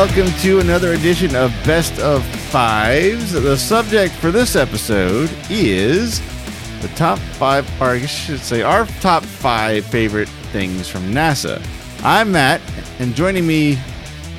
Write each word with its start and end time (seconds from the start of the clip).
Welcome 0.00 0.32
to 0.38 0.60
another 0.60 0.94
edition 0.94 1.36
of 1.36 1.50
Best 1.66 2.00
of 2.00 2.24
Fives. 2.24 3.32
The 3.32 3.54
subject 3.54 4.14
for 4.14 4.30
this 4.30 4.56
episode 4.56 5.30
is 5.50 6.20
the 6.80 6.88
top 6.96 7.18
five, 7.18 7.68
or 7.82 7.88
I 7.88 8.06
should 8.06 8.40
say, 8.40 8.62
our 8.62 8.86
top 9.02 9.22
five 9.22 9.84
favorite 9.84 10.30
things 10.52 10.88
from 10.88 11.02
NASA. 11.12 11.62
I'm 12.02 12.32
Matt, 12.32 12.62
and 12.98 13.14
joining 13.14 13.46
me 13.46 13.78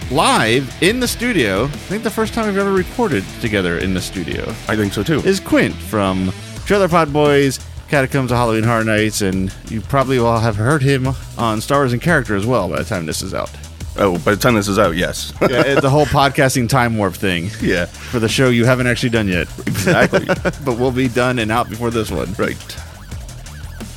live 0.09 0.75
in 0.81 0.99
the 0.99 1.07
studio, 1.07 1.65
I 1.65 1.67
think 1.67 2.01
the 2.01 2.09
first 2.09 2.33
time 2.33 2.47
we've 2.47 2.57
ever 2.57 2.73
recorded 2.73 3.23
together 3.39 3.77
in 3.77 3.93
the 3.93 4.01
studio, 4.01 4.49
I 4.67 4.75
think 4.75 4.93
so 4.93 5.03
too. 5.03 5.19
is 5.19 5.39
Quint 5.39 5.75
from 5.75 6.33
Trailer 6.65 6.89
Pod 6.89 7.13
Boys, 7.13 7.59
Catacombs 7.87 8.31
of 8.31 8.37
Halloween 8.37 8.63
Horror 8.63 8.83
Nights, 8.83 9.21
and 9.21 9.53
you 9.69 9.79
probably 9.81 10.17
will 10.17 10.39
have 10.39 10.55
heard 10.55 10.81
him 10.81 11.09
on 11.37 11.61
Star 11.61 11.81
Wars 11.81 11.93
and 11.93 12.01
Character 12.01 12.35
as 12.35 12.47
well 12.47 12.67
by 12.67 12.79
the 12.79 12.83
time 12.83 13.05
this 13.05 13.21
is 13.21 13.35
out. 13.35 13.51
Oh, 13.97 14.17
by 14.19 14.31
the 14.31 14.37
time 14.37 14.55
this 14.55 14.67
is 14.67 14.79
out, 14.79 14.95
yes. 14.95 15.33
Yeah, 15.41 15.79
the 15.79 15.89
whole 15.89 16.05
podcasting 16.05 16.69
time 16.69 16.97
warp 16.97 17.13
thing 17.13 17.49
yeah, 17.61 17.85
for 17.85 18.19
the 18.19 18.29
show 18.29 18.49
you 18.49 18.65
haven't 18.65 18.87
actually 18.87 19.09
done 19.09 19.27
yet, 19.27 19.47
exactly. 19.67 20.25
but 20.65 20.77
we'll 20.77 20.91
be 20.91 21.09
done 21.09 21.39
and 21.39 21.51
out 21.51 21.69
before 21.69 21.91
this 21.91 22.09
one. 22.09 22.33
right. 22.33 22.77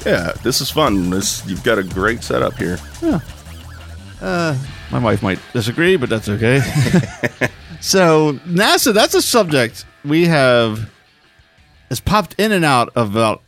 Yeah, 0.04 0.32
this 0.42 0.60
is 0.60 0.70
fun. 0.70 1.10
This 1.10 1.46
you've 1.46 1.62
got 1.62 1.78
a 1.78 1.82
great 1.82 2.22
setup 2.22 2.54
here. 2.54 2.78
Yeah. 3.00 3.20
Uh, 4.20 4.58
my 4.90 4.98
wife 4.98 5.22
might 5.22 5.38
disagree, 5.52 5.96
but 5.96 6.08
that's 6.08 6.28
okay. 6.28 6.60
so 7.80 8.34
NASA, 8.46 8.92
that's 8.92 9.14
a 9.14 9.22
subject 9.22 9.84
we 10.04 10.26
have 10.26 10.90
has 11.88 12.00
popped 12.00 12.34
in 12.38 12.52
and 12.52 12.64
out 12.64 12.90
of 12.96 13.12
about 13.12 13.42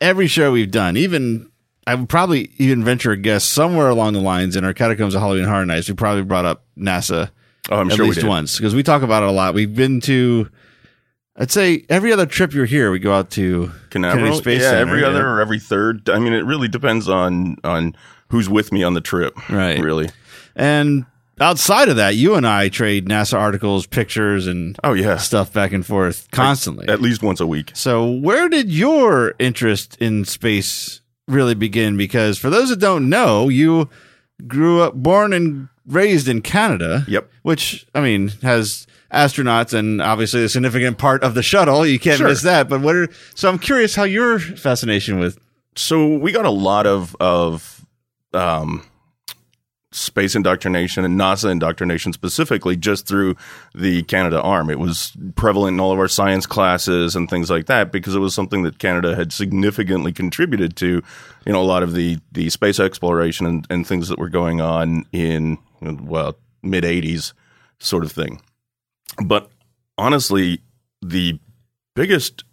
every 0.00 0.26
show 0.26 0.52
we've 0.52 0.70
done. 0.70 0.96
Even 0.96 1.49
I 1.86 1.94
would 1.94 2.08
probably 2.08 2.52
even 2.58 2.84
venture 2.84 3.12
a 3.12 3.16
guess 3.16 3.44
somewhere 3.44 3.88
along 3.88 4.12
the 4.12 4.20
lines 4.20 4.54
in 4.56 4.64
our 4.64 4.72
Catacombs 4.74 5.14
of 5.14 5.20
Halloween 5.20 5.44
Horror 5.44 5.66
Nights, 5.66 5.88
we 5.88 5.94
probably 5.94 6.22
brought 6.22 6.44
up 6.44 6.64
NASA 6.78 7.30
Oh, 7.70 7.76
I'm 7.78 7.90
at 7.90 7.96
sure 7.96 8.06
least 8.06 8.24
once 8.24 8.56
because 8.56 8.74
we 8.74 8.82
talk 8.82 9.02
about 9.02 9.22
it 9.22 9.28
a 9.28 9.32
lot. 9.32 9.54
We've 9.54 9.74
been 9.74 10.00
to, 10.02 10.48
I'd 11.36 11.50
say 11.50 11.84
every 11.88 12.12
other 12.12 12.26
trip 12.26 12.52
you're 12.52 12.64
here, 12.64 12.90
we 12.90 12.98
go 12.98 13.12
out 13.12 13.30
to 13.32 13.70
Canaveral, 13.90 14.24
Kennedy 14.24 14.38
Space 14.38 14.62
yeah, 14.62 14.70
Center, 14.70 14.80
every 14.80 15.00
yeah. 15.02 15.08
other 15.08 15.28
or 15.28 15.40
every 15.40 15.60
third. 15.60 16.08
I 16.08 16.18
mean, 16.18 16.32
it 16.32 16.44
really 16.44 16.68
depends 16.68 17.08
on 17.08 17.56
on 17.62 17.94
who's 18.28 18.48
with 18.48 18.72
me 18.72 18.82
on 18.82 18.94
the 18.94 19.00
trip. 19.00 19.36
Right. 19.48 19.78
Really. 19.78 20.08
And 20.56 21.06
outside 21.40 21.88
of 21.88 21.96
that, 21.96 22.16
you 22.16 22.34
and 22.34 22.46
I 22.46 22.68
trade 22.70 23.06
NASA 23.06 23.38
articles, 23.38 23.86
pictures, 23.86 24.46
and 24.46 24.76
Oh 24.82 24.94
yeah. 24.94 25.16
stuff 25.18 25.52
back 25.52 25.72
and 25.72 25.86
forth 25.86 26.28
constantly. 26.32 26.88
At 26.88 27.00
least 27.00 27.22
once 27.22 27.40
a 27.40 27.46
week. 27.46 27.72
so, 27.74 28.10
where 28.10 28.48
did 28.48 28.70
your 28.70 29.34
interest 29.38 29.96
in 30.00 30.24
space 30.24 30.99
really 31.30 31.54
begin? 31.54 31.96
Because 31.96 32.38
for 32.38 32.50
those 32.50 32.68
that 32.70 32.78
don't 32.80 33.08
know, 33.08 33.48
you 33.48 33.88
grew 34.46 34.80
up, 34.82 34.94
born 34.94 35.32
and 35.32 35.68
raised 35.86 36.28
in 36.28 36.42
Canada. 36.42 37.04
Yep. 37.08 37.30
Which 37.42 37.86
I 37.94 38.00
mean 38.00 38.28
has 38.42 38.86
astronauts 39.12 39.72
and 39.72 40.00
obviously 40.00 40.44
a 40.44 40.48
significant 40.48 40.98
part 40.98 41.22
of 41.24 41.34
the 41.34 41.42
shuttle. 41.42 41.84
You 41.86 41.98
can't 41.98 42.18
Sure. 42.18 42.28
miss 42.28 42.42
that. 42.42 42.68
But 42.68 42.80
what 42.80 42.94
are 42.96 43.08
so? 43.34 43.48
I'm 43.48 43.58
curious 43.58 43.94
how 43.96 44.04
your 44.04 44.38
fascination 44.38 45.18
with 45.18 45.38
So 45.76 46.06
we 46.16 46.32
got 46.32 46.44
a 46.44 46.50
lot 46.50 46.86
of 46.86 47.16
of 47.20 47.84
um, 48.34 48.84
space 49.92 50.36
indoctrination 50.36 51.04
and 51.04 51.18
NASA 51.18 51.50
indoctrination 51.50 52.12
specifically 52.12 52.76
just 52.76 53.06
through 53.06 53.34
the 53.74 54.02
Canadarm. 54.04 54.70
It 54.70 54.78
was 54.78 55.12
prevalent 55.34 55.74
in 55.74 55.80
all 55.80 55.92
of 55.92 55.98
our 55.98 56.08
science 56.08 56.46
classes 56.46 57.16
and 57.16 57.28
things 57.28 57.50
like 57.50 57.66
that 57.66 57.90
because 57.90 58.14
it 58.14 58.20
was 58.20 58.34
something 58.34 58.62
that 58.62 58.78
Canada 58.78 59.16
had 59.16 59.32
significantly 59.32 60.12
contributed 60.12 60.76
to, 60.76 61.02
you 61.44 61.52
know, 61.52 61.60
a 61.60 61.64
lot 61.64 61.82
of 61.82 61.94
the 61.94 62.18
the 62.30 62.50
space 62.50 62.78
exploration 62.78 63.46
and, 63.46 63.66
and 63.68 63.86
things 63.86 64.08
that 64.08 64.18
were 64.18 64.28
going 64.28 64.60
on 64.60 65.04
in 65.12 65.58
well 65.80 66.36
mid 66.62 66.84
'80s 66.84 67.32
sort 67.80 68.04
of 68.04 68.12
thing. 68.12 68.40
But 69.24 69.50
honestly, 69.98 70.60
the 71.02 71.40
biggest 71.96 72.44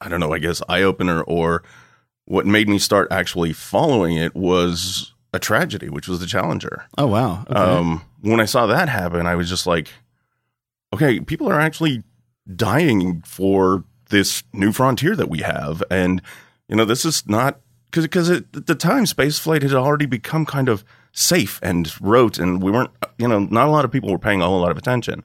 I 0.00 0.08
don't 0.08 0.20
know, 0.20 0.32
I 0.32 0.38
guess 0.38 0.62
eye 0.68 0.82
opener 0.82 1.22
or 1.22 1.62
what 2.24 2.46
made 2.46 2.68
me 2.68 2.78
start 2.78 3.08
actually 3.10 3.52
following 3.52 4.16
it 4.16 4.34
was 4.34 5.11
a 5.32 5.38
tragedy, 5.38 5.88
which 5.88 6.08
was 6.08 6.20
the 6.20 6.26
Challenger. 6.26 6.84
oh 6.98 7.06
wow 7.06 7.44
okay. 7.48 7.58
Um, 7.58 8.02
when 8.20 8.40
I 8.40 8.44
saw 8.44 8.66
that 8.66 8.88
happen, 8.88 9.26
I 9.26 9.34
was 9.34 9.48
just 9.48 9.66
like, 9.66 9.88
okay, 10.92 11.20
people 11.20 11.48
are 11.48 11.60
actually 11.60 12.02
dying 12.54 13.22
for 13.22 13.84
this 14.10 14.42
new 14.52 14.72
frontier 14.72 15.16
that 15.16 15.28
we 15.28 15.38
have, 15.40 15.82
and 15.90 16.22
you 16.68 16.76
know, 16.76 16.84
this 16.84 17.04
is 17.04 17.26
not 17.26 17.60
because 17.90 18.04
because 18.04 18.30
at 18.30 18.66
the 18.66 18.74
time 18.74 19.06
space 19.06 19.38
flight 19.38 19.62
had 19.62 19.74
already 19.74 20.06
become 20.06 20.46
kind 20.46 20.68
of 20.68 20.84
safe 21.12 21.60
and 21.62 21.92
rote, 22.00 22.38
and 22.38 22.62
we 22.62 22.70
weren't, 22.70 22.90
you 23.18 23.28
know, 23.28 23.40
not 23.40 23.68
a 23.68 23.70
lot 23.70 23.84
of 23.84 23.90
people 23.90 24.10
were 24.10 24.18
paying 24.18 24.42
a 24.42 24.46
whole 24.46 24.60
lot 24.60 24.70
of 24.70 24.78
attention. 24.78 25.22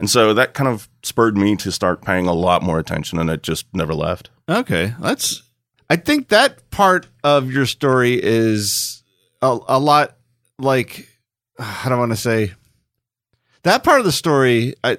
And 0.00 0.08
so 0.08 0.32
that 0.34 0.54
kind 0.54 0.68
of 0.68 0.88
spurred 1.02 1.36
me 1.36 1.56
to 1.56 1.72
start 1.72 2.02
paying 2.02 2.26
a 2.26 2.32
lot 2.32 2.62
more 2.62 2.78
attention, 2.78 3.18
and 3.18 3.28
it 3.28 3.42
just 3.42 3.66
never 3.72 3.94
left. 3.94 4.30
Okay, 4.48 4.94
that's. 5.00 5.42
I 5.90 5.96
think 5.96 6.28
that 6.28 6.70
part 6.70 7.06
of 7.24 7.50
your 7.50 7.66
story 7.66 8.20
is 8.22 8.97
a, 9.42 9.58
a 9.68 9.78
lot 9.78 10.16
like 10.58 11.08
I 11.58 11.88
don't 11.88 11.98
want 11.98 12.12
to 12.12 12.16
say 12.16 12.52
that 13.62 13.84
part 13.84 13.98
of 14.00 14.04
the 14.06 14.12
story. 14.12 14.74
I, 14.84 14.98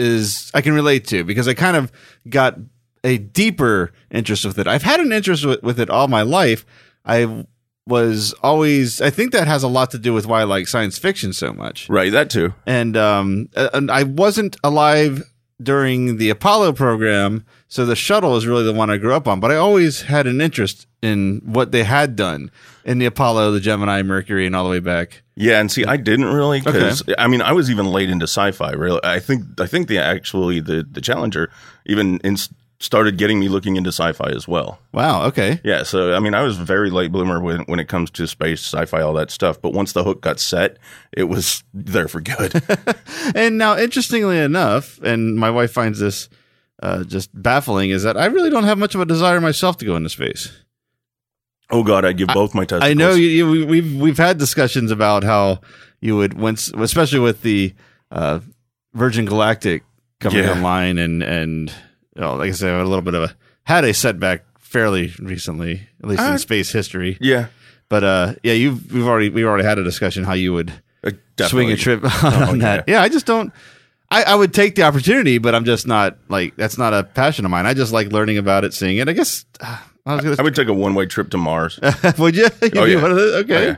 is 0.00 0.50
I 0.54 0.60
can 0.60 0.74
relate 0.74 1.08
to 1.08 1.24
because 1.24 1.48
I 1.48 1.54
kind 1.54 1.76
of 1.76 1.90
got 2.28 2.56
a 3.02 3.18
deeper 3.18 3.92
interest 4.12 4.44
with 4.44 4.56
it. 4.58 4.68
I've 4.68 4.82
had 4.84 5.00
an 5.00 5.10
interest 5.12 5.44
with, 5.44 5.60
with 5.64 5.80
it 5.80 5.90
all 5.90 6.06
my 6.06 6.22
life. 6.22 6.64
I 7.04 7.46
was 7.86 8.32
always. 8.42 9.00
I 9.00 9.10
think 9.10 9.32
that 9.32 9.48
has 9.48 9.62
a 9.64 9.68
lot 9.68 9.90
to 9.92 9.98
do 9.98 10.12
with 10.12 10.24
why 10.26 10.42
I 10.42 10.44
like 10.44 10.68
science 10.68 10.98
fiction 10.98 11.32
so 11.32 11.52
much 11.52 11.88
Right, 11.88 12.12
that 12.12 12.30
too. 12.30 12.54
and 12.66 12.96
um 12.96 13.48
and 13.56 13.90
I 13.90 14.04
wasn't 14.04 14.56
alive 14.62 15.22
during 15.60 16.18
the 16.18 16.30
Apollo 16.30 16.72
program, 16.74 17.44
so 17.66 17.84
the 17.84 17.96
shuttle 17.96 18.36
is 18.36 18.46
really 18.46 18.64
the 18.64 18.72
one 18.72 18.90
I 18.90 18.96
grew 18.96 19.14
up 19.14 19.26
on. 19.26 19.40
But 19.40 19.50
I 19.50 19.56
always 19.56 20.02
had 20.02 20.26
an 20.26 20.40
interest 20.40 20.86
in 21.02 21.40
what 21.44 21.72
they 21.72 21.84
had 21.84 22.16
done 22.16 22.50
in 22.84 22.98
the 22.98 23.06
Apollo, 23.06 23.52
the 23.52 23.60
Gemini, 23.60 24.02
Mercury, 24.02 24.46
and 24.46 24.54
all 24.54 24.64
the 24.64 24.70
way 24.70 24.80
back. 24.80 25.22
Yeah, 25.34 25.60
and 25.60 25.70
see, 25.70 25.84
I 25.84 25.96
didn't 25.96 26.26
really 26.26 26.60
because 26.60 27.02
I 27.18 27.28
mean, 27.28 27.42
I 27.42 27.52
was 27.52 27.70
even 27.70 27.86
late 27.86 28.10
into 28.10 28.24
sci-fi. 28.24 28.72
Really, 28.72 29.00
I 29.04 29.20
think 29.20 29.60
I 29.60 29.66
think 29.66 29.88
the 29.88 29.98
actually 29.98 30.60
the 30.60 30.86
the 30.90 31.00
Challenger 31.00 31.50
even 31.86 32.18
in, 32.24 32.36
started 32.80 33.16
getting 33.18 33.40
me 33.40 33.48
looking 33.48 33.76
into 33.76 33.88
sci-fi 33.88 34.28
as 34.30 34.46
well. 34.46 34.78
Wow. 34.92 35.24
Okay. 35.26 35.60
Yeah, 35.64 35.82
so 35.82 36.14
I 36.14 36.20
mean, 36.20 36.34
I 36.34 36.42
was 36.42 36.56
very 36.58 36.90
late 36.90 37.10
bloomer 37.10 37.40
when 37.40 37.60
when 37.62 37.80
it 37.80 37.88
comes 37.88 38.10
to 38.12 38.26
space, 38.26 38.60
sci-fi, 38.60 39.00
all 39.00 39.14
that 39.14 39.30
stuff. 39.30 39.60
But 39.60 39.72
once 39.72 39.92
the 39.92 40.04
hook 40.04 40.20
got 40.20 40.38
set, 40.40 40.76
it 41.12 41.24
was 41.24 41.64
there 41.74 42.08
for 42.08 42.20
good. 42.20 42.52
And 43.34 43.58
now, 43.58 43.76
interestingly 43.76 44.38
enough, 44.38 44.98
and 45.02 45.36
my 45.36 45.50
wife 45.50 45.72
finds 45.72 45.98
this 45.98 46.28
uh, 46.82 47.04
just 47.04 47.30
baffling, 47.34 47.90
is 47.90 48.04
that 48.04 48.16
I 48.16 48.26
really 48.26 48.48
don't 48.50 48.64
have 48.64 48.78
much 48.78 48.94
of 48.94 49.00
a 49.00 49.04
desire 49.06 49.40
myself 49.40 49.76
to 49.78 49.84
go 49.84 49.96
into 49.96 50.08
space. 50.08 50.50
oh 51.70 51.82
God, 51.82 52.04
I'd 52.04 52.16
give 52.16 52.28
both 52.28 52.54
my 52.54 52.64
testicles. 52.64 52.90
I 52.90 52.94
know 52.94 53.12
you, 53.14 53.26
you, 53.28 53.50
we- 53.50 53.64
we've 53.64 54.00
we've 54.00 54.16
had 54.18 54.38
discussions 54.38 54.90
about 54.90 55.24
how 55.24 55.60
you 56.00 56.16
would 56.16 56.34
once, 56.34 56.68
especially 56.68 57.18
with 57.18 57.42
the 57.42 57.74
uh, 58.12 58.38
Virgin 58.94 59.24
Galactic 59.26 59.82
coming 60.20 60.44
Yeah. 60.44 60.52
online, 60.52 60.96
and 60.98 61.22
and 61.22 61.72
you 62.18 62.24
know, 62.24 62.34
like 62.34 62.48
I 62.48 62.52
said, 62.52 62.74
a 62.74 62.84
little 62.84 63.00
bit 63.02 63.14
of 63.14 63.22
a 63.30 63.34
had 63.64 63.84
a 63.84 63.94
setback 63.94 64.44
fairly 64.58 65.14
recently, 65.18 65.88
at 66.02 66.08
least 66.08 66.22
in 66.22 66.38
space 66.38 66.70
history. 66.72 67.16
Yeah, 67.20 67.46
But 67.88 68.04
uh, 68.04 68.34
yeah, 68.42 68.52
you've 68.52 68.92
we've 68.92 69.06
already 69.06 69.30
we've 69.30 69.46
already 69.46 69.64
had 69.64 69.78
a 69.78 69.84
discussion 69.84 70.24
how 70.24 70.34
you 70.34 70.52
would 70.52 70.72
uh, 71.04 71.12
swing 71.46 71.70
a 71.72 71.76
trip 71.76 72.02
on, 72.24 72.32
Oh, 72.34 72.56
that. 72.58 72.84
Yeah, 72.88 73.00
I 73.00 73.08
just 73.08 73.24
don't. 73.24 73.52
I, 74.10 74.22
I 74.24 74.34
would 74.34 74.52
take 74.54 74.74
the 74.74 74.82
opportunity, 74.82 75.38
but 75.38 75.54
I'm 75.54 75.64
just 75.64 75.86
not 75.86 76.18
like 76.28 76.56
that's 76.56 76.76
not 76.78 76.92
a 76.92 77.04
passion 77.04 77.44
of 77.44 77.50
mine. 77.50 77.66
I 77.66 77.74
just 77.74 77.92
like 77.92 78.08
learning 78.10 78.38
about 78.38 78.64
it, 78.64 78.74
seeing 78.74 78.96
it. 78.98 79.08
I 79.08 79.12
guess 79.12 79.44
uh, 79.60 79.78
I 80.06 80.14
was 80.16 80.24
gonna. 80.24 80.36
I 80.38 80.42
would 80.42 80.54
take 80.54 80.68
a 80.68 80.74
one-way 80.74 81.06
trip 81.06 81.30
to 81.30 81.38
Mars. 81.38 81.78
would 82.18 82.34
you? 82.34 82.48
You'd 82.62 82.76
Oh, 82.76 82.84
yeah. 82.84 83.00
one 83.02 83.10
of 83.12 83.16
the- 83.18 83.36
okay. 83.44 83.66
Yeah. 83.68 83.76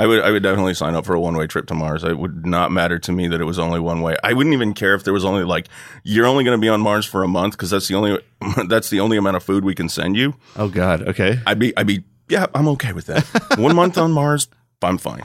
I 0.00 0.06
would 0.06 0.22
I 0.22 0.30
would 0.30 0.42
definitely 0.42 0.72
sign 0.74 0.94
up 0.94 1.04
for 1.04 1.14
a 1.14 1.20
one 1.20 1.36
way 1.36 1.46
trip 1.46 1.66
to 1.66 1.74
Mars. 1.74 2.04
It 2.04 2.18
would 2.18 2.46
not 2.46 2.72
matter 2.72 2.98
to 2.98 3.12
me 3.12 3.28
that 3.28 3.40
it 3.40 3.44
was 3.44 3.58
only 3.58 3.80
one 3.80 4.00
way. 4.00 4.16
I 4.24 4.32
wouldn't 4.32 4.54
even 4.54 4.72
care 4.72 4.94
if 4.94 5.04
there 5.04 5.12
was 5.12 5.24
only 5.24 5.44
like 5.44 5.68
you're 6.04 6.26
only 6.26 6.42
going 6.44 6.56
to 6.56 6.60
be 6.60 6.68
on 6.70 6.80
Mars 6.80 7.04
for 7.06 7.22
a 7.22 7.28
month 7.28 7.52
because 7.54 7.70
that's 7.70 7.86
the 7.88 7.94
only 7.96 8.18
that's 8.68 8.88
the 8.90 9.00
only 9.00 9.16
amount 9.18 9.36
of 9.36 9.42
food 9.42 9.64
we 9.64 9.74
can 9.74 9.88
send 9.88 10.16
you. 10.16 10.34
Oh 10.56 10.68
God. 10.68 11.06
Okay. 11.08 11.38
I'd 11.46 11.58
be 11.58 11.76
I'd 11.76 11.86
be 11.86 12.04
yeah 12.28 12.46
I'm 12.54 12.66
okay 12.68 12.92
with 12.94 13.06
that. 13.06 13.24
one 13.58 13.76
month 13.76 13.98
on 13.98 14.12
Mars, 14.12 14.48
I'm 14.82 14.96
fine. 14.98 15.24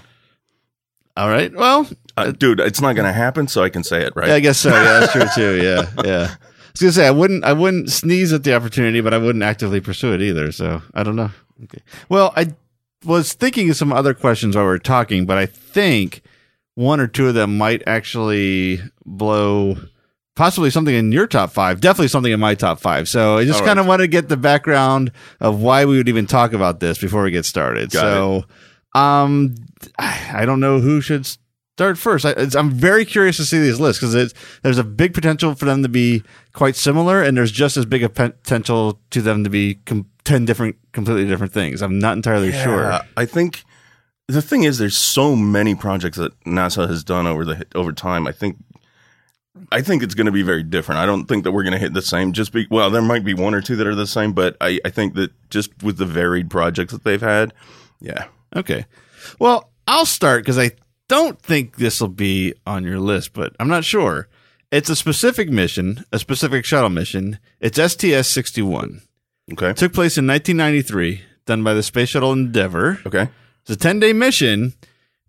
All 1.17 1.29
right. 1.29 1.53
Well, 1.55 1.87
Uh, 2.17 2.31
dude, 2.31 2.59
it's 2.59 2.81
not 2.81 2.93
going 2.95 3.07
to 3.07 3.13
happen, 3.13 3.47
so 3.47 3.63
I 3.63 3.69
can 3.69 3.83
say 3.83 4.01
it 4.05 4.13
right. 4.15 4.29
I 4.31 4.39
guess 4.41 4.57
so. 4.59 4.69
Yeah, 4.69 4.99
that's 4.99 5.11
true 5.13 5.27
too. 5.35 5.61
Yeah. 5.63 5.89
Yeah. 6.03 6.35
I 6.35 6.71
was 6.75 6.81
gonna 6.81 6.91
say 6.91 7.07
I 7.07 7.11
wouldn't 7.11 7.45
I 7.45 7.53
wouldn't 7.53 7.89
sneeze 7.89 8.33
at 8.33 8.43
the 8.43 8.53
opportunity, 8.53 8.99
but 8.99 9.13
I 9.13 9.17
wouldn't 9.17 9.43
actively 9.45 9.79
pursue 9.79 10.11
it 10.13 10.21
either. 10.21 10.51
So 10.51 10.81
I 10.93 11.03
don't 11.03 11.15
know. 11.15 11.31
Okay. 11.63 11.79
Well, 12.09 12.33
I 12.35 12.47
was 13.03 13.33
thinking 13.33 13.69
of 13.69 13.75
some 13.75 13.91
other 13.93 14.13
questions 14.13 14.55
while 14.55 14.65
we 14.65 14.69
were 14.69 14.79
talking, 14.79 15.25
but 15.25 15.37
I 15.37 15.45
think 15.45 16.21
one 16.75 16.99
or 16.99 17.07
two 17.07 17.27
of 17.27 17.33
them 17.33 17.57
might 17.57 17.83
actually 17.87 18.81
blow 19.05 19.77
possibly 20.35 20.69
something 20.69 20.93
in 20.93 21.11
your 21.11 21.27
top 21.27 21.51
five, 21.51 21.79
definitely 21.79 22.09
something 22.09 22.33
in 22.33 22.39
my 22.39 22.55
top 22.55 22.79
five. 22.79 23.07
So 23.07 23.37
I 23.37 23.45
just 23.45 23.61
All 23.61 23.65
kind 23.65 23.79
of 23.79 23.85
want 23.85 24.01
to 24.01 24.07
get 24.07 24.27
the 24.27 24.37
background 24.37 25.11
of 25.39 25.61
why 25.61 25.85
we 25.85 25.97
would 25.97 26.09
even 26.09 26.27
talk 26.27 26.53
about 26.53 26.79
this 26.79 26.97
before 26.97 27.23
we 27.23 27.31
get 27.31 27.45
started. 27.45 27.91
Got 27.91 28.01
so, 28.01 28.45
um, 28.93 29.55
I 29.97 30.45
don't 30.45 30.59
know 30.59 30.79
who 30.79 30.99
should 31.01 31.25
start 31.77 31.97
first. 31.97 32.25
I, 32.25 32.31
it's, 32.31 32.55
I'm 32.55 32.71
very 32.71 33.05
curious 33.05 33.37
to 33.37 33.45
see 33.45 33.59
these 33.59 33.79
lists 33.79 34.01
because 34.01 34.33
there's 34.61 34.77
a 34.77 34.83
big 34.83 35.13
potential 35.13 35.55
for 35.55 35.65
them 35.65 35.83
to 35.83 35.89
be 35.89 36.23
quite 36.53 36.75
similar, 36.75 37.21
and 37.21 37.37
there's 37.37 37.51
just 37.51 37.77
as 37.77 37.85
big 37.85 38.03
a 38.03 38.09
potential 38.09 38.99
to 39.11 39.21
them 39.21 39.43
to 39.43 39.49
be 39.49 39.75
com- 39.85 40.09
ten 40.25 40.43
different, 40.43 40.75
completely 40.91 41.25
different 41.25 41.53
things. 41.53 41.81
I'm 41.81 41.99
not 41.99 42.17
entirely 42.17 42.51
sure. 42.51 42.99
I 43.15 43.25
think 43.25 43.63
the 44.27 44.41
thing 44.41 44.63
is, 44.63 44.77
there's 44.77 44.97
so 44.97 45.35
many 45.35 45.75
projects 45.75 46.17
that 46.17 46.37
NASA 46.43 46.89
has 46.89 47.03
done 47.03 47.27
over 47.27 47.45
the 47.45 47.65
over 47.73 47.93
time. 47.93 48.27
I 48.27 48.31
think. 48.31 48.57
I 49.71 49.81
think 49.81 50.03
it's 50.03 50.15
going 50.15 50.25
to 50.25 50.33
be 50.33 50.41
very 50.41 50.63
different. 50.63 50.99
I 50.99 51.05
don't 51.05 51.27
think 51.27 51.45
that 51.45 51.53
we're 51.53 51.63
going 51.63 51.71
to 51.73 51.79
hit 51.79 51.93
the 51.93 52.01
same. 52.01 52.33
Just 52.33 52.51
be 52.51 52.67
well, 52.69 52.89
there 52.89 53.01
might 53.01 53.23
be 53.23 53.33
one 53.33 53.53
or 53.53 53.61
two 53.61 53.77
that 53.77 53.87
are 53.87 53.95
the 53.95 54.05
same, 54.05 54.33
but 54.33 54.57
I, 54.59 54.81
I 54.83 54.89
think 54.89 55.13
that 55.13 55.31
just 55.49 55.81
with 55.81 55.97
the 55.97 56.05
varied 56.05 56.49
projects 56.49 56.91
that 56.91 57.05
they've 57.05 57.21
had, 57.21 57.53
yeah. 58.01 58.25
Okay. 58.53 58.85
Well, 59.39 59.71
I'll 59.87 60.05
start 60.05 60.43
because 60.43 60.57
I 60.57 60.71
don't 61.07 61.41
think 61.41 61.77
this 61.77 62.01
will 62.01 62.09
be 62.09 62.53
on 62.67 62.83
your 62.83 62.99
list, 62.99 63.31
but 63.31 63.55
I'm 63.57 63.69
not 63.69 63.85
sure. 63.85 64.27
It's 64.71 64.89
a 64.89 64.95
specific 64.95 65.49
mission, 65.49 66.03
a 66.11 66.19
specific 66.19 66.65
shuttle 66.65 66.89
mission. 66.89 67.39
It's 67.61 67.79
STS 67.79 68.29
61. 68.29 69.01
Okay. 69.53 69.69
It 69.69 69.77
took 69.77 69.93
place 69.93 70.17
in 70.17 70.25
1993, 70.27 71.21
done 71.45 71.63
by 71.63 71.73
the 71.73 71.83
Space 71.83 72.09
Shuttle 72.09 72.33
Endeavour. 72.33 72.99
Okay. 73.05 73.29
It's 73.61 73.71
a 73.71 73.75
10 73.75 73.99
day 73.99 74.13
mission, 74.13 74.73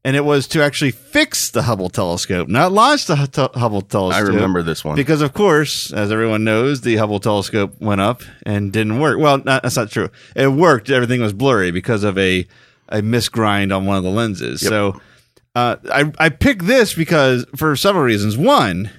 and 0.04 0.16
it 0.16 0.24
was 0.24 0.46
to 0.48 0.62
actually 0.62 0.90
fix 0.90 1.50
the 1.50 1.62
Hubble 1.62 1.88
telescope, 1.90 2.48
not 2.48 2.72
launch 2.72 3.06
the 3.06 3.14
H- 3.14 3.50
Hubble 3.58 3.82
telescope. 3.82 4.24
I 4.24 4.26
remember 4.26 4.62
this 4.62 4.84
one. 4.84 4.96
Because, 4.96 5.20
of 5.20 5.34
course, 5.34 5.92
as 5.92 6.10
everyone 6.10 6.44
knows, 6.44 6.80
the 6.80 6.96
Hubble 6.96 7.20
telescope 7.20 7.74
went 7.80 8.00
up 8.00 8.22
and 8.44 8.72
didn't 8.72 9.00
work. 9.00 9.18
Well, 9.18 9.38
not, 9.38 9.62
that's 9.62 9.76
not 9.76 9.90
true. 9.90 10.10
It 10.34 10.48
worked. 10.48 10.90
Everything 10.90 11.20
was 11.20 11.32
blurry 11.32 11.70
because 11.70 12.04
of 12.04 12.16
a, 12.18 12.46
a 12.88 13.02
misgrind 13.02 13.74
on 13.76 13.84
one 13.84 13.96
of 13.98 14.04
the 14.04 14.10
lenses. 14.10 14.62
Yep. 14.62 14.70
So 14.70 15.00
uh, 15.54 15.76
I, 15.90 16.12
I 16.18 16.28
picked 16.30 16.66
this 16.66 16.94
because 16.94 17.44
for 17.56 17.76
several 17.76 18.04
reasons. 18.04 18.36
One, 18.36 18.90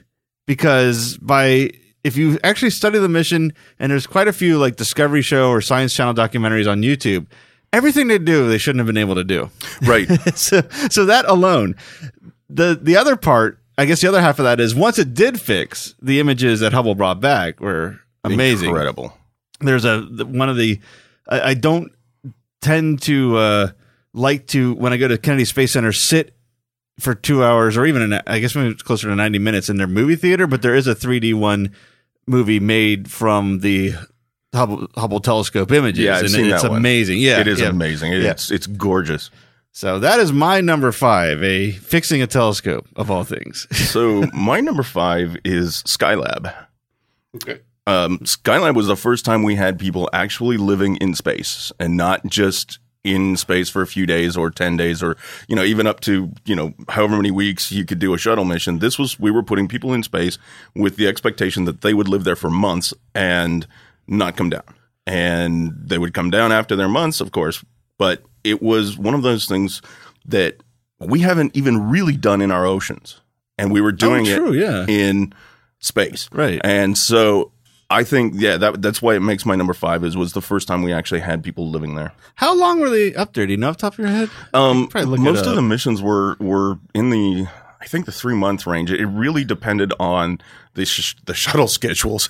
because 0.46 1.18
by 1.18 1.72
if 2.04 2.16
you 2.16 2.40
actually 2.44 2.70
study 2.70 3.00
the 3.00 3.10
mission, 3.10 3.54
and 3.80 3.92
there's 3.92 4.08
quite 4.08 4.28
a 4.28 4.34
few 4.34 4.58
like 4.58 4.76
Discovery 4.76 5.22
Show 5.22 5.50
or 5.50 5.62
Science 5.62 5.94
Channel 5.94 6.14
documentaries 6.14 6.70
on 6.70 6.82
YouTube, 6.82 7.28
everything 7.74 8.08
they 8.08 8.18
do 8.18 8.48
they 8.48 8.58
shouldn't 8.58 8.80
have 8.80 8.88
been 8.88 8.98
able 8.98 9.16
to 9.16 9.24
do. 9.24 9.50
right. 9.84 10.08
so, 10.36 10.62
so 10.90 11.06
that 11.06 11.26
alone, 11.26 11.76
the 12.50 12.80
the 12.82 12.96
other 12.96 13.16
part, 13.16 13.60
I 13.78 13.86
guess 13.86 14.02
the 14.02 14.08
other 14.08 14.22
half 14.22 14.40
of 14.40 14.46
that 14.46 14.60
is 14.60 14.74
once 14.74 15.00
it 15.00 15.14
did 15.14 15.40
fix 15.42 15.96
the 16.02 16.20
images 16.20 16.60
that 16.62 16.74
Hubble 16.74 16.96
brought 16.96 17.20
back 17.20 17.60
were 17.60 18.00
amazing, 18.24 18.70
Incredible. 18.70 19.14
There's 19.60 19.86
a 19.86 20.02
one 20.02 20.50
of 20.50 20.58
the 20.58 20.80
I, 21.28 21.42
I 21.42 21.54
don't 21.56 21.92
tend 22.62 23.02
to 23.04 23.38
uh, 23.38 23.68
like 24.14 24.48
to 24.48 24.74
when 24.76 24.94
I 24.94 24.98
go 24.98 25.08
to 25.08 25.18
Kennedy 25.18 25.46
Space 25.46 25.74
Center 25.74 25.92
sit 25.92 26.37
for 27.00 27.14
two 27.16 27.44
hours 27.44 27.78
or 27.78 27.86
even 27.86 28.02
an, 28.14 28.22
I 28.28 28.40
guess 28.40 28.56
maybe 28.56 28.70
it's 28.72 28.82
closer 28.84 29.08
to 29.10 29.16
90 29.16 29.40
minutes 29.40 29.70
in 29.70 29.78
their 29.78 29.88
movie 29.88 30.16
theater, 30.16 30.48
but 30.48 30.62
there 30.62 30.76
is 30.76 30.88
a 30.88 30.96
3D 30.96 31.34
one 31.36 31.74
movie 32.26 32.60
made 32.60 33.10
from 33.12 33.60
the 33.60 33.94
Hubble, 34.54 34.88
Hubble 34.96 35.20
telescope 35.20 35.72
images. 35.72 36.04
Yeah, 36.04 36.16
I've 36.16 36.22
and 36.22 36.30
seen 36.32 36.46
it's 36.48 36.64
that 36.64 36.70
one. 36.72 36.80
amazing. 36.80 37.20
Yeah, 37.20 37.40
it 37.40 37.48
is 37.48 37.60
yeah. 37.62 37.68
amazing. 37.70 38.14
It- 38.14 38.24
Yeah. 38.24 38.32
It's 38.32 38.50
it's 38.52 38.66
gorgeous. 38.68 39.30
So 39.74 40.00
that 40.00 40.20
is 40.20 40.34
my 40.34 40.60
number 40.62 40.92
five, 40.92 41.44
a 41.44 41.72
fixing 41.72 42.24
a 42.24 42.28
telescope 42.28 42.88
of 42.96 43.12
all 43.12 43.24
things. 43.24 43.68
So 43.76 44.24
my 44.34 44.60
number 44.60 44.82
five 44.84 45.38
is 45.46 45.84
Skylab. 45.84 46.52
Okay. 47.36 47.60
Um, 47.86 48.18
Skylab 48.20 48.76
was 48.76 48.88
the 48.88 48.96
first 48.98 49.24
time 49.24 49.44
we 49.44 49.56
had 49.56 49.78
people 49.78 50.10
actually 50.14 50.58
living 50.58 50.96
in 50.98 51.14
space 51.14 51.72
and 51.80 51.96
not 51.96 52.26
just 52.26 52.80
in 53.08 53.38
space 53.38 53.70
for 53.70 53.82
a 53.82 53.88
few 53.88 54.06
days 54.06 54.36
or 54.36 54.52
10 54.52 54.76
days 54.76 55.02
or, 55.02 55.16
you 55.48 55.56
know, 55.56 55.64
even 55.64 55.88
up 55.88 56.02
to, 56.02 56.32
you 56.46 56.56
know, 56.56 56.74
however 56.90 57.16
many 57.16 57.32
weeks 57.32 57.72
you 57.72 57.86
could 57.86 58.00
do 58.00 58.14
a 58.14 58.18
shuttle 58.18 58.46
mission. 58.46 58.80
This 58.80 59.00
was, 59.00 59.20
we 59.20 59.32
were 59.32 59.44
putting 59.44 59.68
people 59.68 59.94
in 59.94 60.04
space 60.04 60.38
with 60.76 60.98
the 60.98 61.08
expectation 61.08 61.66
that 61.66 61.82
they 61.82 61.94
would 61.94 62.08
live 62.08 62.26
there 62.26 62.36
for 62.36 62.50
months 62.50 62.94
and 63.16 63.66
not 64.08 64.36
come 64.36 64.50
down. 64.50 64.64
And 65.06 65.74
they 65.78 65.98
would 65.98 66.14
come 66.14 66.30
down 66.30 66.52
after 66.52 66.76
their 66.76 66.90
months, 66.90 67.22
of 67.22 67.32
course, 67.32 67.64
but 67.98 68.24
it 68.44 68.62
was 68.62 68.98
one 68.98 69.14
of 69.14 69.24
those 69.24 69.46
things 69.46 69.82
that 70.26 70.58
we 71.00 71.22
haven't 71.22 71.56
even 71.56 71.90
really 71.90 72.18
done 72.18 72.42
in 72.42 72.52
our 72.52 72.66
oceans. 72.66 73.22
And 73.58 73.72
we 73.72 73.82
were 73.82 73.94
doing 73.94 74.28
oh, 74.28 74.52
it 74.52 74.60
yeah. 74.60 74.86
in 74.88 75.34
space. 75.80 76.30
Right. 76.32 76.60
And 76.64 76.98
so 76.98 77.52
I 77.90 78.04
think 78.04 78.34
yeah, 78.36 78.58
that 78.58 78.82
that's 78.82 79.02
why 79.02 79.16
it 79.16 79.22
makes 79.22 79.46
my 79.46 79.56
number 79.56 79.74
five 79.74 80.04
is 80.04 80.18
was 80.18 80.34
the 80.34 80.42
first 80.42 80.68
time 80.68 80.82
we 80.82 80.92
actually 80.92 81.22
had 81.22 81.44
people 81.44 81.70
living 81.70 81.96
there. 81.96 82.12
How 82.36 82.54
long 82.54 82.80
were 82.82 82.90
they 82.90 83.16
up 83.16 83.34
there? 83.34 83.46
Do 83.46 83.52
you 83.54 83.58
know 83.58 83.70
off 83.70 83.78
the 83.78 83.82
top 83.82 83.94
of 83.94 84.00
your 84.00 84.08
head? 84.10 84.30
Um, 84.54 84.90
most 84.94 85.46
of 85.46 85.56
the 85.56 85.62
missions 85.62 86.02
were 86.02 86.36
were 86.40 86.80
in 86.94 87.10
the 87.12 87.48
I 87.80 87.86
think 87.86 88.06
the 88.06 88.12
three 88.12 88.36
month 88.36 88.68
range. 88.68 88.92
It 88.92 89.06
really 89.06 89.46
depended 89.46 89.94
on 90.02 90.40
the 90.74 90.84
sh- 90.86 91.16
the 91.26 91.34
shuttle 91.34 91.68
schedules, 91.80 92.26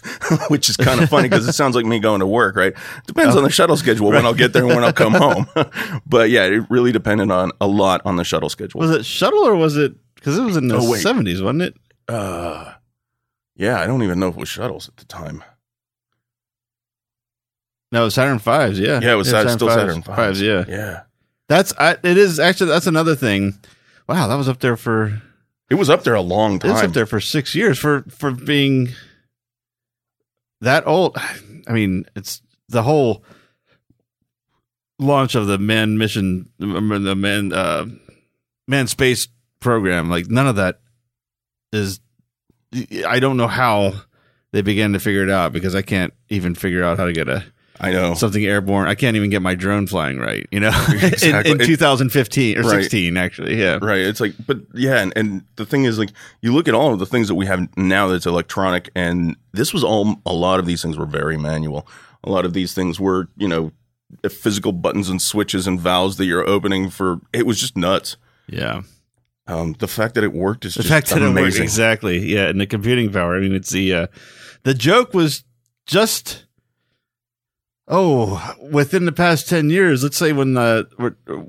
which 0.49 0.69
is 0.69 0.77
kind 0.77 1.01
of 1.01 1.09
funny 1.15 1.27
because 1.27 1.47
it 1.47 1.53
sounds 1.53 1.75
like 1.75 1.85
me 1.85 1.97
going 1.99 2.19
to 2.19 2.27
work. 2.27 2.55
Right? 2.55 2.73
Depends 3.07 3.33
Oh. 3.33 3.39
on 3.39 3.43
the 3.43 3.49
shuttle 3.49 3.77
schedule 3.77 4.09
when 4.11 4.25
I'll 4.27 4.35
get 4.35 4.53
there 4.53 4.63
and 4.63 4.75
when 4.75 4.83
I'll 4.83 4.93
come 4.93 5.13
home. 5.15 5.47
but 6.05 6.29
yeah, 6.29 6.45
it 6.45 6.69
really 6.69 6.91
depended 6.91 7.31
on 7.31 7.51
a 7.59 7.65
lot 7.67 8.01
on 8.05 8.17
the 8.17 8.23
shuttle 8.23 8.49
schedule. 8.49 8.79
Was 8.79 8.91
it 8.91 9.05
shuttle 9.07 9.39
or 9.39 9.55
was 9.55 9.75
it 9.75 9.95
because 10.13 10.37
it 10.37 10.43
was 10.43 10.55
in 10.55 10.67
the 10.67 10.75
Oh, 10.77 10.93
seventies, 10.95 11.41
wasn't 11.41 11.63
it? 11.63 11.75
Uh, 12.07 12.73
yeah, 13.57 13.81
I 13.81 13.85
don't 13.87 14.03
even 14.03 14.19
know 14.19 14.29
if 14.29 14.35
it 14.35 14.39
was 14.39 14.47
shuttles 14.49 14.87
at 14.87 14.95
the 14.97 15.05
time. 15.05 15.43
No, 17.91 18.09
Saturn 18.09 18.39
fives. 18.39 18.79
Yeah, 18.79 18.99
Yeah, 19.01 19.13
it 19.13 19.15
was 19.15 19.29
Saturn, 19.29 19.53
still 19.53 19.67
fives. 19.69 19.79
Saturn 19.81 20.01
fives. 20.03 20.41
Yeah, 20.41 20.65
Yeah. 20.67 21.01
that's 21.47 21.73
I, 21.79 21.91
it. 22.03 22.17
Is 22.17 22.39
actually 22.39 22.69
that's 22.69 22.87
another 22.87 23.15
thing. 23.15 23.57
Wow, 24.07 24.27
that 24.27 24.35
was 24.35 24.49
up 24.49 24.59
there 24.59 24.75
for 24.77 25.21
It 25.69 25.75
was 25.75 25.89
up 25.89 26.03
there 26.03 26.13
a 26.15 26.21
long 26.21 26.59
time. 26.59 26.71
it's 26.71 26.81
up 26.83 26.93
there 26.93 27.05
for 27.05 27.19
six 27.21 27.55
years 27.55 27.77
for 27.79 28.03
for 28.09 28.31
being 28.31 28.89
that 30.61 30.85
old. 30.87 31.17
I 31.67 31.71
mean, 31.73 32.05
it's 32.15 32.41
the 32.69 32.83
whole 32.83 33.23
launch 34.99 35.35
of 35.35 35.47
the 35.47 35.57
man 35.57 35.97
mission, 35.97 36.49
the 36.59 37.15
man 37.15 37.53
uh, 37.53 37.85
man 38.67 38.87
space 38.87 39.27
program. 39.61 40.09
Like 40.09 40.27
none 40.29 40.47
of 40.47 40.57
that 40.57 40.79
is. 41.71 41.99
I 43.07 43.19
don't 43.19 43.37
know 43.37 43.47
how 43.47 43.93
they 44.51 44.61
began 44.61 44.93
to 44.93 44.99
figure 44.99 45.23
it 45.23 45.29
out 45.29 45.53
because 45.53 45.75
I 45.75 45.81
can't 45.81 46.13
even 46.29 46.55
figure 46.55 46.83
out 46.83 46.97
how 46.97 47.05
to 47.05 47.13
get 47.13 47.27
a 47.29 47.43
I 47.79 47.91
know. 47.91 48.13
something 48.15 48.43
airborne. 48.43 48.87
I 48.87 48.95
can't 48.95 49.15
even 49.15 49.29
get 49.29 49.41
my 49.41 49.53
drone 49.55 49.87
flying 49.87 50.17
right. 50.17 50.47
You 50.51 50.59
know, 50.61 50.71
Exactly. 50.89 51.51
in, 51.51 51.61
in 51.61 51.67
2015 51.67 52.57
or 52.57 52.61
Right. 52.63 52.81
16, 52.83 53.17
actually. 53.17 53.59
Yeah. 53.59 53.77
Right. 53.81 53.99
It's 54.01 54.19
like, 54.19 54.33
but 54.45 54.59
yeah, 54.73 54.99
and, 55.01 55.13
and 55.15 55.43
the 55.57 55.65
thing 55.65 55.83
is, 55.85 55.99
like, 55.99 56.09
you 56.41 56.53
look 56.53 56.67
at 56.67 56.73
all 56.73 56.91
of 56.93 56.99
the 56.99 57.05
things 57.05 57.27
that 57.27 57.35
we 57.35 57.45
have 57.45 57.67
now 57.77 58.07
that's 58.07 58.25
electronic, 58.25 58.89
and 58.95 59.35
this 59.53 59.73
was 59.73 59.83
all, 59.83 60.15
a 60.25 60.33
lot 60.33 60.59
of 60.59 60.65
these 60.65 60.81
things 60.81 60.97
were 60.97 61.05
very 61.05 61.37
manual. 61.37 61.87
A 62.23 62.29
lot 62.31 62.45
of 62.45 62.53
these 62.53 62.73
things 62.73 62.99
were, 62.99 63.27
you 63.37 63.47
know, 63.47 63.71
physical 64.29 64.71
buttons 64.71 65.09
and 65.09 65.21
switches 65.21 65.67
and 65.67 65.79
valves 65.79 66.17
that 66.17 66.25
you're 66.25 66.47
opening 66.47 66.89
for. 66.89 67.19
It 67.31 67.45
was 67.45 67.59
just 67.59 67.77
nuts. 67.77 68.17
Yeah. 68.47 68.81
Um, 69.47 69.75
the 69.79 69.87
fact 69.87 70.15
that 70.15 70.23
it 70.23 70.33
worked 70.33 70.65
is 70.65 70.75
The 70.75 70.83
fact 70.83 71.07
that 71.09 71.17
it 71.19 71.21
worked 71.21 71.31
amazing. 71.39 71.63
exactly, 71.63 72.19
yeah, 72.19 72.47
and 72.49 72.59
the 72.59 72.67
computing 72.67 73.11
power. 73.11 73.37
I 73.37 73.39
mean, 73.39 73.53
it's 73.53 73.69
the 73.69 73.93
uh, 73.93 74.07
the 74.63 74.73
joke 74.73 75.13
was 75.13 75.43
just 75.85 76.45
oh, 77.87 78.55
within 78.71 79.05
the 79.05 79.11
past 79.11 79.47
ten 79.47 79.69
years. 79.69 80.03
Let's 80.03 80.17
say 80.17 80.33
when 80.33 80.53
the 80.53 80.87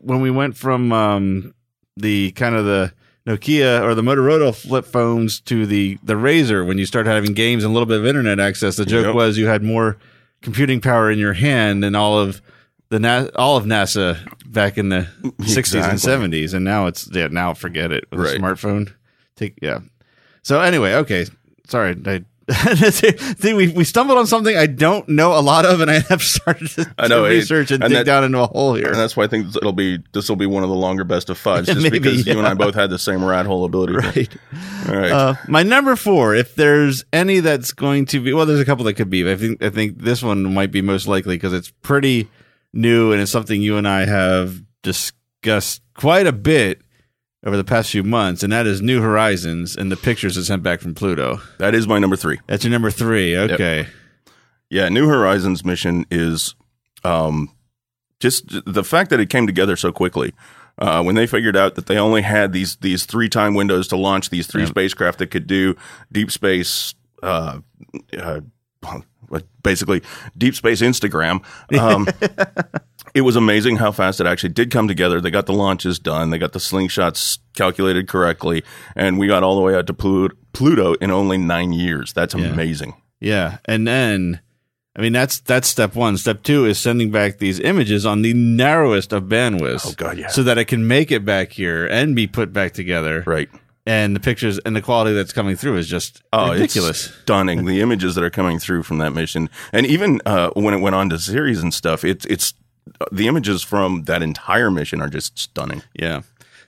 when 0.03 0.21
we 0.21 0.31
went 0.31 0.57
from 0.57 0.93
um, 0.93 1.55
the 1.97 2.31
kind 2.33 2.55
of 2.55 2.65
the 2.65 2.93
Nokia 3.27 3.83
or 3.83 3.95
the 3.95 4.03
Motorola 4.03 4.55
flip 4.55 4.85
phones 4.87 5.41
to 5.43 5.67
the 5.67 5.99
the 6.03 6.15
Razr, 6.15 6.67
when 6.67 6.79
you 6.79 6.87
start 6.87 7.07
having 7.07 7.35
games 7.35 7.65
and 7.65 7.71
a 7.71 7.75
little 7.75 7.87
bit 7.87 7.99
of 8.01 8.07
internet 8.07 8.39
access, 8.41 8.77
the 8.77 8.87
joke 8.87 9.07
Yep. 9.07 9.15
was 9.15 9.39
you 9.39 9.47
had 9.49 9.63
more 9.63 9.97
computing 10.41 10.81
power 10.81 11.11
in 11.11 11.19
your 11.19 11.33
hand 11.35 11.83
than 11.83 11.95
all 11.95 12.19
of 12.19 12.41
the 12.91 12.99
Na- 12.99 13.29
all 13.37 13.57
of 13.57 13.65
NASA 13.65 14.19
back 14.47 14.79
in 14.79 14.89
the 14.89 15.07
60s 15.23 15.89
and 15.89 15.99
70s 16.33 16.55
and 16.55 16.65
now 16.65 16.87
it's 16.87 17.09
yeah 17.13 17.27
now 17.29 17.55
forget 17.55 17.93
it 17.93 18.05
with 18.11 18.21
Right. 18.21 18.37
a 18.37 18.39
smartphone 18.41 18.93
take 19.37 19.59
yeah 19.61 19.81
so 20.43 20.61
anyway 20.61 20.95
okay 20.95 21.27
sorry 21.67 21.97
I 22.07 22.25
See, 22.91 23.53
we, 23.53 23.69
we 23.69 23.85
stumbled 23.85 24.17
on 24.17 24.27
something 24.27 24.57
I 24.57 24.65
don't 24.65 25.07
know 25.07 25.39
a 25.39 25.43
lot 25.43 25.67
of, 25.67 25.83
and 25.83 25.91
I 25.91 25.99
have 26.09 26.23
started 26.37 26.69
to, 26.71 26.95
I 26.97 27.07
know, 27.07 27.25
to 27.25 27.29
research 27.29 27.71
and, 27.71 27.85
and 27.85 27.91
dig 27.93 27.99
that- 27.99 28.07
down 28.07 28.25
into 28.25 28.39
a 28.39 28.47
hole 28.47 28.73
here. 28.73 28.87
And 28.87 28.95
that's 28.97 29.15
why 29.19 29.25
I 29.25 29.27
think 29.27 29.55
it'll 29.55 29.75
be 29.75 29.99
this 30.15 30.31
will 30.31 30.37
be 30.37 30.47
one 30.47 30.63
of 30.63 30.71
the 30.71 30.75
longer 30.75 31.05
best 31.05 31.29
of 31.29 31.37
fives, 31.37 31.67
just 31.67 31.83
Maybe, 31.83 31.99
because 31.99 32.27
you 32.27 32.39
and. 32.39 32.49
I 32.49 32.55
both 32.55 32.75
had 32.75 32.89
the 32.89 32.99
same 32.99 33.23
rat 33.23 33.45
hole 33.45 33.67
ability. 33.67 33.93
Right. 33.93 34.35
All 34.89 34.97
right. 34.97 35.13
Uh, 35.13 35.35
my 35.47 35.63
number 35.63 35.95
four, 35.95 36.35
if 36.35 36.55
there's 36.55 37.05
any 37.13 37.41
that's 37.41 37.73
going 37.73 38.07
to 38.07 38.21
be, 38.21 38.33
well, 38.33 38.47
there's 38.47 38.61
a 38.61 38.65
couple 38.65 38.87
that 38.87 38.95
could 38.95 39.11
be. 39.11 39.25
But 39.25 39.33
I 39.33 39.37
think 39.37 39.63
I 39.63 39.69
think 39.69 39.99
this 39.99 40.23
one 40.23 40.43
might 40.55 40.73
be 40.73 40.81
most 40.81 41.07
likely 41.07 41.37
because 41.37 41.53
it's 41.53 41.71
pretty 41.83 42.29
new 42.73 43.13
and 43.13 43.21
it's 43.21 43.31
something 43.33 43.61
you 43.61 43.77
and 43.77 43.87
I 43.89 44.05
have 44.07 44.63
discussed 44.83 45.83
quite 45.95 46.27
a 46.27 46.33
bit 46.33 46.83
over 47.45 47.57
the 47.57 47.65
past 47.65 47.91
few 47.91 48.03
months, 48.03 48.43
and 48.43 48.53
that 48.53 48.67
is 48.67 48.83
New 48.83 49.01
Horizons 49.01 49.77
and 49.77 49.93
the 49.93 49.97
pictures 49.97 50.37
it 50.37 50.45
sent 50.45 50.63
back 50.63 50.81
from 50.81 50.95
Pluto. 50.95 51.41
that 51.59 51.75
is 51.75 51.87
my 51.87 51.99
number 51.99 52.17
three. 52.17 52.39
That's 52.47 52.65
your 52.65 52.73
number 52.73 52.91
three. 52.91 53.37
Okay. 53.37 53.87
Yeah, 54.71 54.89
New 54.89 55.09
Horizons 55.09 55.65
mission 55.65 56.05
is 56.11 56.55
um, 57.05 57.51
just 58.21 58.45
the 58.67 58.85
fact 58.85 59.11
that 59.11 59.21
it 59.21 59.31
came 59.31 59.47
together 59.47 59.77
so 59.77 59.93
quickly. 59.93 60.35
Uh, 60.79 61.03
when 61.03 61.17
they 61.17 61.27
figured 61.27 61.57
out 61.57 61.75
that 61.75 61.87
they 61.87 61.99
only 61.99 62.23
had 62.23 62.53
these 62.53 62.77
these 62.77 63.05
three 63.05 63.29
time 63.29 63.55
windows 63.55 63.89
to 63.89 63.97
launch 63.97 64.31
these 64.31 64.47
three 64.47 64.65
spacecraft 64.65 65.19
that 65.19 65.29
could 65.29 65.47
do 65.49 65.75
deep 66.13 66.31
space, 66.31 66.95
uh, 67.23 67.59
uh, 68.17 68.41
basically 69.63 70.03
deep 70.37 70.55
space 70.55 70.81
Instagram. 70.81 71.45
Um, 71.79 72.07
it 73.15 73.23
was 73.23 73.37
amazing 73.37 73.77
how 73.77 73.93
fast 73.93 74.21
it 74.21 74.27
actually 74.27 74.51
did 74.51 74.71
come 74.71 74.89
together. 74.89 75.21
They 75.21 75.31
got 75.31 75.47
the 75.47 75.53
launches 75.53 75.99
done, 75.99 76.31
they 76.31 76.39
got 76.39 76.53
the 76.53 76.59
slingshots 76.59 77.39
calculated 77.55 78.09
correctly, 78.09 78.65
and 78.97 79.19
we 79.19 79.27
got 79.27 79.43
all 79.43 79.57
the 79.57 79.63
way 79.63 79.75
out 79.75 79.87
to 79.89 79.95
Pluto, 79.95 80.95
in 80.95 81.11
only 81.11 81.39
nine 81.39 81.73
years. 81.73 82.13
That's 82.13 82.35
amazing. 82.35 82.95
Yeah, 83.21 83.59
and 83.65 83.87
then 83.87 84.41
I 84.97 85.01
mean 85.01 85.13
that's 85.13 85.41
that's 85.41 85.69
step 85.69 85.95
one. 85.95 86.17
Step 86.17 86.43
two 86.43 86.65
is 86.65 86.79
sending 86.79 87.11
back 87.11 87.39
these 87.39 87.61
images 87.61 88.07
on 88.07 88.23
the 88.23 88.33
narrowest 88.35 89.13
of 89.13 89.25
bandwidths. 89.25 89.87
Oh, 89.87 89.93
God, 89.97 90.19
yeah. 90.19 90.29
So 90.29 90.43
that 90.45 90.59
it 90.59 90.67
can 90.67 90.87
make 90.87 91.11
it 91.11 91.25
back 91.25 91.53
here 91.53 91.87
and 91.87 92.15
be 92.17 92.27
put 92.27 92.53
back 92.53 92.73
together. 92.73 93.23
Right. 93.27 93.49
And 93.89 94.15
the 94.15 94.21
pictures 94.21 94.59
and 94.67 94.77
the 94.77 94.83
quality 94.83 95.15
that's 95.15 95.33
coming 95.33 95.57
through 95.57 95.77
is 95.79 95.89
just 95.89 96.23
Oh, 96.33 96.53
ridiculous. 96.53 97.07
It's 97.07 97.15
stunning. 97.23 97.65
the 97.65 97.81
images 97.81 98.15
that 98.17 98.23
are 98.23 98.29
coming 98.31 98.59
through 98.59 98.83
from 98.83 98.99
that 98.99 99.13
mission, 99.15 99.49
and 99.73 99.87
even 99.87 100.21
uh, 100.27 100.51
when 100.51 100.75
it 100.75 100.81
went 100.81 100.95
on 100.95 101.09
to 101.11 101.19
Ceres 101.19 101.63
and 101.63 101.73
stuff, 101.73 102.05
it's 102.05 102.27
it's 102.27 102.53
the 103.11 103.27
images 103.29 103.63
from 103.63 104.05
that 104.05 104.23
entire 104.23 104.71
mission 104.71 105.01
are 105.01 105.09
just 105.09 105.39
stunning. 105.39 105.83
Yeah. 105.95 106.21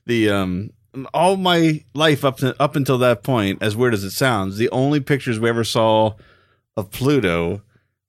The 0.07 0.31
um 0.31 0.71
all 1.15 1.37
my 1.37 1.85
life 1.95 2.25
up 2.25 2.39
to 2.39 2.55
up 2.61 2.75
until 2.75 2.97
that 2.99 3.23
point, 3.23 3.63
as 3.63 3.77
weird 3.77 3.93
as 3.95 4.03
it 4.03 4.11
sounds, 4.13 4.57
the 4.57 4.71
only 4.71 5.01
pictures 5.01 5.39
we 5.39 5.49
ever 5.51 5.63
saw 5.65 6.15
of 6.77 6.91
Pluto 6.91 7.61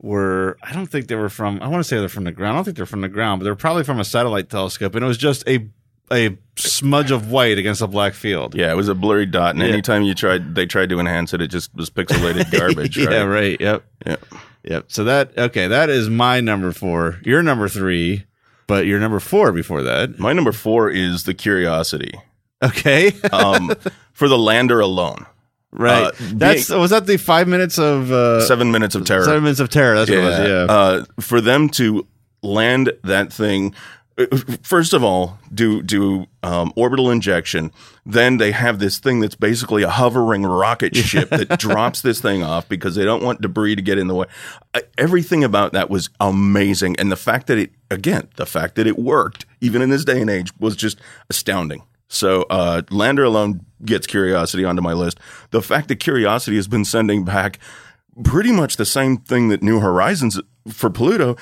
were 0.01 0.57
I 0.63 0.73
don't 0.73 0.87
think 0.87 1.07
they 1.07 1.15
were 1.15 1.29
from 1.29 1.61
I 1.61 1.67
want 1.67 1.81
to 1.81 1.83
say 1.87 1.97
they're 1.99 2.07
from 2.09 2.23
the 2.23 2.31
ground. 2.31 2.53
I 2.53 2.57
don't 2.57 2.63
think 2.63 2.77
they're 2.77 2.85
from 2.85 3.01
the 3.01 3.09
ground, 3.09 3.39
but 3.39 3.43
they're 3.43 3.55
probably 3.55 3.83
from 3.83 3.99
a 3.99 4.05
satellite 4.05 4.49
telescope 4.49 4.95
and 4.95 5.03
it 5.03 5.07
was 5.07 5.17
just 5.17 5.47
a 5.47 5.67
a 6.11 6.37
smudge 6.57 7.11
of 7.11 7.31
white 7.31 7.57
against 7.57 7.81
a 7.81 7.87
black 7.87 8.13
field. 8.13 8.55
Yeah, 8.55 8.71
it 8.71 8.75
was 8.75 8.87
a 8.89 8.95
blurry 8.95 9.25
dot, 9.25 9.55
and 9.55 9.59
Yeah. 9.63 9.69
anytime 9.73 10.03
you 10.03 10.13
tried, 10.13 10.55
they 10.55 10.65
tried 10.65 10.89
to 10.89 10.99
enhance 10.99 11.33
it, 11.33 11.41
it 11.41 11.47
just 11.47 11.73
was 11.75 11.89
pixelated 11.89 12.51
garbage. 12.57 12.97
right? 12.97 13.11
yeah, 13.11 13.23
right. 13.23 13.59
Yep. 13.59 13.83
Yeah. 14.05 14.15
Yep. 14.63 14.85
So 14.89 15.03
that 15.05 15.37
okay, 15.37 15.67
that 15.67 15.89
is 15.89 16.09
my 16.09 16.39
number 16.41 16.71
4. 16.71 17.19
Your 17.23 17.41
number 17.41 17.67
3, 17.67 18.25
but 18.67 18.85
your 18.85 18.99
number 18.99 19.19
4 19.19 19.51
before 19.51 19.81
that. 19.83 20.19
My 20.19 20.33
number 20.33 20.51
four 20.51 20.89
is 20.89 21.23
the 21.23 21.33
Curiosity. 21.33 22.13
Okay. 22.63 23.11
Um, 23.31 23.73
for 24.13 24.27
the 24.27 24.37
lander 24.37 24.79
alone, 24.81 25.25
right. 25.71 26.03
uh, 26.07 26.11
That's 26.19 26.69
was 26.69 26.91
that 26.91 27.07
the 27.07 27.17
5 27.17 27.47
minutes 27.47 27.79
of 27.79 28.11
uh 28.11 28.41
seven 28.45 28.71
minutes 28.71 28.93
of 28.93 29.03
terror. 29.05 29.23
Seven 29.23 29.43
minutes 29.43 29.59
of 29.61 29.69
terror. 29.69 29.95
That's 29.95 30.09
what 30.11 30.19
it 30.19 30.23
was. 30.23 30.37
Yeah. 30.39 30.65
Uh, 30.69 31.05
for 31.21 31.41
them 31.41 31.69
to 31.69 32.05
land 32.43 32.91
that 33.03 33.33
thing, 33.33 33.73
first 34.61 34.93
of 34.93 35.03
all, 35.03 35.37
do 35.53 35.81
do 35.81 36.27
um, 36.43 36.73
orbital 36.75 37.09
injection. 37.09 37.71
Then 38.05 38.37
they 38.37 38.51
have 38.51 38.79
this 38.79 38.99
thing 38.99 39.19
that's 39.19 39.35
basically 39.35 39.83
a 39.83 39.89
hovering 39.89 40.43
rocket 40.43 40.95
ship 40.95 41.29
that 41.29 41.59
drops 41.59 42.01
this 42.01 42.19
thing 42.21 42.43
off 42.43 42.67
because 42.67 42.95
they 42.95 43.05
don't 43.05 43.23
want 43.23 43.41
debris 43.41 43.75
to 43.75 43.81
get 43.81 43.97
in 43.97 44.07
the 44.07 44.15
way. 44.15 44.27
Everything 44.97 45.43
about 45.43 45.73
that 45.73 45.89
was 45.89 46.09
amazing, 46.19 46.95
and 46.99 47.11
the 47.11 47.15
fact 47.15 47.47
that 47.47 47.57
it 47.57 47.71
again, 47.89 48.27
the 48.35 48.45
fact 48.45 48.75
that 48.75 48.87
it 48.87 48.99
worked 48.99 49.45
even 49.61 49.81
in 49.81 49.89
this 49.89 50.05
day 50.05 50.21
and 50.21 50.29
age 50.29 50.51
was 50.59 50.75
just 50.75 50.99
astounding. 51.29 51.83
So 52.07 52.45
uh, 52.49 52.81
Lander 52.89 53.23
alone 53.23 53.65
gets 53.85 54.05
Curiosity 54.05 54.65
onto 54.65 54.81
my 54.81 54.91
list. 54.91 55.17
The 55.51 55.61
fact 55.61 55.87
that 55.87 55.97
Curiosity 55.97 56.57
has 56.57 56.67
been 56.67 56.83
sending 56.83 57.23
back 57.23 57.57
pretty 58.25 58.51
much 58.51 58.75
the 58.75 58.85
same 58.85 59.17
thing 59.17 59.47
that 59.47 59.63
New 59.63 59.79
Horizons 59.79 60.39
for 60.67 60.89
Pluto. 60.89 61.37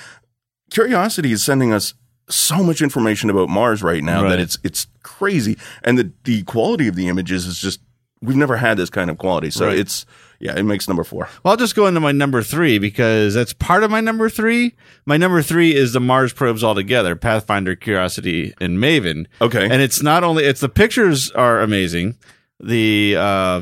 Curiosity 0.70 1.32
is 1.32 1.44
sending 1.44 1.74
us 1.74 1.96
so 2.30 2.64
much 2.64 2.82
information 2.82 3.30
about 3.30 3.50
Mars 3.50 3.82
right 3.84 4.04
now 4.04 4.24
Right. 4.24 4.30
that 4.30 4.40
it's 4.40 4.58
it's 4.64 4.88
crazy, 5.04 5.58
and 5.84 5.98
the 5.98 6.12
the 6.24 6.44
quality 6.44 6.88
of 6.88 6.96
the 6.96 7.08
images 7.08 7.46
is 7.46 7.60
just 7.60 7.80
we've 8.22 8.36
never 8.38 8.58
had 8.58 8.78
this 8.78 8.90
kind 8.90 9.10
of 9.10 9.18
quality. 9.18 9.50
So 9.50 9.68
Right. 9.68 9.78
it's 9.80 10.06
yeah, 10.42 10.56
it 10.58 10.64
makes 10.64 10.88
number 10.88 11.04
four. 11.04 11.28
Well, 11.44 11.52
I'll 11.52 11.58
just 11.58 11.76
go 11.76 11.86
into 11.88 12.00
my 12.00 12.14
number 12.14 12.42
three 12.44 12.80
because 12.80 13.34
that's 13.34 13.52
part 13.52 13.84
of 13.84 13.92
my 13.92 14.00
number 14.00 14.30
three. 14.30 14.74
My 15.06 15.18
number 15.18 15.42
three 15.42 15.76
is 15.76 15.92
the 15.94 16.00
Mars 16.00 16.32
probes 16.32 16.64
altogether: 16.64 17.16
Pathfinder, 17.16 17.76
Curiosity, 17.76 18.54
and 18.62 18.78
Maven. 18.78 19.26
Okay, 19.42 19.64
And 19.70 19.82
it's 19.82 20.02
not 20.02 20.24
only 20.24 20.46
it's 20.46 20.62
the 20.62 20.70
pictures 20.70 21.30
are 21.32 21.60
amazing. 21.62 22.16
The 22.62 23.16
uh, 23.18 23.62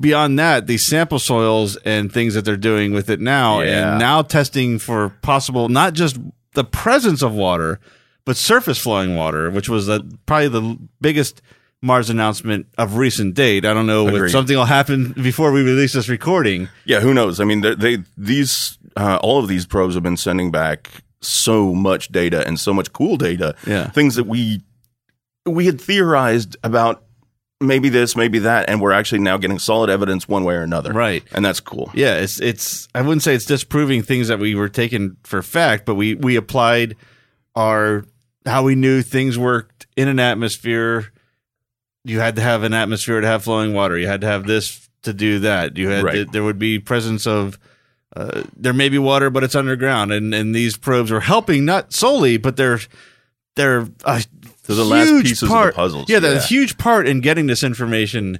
beyond 0.00 0.38
that, 0.38 0.66
the 0.66 0.78
sample 0.78 1.18
soils 1.18 1.76
and 1.84 2.12
things 2.12 2.34
that 2.34 2.44
they're 2.44 2.56
doing 2.56 2.92
with 2.92 3.10
it 3.10 3.20
now, 3.20 3.60
Yeah. 3.60 3.90
and 3.90 3.98
now 3.98 4.22
testing 4.22 4.78
for 4.78 5.10
possible 5.22 5.68
not 5.68 5.94
just 5.94 6.16
the 6.54 6.64
presence 6.64 7.22
of 7.22 7.34
water, 7.34 7.80
but 8.24 8.36
surface 8.36 8.78
flowing 8.78 9.16
water, 9.16 9.50
which 9.50 9.68
was 9.68 9.86
the, 9.86 10.00
probably 10.26 10.48
the 10.48 10.78
biggest 11.00 11.42
Mars 11.82 12.08
announcement 12.08 12.66
of 12.78 12.96
recent 12.96 13.34
date. 13.34 13.66
I 13.66 13.74
don't 13.74 13.86
know 13.86 14.08
if 14.08 14.14
Agreed. 14.14 14.30
something 14.30 14.56
will 14.56 14.64
happen 14.64 15.12
before 15.12 15.52
we 15.52 15.62
release 15.62 15.92
this 15.92 16.08
recording. 16.08 16.68
yeah, 16.86 17.00
who 17.00 17.12
knows? 17.12 17.40
I 17.40 17.44
mean, 17.44 17.60
they, 17.60 17.74
they 17.74 17.98
these 18.16 18.78
uh, 18.96 19.18
all 19.22 19.38
of 19.38 19.48
these 19.48 19.66
probes 19.66 19.94
have 19.94 20.02
been 20.02 20.16
sending 20.16 20.50
back 20.50 20.90
so 21.20 21.74
much 21.74 22.08
data 22.08 22.46
and 22.46 22.58
so 22.58 22.72
much 22.72 22.92
cool 22.92 23.16
data. 23.16 23.54
Yeah. 23.66 23.90
things 23.90 24.14
that 24.14 24.24
we 24.24 24.62
we 25.46 25.66
had 25.66 25.78
theorized 25.80 26.56
about 26.64 27.03
maybe 27.60 27.88
this, 27.88 28.16
maybe 28.16 28.40
that, 28.40 28.68
and 28.68 28.80
we're 28.80 28.92
actually 28.92 29.20
now 29.20 29.36
getting 29.36 29.58
solid 29.58 29.90
evidence 29.90 30.28
one 30.28 30.44
way 30.44 30.54
or 30.54 30.62
another. 30.62 30.92
Right. 30.92 31.22
and 31.32 31.44
that's 31.44 31.60
cool. 31.60 31.90
Yeah, 31.94 32.16
it's 32.16 32.40
it's 32.40 32.88
I 32.94 33.00
wouldn't 33.02 33.22
say 33.22 33.34
it's 33.34 33.44
disproving 33.46 34.02
things 34.02 34.28
that 34.28 34.38
we 34.38 34.54
were 34.54 34.68
taking 34.68 35.16
for 35.24 35.42
fact, 35.42 35.84
but 35.86 35.94
we 35.94 36.14
we 36.14 36.36
applied 36.36 36.96
our 37.54 38.04
how 38.46 38.62
we 38.62 38.74
knew 38.74 39.02
things 39.02 39.38
worked 39.38 39.86
in 39.96 40.08
an 40.08 40.18
atmosphere. 40.18 41.12
You 42.04 42.20
had 42.20 42.36
to 42.36 42.42
have 42.42 42.62
an 42.64 42.74
atmosphere 42.74 43.20
to 43.20 43.26
have 43.26 43.44
flowing 43.44 43.72
water. 43.72 43.96
You 43.96 44.06
had 44.06 44.20
to 44.20 44.26
have 44.26 44.46
this 44.46 44.88
to 45.02 45.12
do 45.14 45.38
that. 45.40 45.76
You 45.76 45.88
had 45.88 46.04
Right. 46.04 46.30
there 46.32 46.42
would 46.44 46.58
be 46.58 46.78
presence 46.78 47.26
of 47.26 47.58
uh, 48.16 48.42
there 48.56 48.72
may 48.72 48.88
be 48.88 48.98
water, 48.98 49.28
but 49.30 49.42
it's 49.42 49.54
underground, 49.54 50.12
and 50.12 50.34
and 50.34 50.54
these 50.54 50.76
probes 50.76 51.10
are 51.10 51.20
helping 51.20 51.64
not 51.64 51.92
solely, 51.92 52.36
but 52.36 52.56
they're 52.56 52.80
they're 53.56 53.88
a 54.04 54.22
They're 54.64 54.76
the 54.76 54.84
last 54.84 55.22
pieces 55.22 55.42
of 55.42 55.48
the 55.48 55.54
part, 55.54 55.74
puzzles. 55.74 56.08
Yeah, 56.08 56.18
a 56.18 56.34
Yeah. 56.34 56.40
huge 56.42 56.78
part 56.78 57.06
in 57.06 57.20
getting 57.20 57.46
this 57.46 57.62
information 57.62 58.38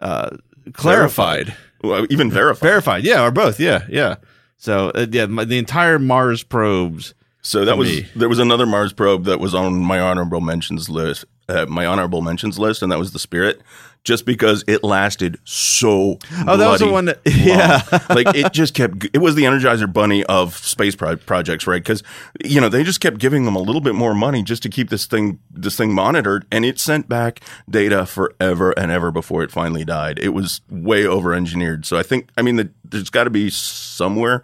uh, 0.00 0.30
clarified. 0.72 1.54
Well, 1.82 2.06
even 2.10 2.30
verified. 2.30 2.66
Verified, 2.68 3.04
yeah, 3.04 3.22
or 3.24 3.30
both, 3.30 3.60
yeah, 3.60 3.84
yeah. 3.88 4.16
So 4.56 4.90
uh, 4.94 5.06
yeah, 5.10 5.26
my, 5.26 5.44
the 5.44 5.58
entire 5.58 5.98
Mars 5.98 6.42
probes. 6.42 7.14
So 7.42 7.64
that 7.66 7.76
was 7.76 7.88
me. 7.88 8.06
there 8.16 8.28
was 8.28 8.38
another 8.38 8.64
Mars 8.66 8.92
probe 8.94 9.24
that 9.24 9.38
was 9.38 9.54
on 9.54 9.74
my 9.80 10.00
honorable 10.00 10.40
mentions 10.40 10.88
list. 10.88 11.26
Uh, 11.48 11.66
my 11.66 11.84
honorable 11.84 12.22
mentions 12.22 12.58
list, 12.58 12.82
and 12.82 12.90
that 12.90 12.98
was 12.98 13.12
the 13.12 13.18
Spirit, 13.18 13.60
just 14.04 14.26
because 14.26 14.62
it 14.66 14.84
lasted 14.84 15.38
so. 15.44 16.18
Oh, 16.46 16.56
that 16.56 16.68
was 16.70 16.80
the 16.80 16.88
one 16.88 17.06
that- 17.06 17.20
yeah. 17.26 17.82
like 18.14 18.34
it 18.36 18.52
just 18.52 18.74
kept. 18.74 19.04
It 19.12 19.18
was 19.18 19.34
the 19.34 19.44
Energizer 19.44 19.90
Bunny 19.90 20.22
of 20.24 20.56
space 20.56 20.94
pro- 20.94 21.16
projects, 21.16 21.66
right? 21.66 21.82
Because 21.82 22.02
you 22.44 22.60
know 22.60 22.68
they 22.68 22.84
just 22.84 23.00
kept 23.00 23.18
giving 23.18 23.44
them 23.44 23.56
a 23.56 23.60
little 23.60 23.80
bit 23.80 23.94
more 23.94 24.14
money 24.14 24.42
just 24.42 24.62
to 24.64 24.68
keep 24.68 24.90
this 24.90 25.06
thing 25.06 25.38
this 25.50 25.76
thing 25.76 25.92
monitored, 25.92 26.46
and 26.52 26.64
it 26.64 26.78
sent 26.78 27.08
back 27.08 27.40
data 27.68 28.06
forever 28.06 28.72
and 28.72 28.92
ever 28.92 29.10
before 29.10 29.42
it 29.42 29.50
finally 29.50 29.84
died. 29.84 30.18
It 30.18 30.30
was 30.30 30.60
way 30.70 31.06
over 31.06 31.32
engineered. 31.32 31.86
So 31.86 31.96
I 31.96 32.02
think 32.02 32.28
I 32.36 32.42
mean 32.42 32.56
the, 32.56 32.70
there's 32.84 33.10
got 33.10 33.24
to 33.24 33.30
be 33.30 33.48
somewhere 33.50 34.42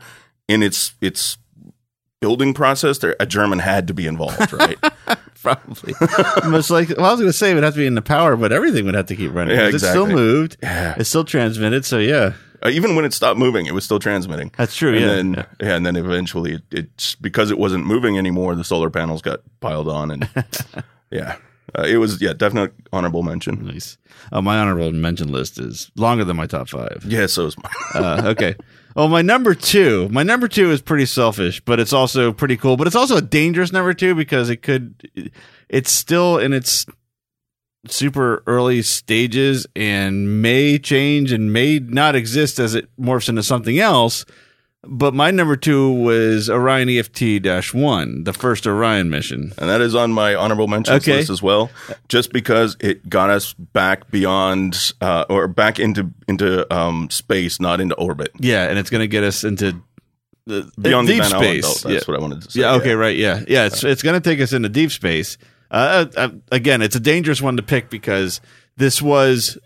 in 0.49 0.63
its 0.63 0.95
its 1.01 1.37
building 2.21 2.55
process 2.55 2.99
there 2.99 3.17
a 3.19 3.27
German 3.27 3.59
had 3.59 3.87
to 3.89 3.95
be 3.95 4.07
involved, 4.07 4.53
right? 4.53 4.79
Probably. 5.43 5.95
Much 6.51 6.69
like 6.71 6.91
well, 6.91 7.07
I 7.07 7.11
was 7.13 7.21
going 7.21 7.27
to 7.27 7.33
say 7.33 7.51
it 7.51 7.55
would 7.55 7.65
have 7.65 7.73
to 7.75 7.79
be 7.81 7.87
in 7.87 7.95
the 7.95 8.03
power, 8.03 8.37
but 8.37 8.53
everything 8.53 8.85
would 8.85 8.95
have 8.95 9.07
to 9.07 9.17
keep 9.17 9.33
running. 9.35 9.57
Yeah, 9.57 9.71
'cause 9.71 9.83
It 9.83 9.89
still 9.89 10.07
moved. 10.07 10.57
Yeah. 10.63 10.95
It's 10.99 11.09
still 11.09 11.25
transmitted. 11.25 11.85
So 11.87 11.99
yeah, 11.99 12.35
Uh, 12.63 12.69
even 12.69 12.95
when 12.95 13.07
it 13.07 13.15
stopped 13.15 13.39
moving, 13.39 13.65
it 13.65 13.73
was 13.73 13.85
still 13.85 13.99
transmitting. 13.99 14.53
that's 14.59 14.77
true. 14.77 14.93
and 14.95 15.01
yeah. 15.01 15.07
then 15.07 15.47
yeah, 15.61 15.77
and 15.77 15.87
then 15.87 15.97
eventually 15.97 16.53
it, 16.57 16.63
it's 16.71 17.15
because 17.15 17.51
it 17.51 17.59
wasn't 17.59 17.87
moving 17.87 18.19
anymore. 18.19 18.55
The 18.55 18.65
solar 18.65 18.91
panels 18.91 19.23
got 19.23 19.41
piled 19.61 19.89
on, 19.89 20.11
and 20.11 20.29
yeah, 21.11 21.37
uh, 21.79 21.83
it 21.83 21.97
was 21.97 22.21
yeah, 22.21 22.33
definite 22.33 22.73
honorable 22.93 23.23
mention. 23.23 23.67
nice. 23.67 23.99
Oh, 24.33 24.43
my 24.43 24.59
honorable 24.59 24.93
mention 24.93 25.31
list 25.33 25.59
is 25.59 25.91
longer 25.97 26.25
than 26.25 26.37
my 26.37 26.47
top 26.47 26.69
five. 26.69 27.05
Yeah, 27.07 27.27
so 27.27 27.47
is 27.47 27.57
mine. 27.57 27.73
Uh, 27.95 28.23
okay. 28.27 28.55
Well, 28.97 29.09
my 29.09 29.23
number 29.23 29.55
two, 29.55 30.09
my 30.09 30.23
number 30.23 30.49
two 30.49 30.71
is 30.71 30.83
pretty 30.83 31.07
selfish, 31.07 31.61
but 31.61 31.79
it's 31.79 31.93
also 31.93 32.33
pretty 32.33 32.57
cool. 32.57 32.77
But 32.77 32.87
it's 32.87 32.97
also 32.97 33.17
a 33.17 33.23
dangerous 33.23 33.73
number 33.73 33.95
two 33.95 34.15
because 34.15 34.51
it 34.51 34.59
could, 34.63 35.33
it's 35.69 35.93
still 35.93 36.39
in 36.39 36.53
its 36.53 36.87
super 37.87 38.43
early 38.47 38.83
stages 38.83 39.67
and 39.75 40.43
may 40.43 40.79
change 40.79 41.33
and 41.33 41.53
may 41.53 41.79
not 41.79 42.15
exist 42.17 42.59
as 42.59 42.75
it 42.75 42.89
morphs 43.01 43.29
into 43.29 43.43
something 43.43 43.79
else. 43.79 44.25
But 44.83 45.13
my 45.13 45.31
number 45.31 45.57
two 45.57 45.93
was 45.93 46.49
Orion 46.49 46.89
EFT 46.89 47.75
1, 47.75 48.25
the 48.25 48.33
first 48.33 48.67
Orion 48.67 49.11
mission. 49.11 49.53
and 49.59 49.69
that 49.69 49.83
is 49.83 49.95
on 49.95 50.11
my 50.11 50.35
honorable 50.35 50.69
mentions 50.69 51.03
Okay. 51.03 51.17
list 51.19 51.29
as 51.29 51.43
well. 51.43 51.71
Just 52.09 52.33
because 52.33 52.79
it 52.81 53.07
got 53.09 53.29
us 53.29 53.53
back 53.53 54.11
beyond 54.11 54.93
uh, 55.03 55.27
or 55.29 55.49
back 55.49 55.79
into 55.79 56.11
into 56.29 56.73
um, 56.75 57.11
space, 57.11 57.61
not 57.61 57.81
into 57.81 57.95
orbit. 57.97 58.31
Yeah, 58.39 58.69
and 58.69 58.79
it's 58.79 58.89
going 58.89 59.03
to 59.03 59.07
get 59.09 59.23
us 59.23 59.45
into 59.45 59.83
the 60.47 60.71
Beyond 60.81 61.07
deep 61.09 61.23
the 61.23 61.29
Van 61.29 61.41
space. 61.41 61.63
belt. 61.63 61.85
yeah. 61.85 61.93
That's 61.93 62.09
what 62.09 62.17
I 62.17 62.21
wanted 62.21 62.43
to 62.43 62.51
say. 62.51 62.61
Yeah. 62.61 62.75
Okay. 62.77 62.95
Right. 62.95 63.17
Yeah. 63.17 63.45
Yeah. 63.47 63.67
It's 63.67 63.85
it's 63.85 64.03
going 64.03 64.21
to 64.21 64.27
take 64.27 64.41
us 64.41 64.55
into 64.55 64.71
deep 64.71 64.91
space. 64.93 65.37
Uh, 65.71 66.07
uh, 66.17 66.31
again, 66.51 66.81
it's 66.81 66.97
a 66.97 67.01
dangerous 67.01 67.43
one 67.43 67.57
to 67.59 67.63
pick 67.63 67.91
because 67.91 68.41
this 68.79 69.03
was 69.03 69.59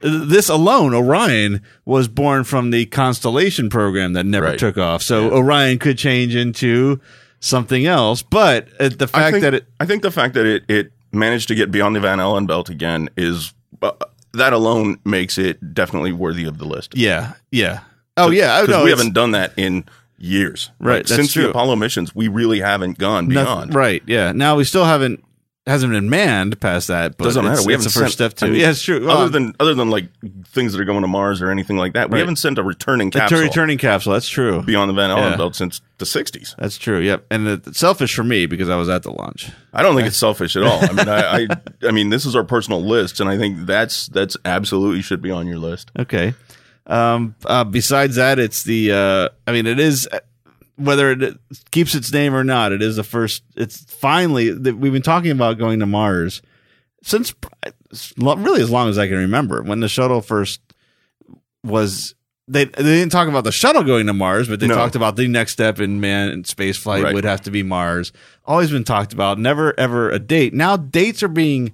this 0.00 0.48
alone, 0.48 0.94
Orion 0.94 1.62
was 1.84 2.08
born 2.08 2.44
from 2.44 2.70
the 2.70 2.86
Constellation 2.86 3.68
program 3.70 4.12
that 4.14 4.24
never 4.26 4.46
Right. 4.46 4.58
took 4.58 4.76
off. 4.78 5.02
So 5.02 5.22
Yeah. 5.28 5.36
Orion 5.38 5.78
could 5.78 5.98
change 5.98 6.34
into 6.36 7.00
something 7.40 7.86
else. 7.86 8.22
But 8.22 8.68
uh, 8.80 8.88
the 8.90 9.06
fact 9.08 9.32
think, 9.32 9.42
that 9.42 9.54
it, 9.54 9.66
I 9.80 9.86
think 9.86 10.02
the 10.02 10.10
fact 10.10 10.34
that 10.34 10.46
it, 10.46 10.64
it 10.68 10.92
managed 11.12 11.48
to 11.48 11.54
get 11.54 11.70
beyond 11.70 11.96
the 11.96 12.00
Van 12.00 12.20
Allen 12.20 12.46
belt 12.46 12.68
again 12.68 13.08
is 13.16 13.54
uh, 13.82 13.92
that 14.34 14.52
alone 14.52 14.98
makes 15.04 15.38
it 15.38 15.72
definitely 15.74 16.12
worthy 16.12 16.44
of 16.44 16.58
the 16.58 16.66
list. 16.66 16.96
yeah, 16.96 17.32
yeah, 17.50 17.80
oh 18.18 18.30
yeah, 18.30 18.60
because 18.60 18.76
no, 18.76 18.84
we 18.84 18.90
haven't 18.90 19.14
done 19.14 19.30
that 19.30 19.52
in 19.56 19.84
years. 20.18 20.70
Right, 20.78 20.98
Like, 20.98 21.08
since 21.08 21.32
true. 21.32 21.44
the 21.44 21.50
Apollo 21.50 21.76
missions, 21.76 22.14
we 22.14 22.28
really 22.28 22.60
haven't 22.60 22.98
gone 22.98 23.28
nothing- 23.28 23.44
beyond. 23.44 23.74
right, 23.74 24.02
yeah. 24.06 24.32
Now 24.32 24.56
we 24.56 24.64
still 24.64 24.84
haven't 24.84 25.22
hasn't 25.66 25.92
been 25.92 26.08
manned 26.08 26.60
past 26.60 26.88
that. 26.88 27.16
But 27.16 27.24
Doesn't 27.24 27.44
matter. 27.44 27.58
It's, 27.58 27.66
We 27.66 27.74
it's 27.74 27.84
haven't 27.84 27.94
the 27.94 28.00
first 28.06 28.18
sent- 28.18 28.32
step 28.32 28.38
to. 28.40 28.46
I 28.46 28.50
mean, 28.50 28.60
yeah, 28.60 28.70
it's 28.70 28.82
true. 28.82 29.06
Well, 29.06 29.18
other 29.18 29.28
than 29.28 29.54
other 29.58 29.74
than 29.74 29.90
like 29.90 30.08
things 30.46 30.72
that 30.72 30.80
are 30.80 30.84
going 30.84 31.02
to 31.02 31.08
Mars 31.08 31.42
or 31.42 31.50
anything 31.50 31.76
like 31.76 31.94
that, 31.94 32.08
we 32.10 32.14
Right. 32.14 32.20
haven't 32.20 32.36
sent 32.36 32.58
a 32.58 32.62
returning 32.62 33.10
capsule 33.10 33.40
returning 33.40 33.78
capsule. 33.78 34.12
That's 34.12 34.28
true. 34.28 34.62
beyond 34.62 34.88
the 34.90 34.94
Van 34.94 35.10
Allen 35.10 35.32
Yeah. 35.32 35.36
belt 35.36 35.56
since 35.56 35.80
the 35.98 36.04
'60s. 36.06 36.54
That's 36.58 36.78
true. 36.78 37.00
Yep. 37.00 37.26
And 37.30 37.48
it's 37.48 37.78
selfish 37.78 38.14
for 38.14 38.24
me 38.24 38.46
because 38.46 38.68
I 38.68 38.76
was 38.76 38.88
at 38.88 39.02
the 39.02 39.10
launch. 39.12 39.50
I 39.74 39.82
don't 39.82 39.94
think 39.96 40.06
it's 40.06 40.16
selfish 40.16 40.56
at 40.56 40.62
all. 40.62 40.78
I 40.82 40.92
mean, 40.92 41.08
I, 41.08 41.20
I, 41.42 41.48
I 41.88 41.90
mean, 41.90 42.10
this 42.10 42.24
is 42.26 42.36
our 42.36 42.44
personal 42.44 42.82
list, 42.84 43.20
and 43.20 43.28
I 43.28 43.36
think 43.36 43.66
that's 43.66 44.06
that's 44.08 44.36
absolutely 44.44 45.02
should 45.02 45.20
be 45.22 45.30
on 45.30 45.46
your 45.46 45.58
list. 45.58 45.90
Okay. 45.98 46.34
Um, 46.86 47.34
uh, 47.44 47.64
besides 47.64 48.14
that, 48.14 48.38
it's 48.38 48.62
the, 48.62 48.92
uh, 48.92 49.28
I 49.48 49.52
mean, 49.52 49.66
it 49.66 49.80
is, 49.80 50.06
whether 50.76 51.10
it 51.12 51.36
keeps 51.70 51.94
its 51.94 52.12
name 52.12 52.34
or 52.34 52.44
not, 52.44 52.72
it 52.72 52.82
is 52.82 52.96
the 52.96 53.02
first, 53.04 53.42
it's 53.56 53.82
finally, 53.92 54.50
that 54.50 54.76
we've 54.76 54.92
been 54.92 55.02
talking 55.02 55.30
about 55.30 55.58
going 55.58 55.80
to 55.80 55.86
Mars 55.86 56.42
since 57.02 57.34
really 58.18 58.60
as 58.62 58.70
long 58.70 58.88
as 58.88 58.98
I 58.98 59.06
can 59.08 59.16
remember. 59.16 59.62
When 59.62 59.80
the 59.80 59.88
shuttle 59.88 60.20
first 60.20 60.60
was, 61.64 62.14
they, 62.48 62.64
they 62.64 62.82
didn't 62.82 63.10
talk 63.10 63.28
about 63.28 63.44
the 63.44 63.52
shuttle 63.52 63.82
going 63.84 64.06
to 64.06 64.12
Mars, 64.12 64.48
but 64.48 64.60
they 64.60 64.66
No. 64.68 64.74
talked 64.74 64.96
about 64.96 65.16
the 65.16 65.26
next 65.28 65.52
step 65.52 65.80
in 65.80 66.00
man 66.00 66.28
and 66.28 66.46
space 66.46 66.76
flight 66.76 67.02
Right. 67.02 67.14
would 67.14 67.24
have 67.24 67.40
to 67.42 67.50
be 67.50 67.62
Mars. 67.62 68.12
Always 68.44 68.70
been 68.70 68.84
talked 68.84 69.12
about, 69.12 69.38
never 69.38 69.78
ever 69.78 70.10
a 70.10 70.18
date. 70.18 70.54
Now 70.54 70.76
dates 70.76 71.22
are 71.22 71.28
being, 71.28 71.72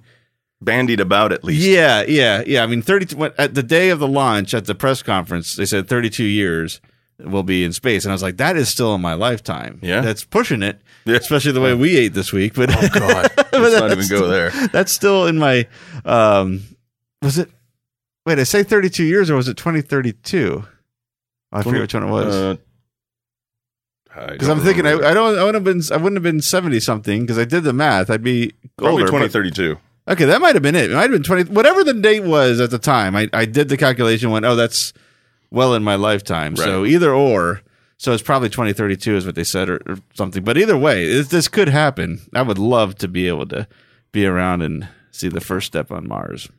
Bandied 0.61 1.01
about 1.01 1.33
at 1.33 1.43
least. 1.43 1.61
yeah, 1.67 2.03
yeah, 2.07 2.41
yeah. 2.47 2.63
I 2.63 2.67
mean, 2.67 2.81
thirty 2.81 3.13
at 3.37 3.53
the 3.53 3.61
day 3.63 3.89
of 3.89 3.99
the 3.99 4.07
launch 4.07 4.53
at 4.53 4.63
the 4.65 4.73
press 4.73 5.03
conference, 5.03 5.57
they 5.57 5.65
said 5.65 5.89
thirty-two 5.89 6.23
years 6.23 6.79
will 7.23 7.43
be 7.43 7.63
in 7.63 7.73
space, 7.73 8.05
and 8.05 8.11
I 8.11 8.15
was 8.15 8.21
like, 8.23 8.37
that 8.37 8.55
is 8.57 8.69
still 8.69 8.93
in 8.95 9.01
my 9.01 9.13
lifetime. 9.13 9.79
Yeah. 9.81 10.01
that's 10.01 10.23
pushing 10.23 10.61
it, 10.63 10.81
Yeah. 11.05 11.15
especially 11.17 11.51
the 11.53 11.61
way 11.61 11.73
we 11.73 11.97
ate 11.97 12.13
this 12.13 12.31
week. 12.33 12.53
But 12.55 12.69
Oh 12.71 12.87
God, 12.99 13.31
let's 13.53 13.79
not 13.79 13.91
even 13.91 14.07
go 14.07 14.27
there. 14.27 14.51
that's 14.67 14.91
still 14.91 15.27
in 15.27 15.37
my. 15.37 15.67
Um, 16.05 16.63
was 17.21 17.37
it? 17.37 17.49
Wait, 18.25 18.39
I 18.39 18.43
say 18.43 18.63
thirty-two 18.63 19.03
years, 19.03 19.29
or 19.29 19.35
was 19.35 19.47
it 19.47 19.57
twenty 19.57 19.81
thirty-two? 19.81 20.65
I 21.51 21.61
forget 21.63 21.81
which 21.81 21.93
one 21.93 22.03
it 22.03 22.09
was. 22.11 22.35
Uh, 22.35 22.55
Because 24.31 24.47
I'm 24.49 24.59
thinking, 24.59 24.85
I, 24.85 24.91
I 24.93 25.13
don't, 25.13 25.37
I 25.37 25.43
would 25.43 25.55
have 25.55 25.63
been, 25.63 25.81
I 25.91 25.97
wouldn't 25.97 26.15
have 26.17 26.23
been 26.23 26.41
seventy 26.41 26.79
something 26.79 27.21
because 27.21 27.37
I 27.39 27.45
did 27.45 27.63
the 27.63 27.73
math. 27.73 28.09
I'd 28.09 28.23
be 28.23 28.53
probably 28.77 29.05
twenty 29.05 29.27
thirty 29.27 29.49
two. 29.51 29.77
Okay, 30.07 30.25
that 30.25 30.41
might 30.41 30.53
have 30.55 30.61
been 30.61 30.75
it. 30.75 30.91
It 30.91 30.93
might 30.95 31.03
have 31.03 31.11
been 31.11 31.23
20, 31.23 31.45
whatever 31.53 31.81
the 31.81 31.93
date 31.93 32.25
was 32.25 32.59
at 32.59 32.71
the 32.71 32.77
time. 32.77 33.15
I, 33.15 33.29
I 33.31 33.45
did 33.45 33.69
the 33.69 33.77
calculation, 33.77 34.31
went, 34.31 34.43
oh, 34.45 34.53
that's 34.53 34.91
well 35.53 35.73
in 35.73 35.83
my 35.83 35.95
lifetime. 35.95 36.55
So 36.57 36.83
either 36.83 37.13
or. 37.13 37.61
So 37.97 38.11
it's 38.11 38.23
probably 38.23 38.49
2032 38.49 39.15
is 39.15 39.25
what 39.25 39.35
they 39.35 39.45
said 39.45 39.69
or, 39.69 39.81
or 39.85 39.97
something. 40.13 40.43
But 40.43 40.57
either 40.57 40.77
way, 40.77 41.05
it, 41.05 41.29
this 41.29 41.47
could 41.47 41.69
happen. 41.69 42.19
I 42.33 42.41
would 42.41 42.57
love 42.57 42.95
to 42.95 43.07
be 43.07 43.29
able 43.29 43.45
to 43.47 43.65
be 44.11 44.25
around 44.25 44.61
and 44.61 44.89
see 45.11 45.29
the 45.29 45.39
first 45.39 45.67
step 45.67 45.89
on 45.89 46.07
Mars. 46.09 46.49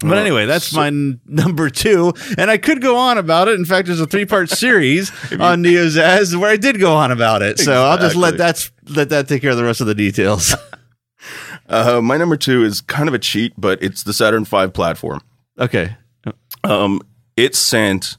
But 0.00 0.18
anyway, 0.18 0.46
that's 0.46 0.66
so- 0.66 0.78
my 0.78 0.86
n- 0.88 1.20
number 1.26 1.70
two. 1.70 2.12
And 2.38 2.50
I 2.50 2.56
could 2.56 2.80
go 2.80 2.96
on 2.96 3.18
about 3.18 3.46
it. 3.48 3.58
In 3.58 3.64
fact, 3.64 3.86
there's 3.86 4.00
a 4.00 4.06
three 4.06 4.24
part 4.24 4.48
series 4.50 5.10
on 5.32 5.62
Neozaz 5.62 6.34
where 6.34 6.50
I 6.50 6.56
did 6.56 6.80
go 6.80 6.94
on 6.94 7.12
about 7.12 7.42
it. 7.42 7.60
So 7.60 7.84
I'll 7.84 7.98
just 7.98 8.16
let 8.16 8.38
that, 8.38 8.68
let 8.88 9.10
that 9.10 9.28
take 9.28 9.42
care 9.42 9.50
of 9.52 9.56
the 9.58 9.64
rest 9.64 9.80
of 9.80 9.86
the 9.86 9.94
details. 9.94 10.54
Uh, 11.68 12.00
my 12.02 12.16
number 12.16 12.36
two 12.36 12.64
is 12.64 12.80
kind 12.80 13.06
of 13.08 13.14
a 13.14 13.18
cheat, 13.18 13.52
but 13.56 13.80
it's 13.80 14.02
the 14.02 14.12
Saturn 14.12 14.44
V 14.44 14.68
platform. 14.68 15.20
okay. 15.56 15.96
Um, 16.64 17.00
it 17.40 17.56
sent 17.56 18.18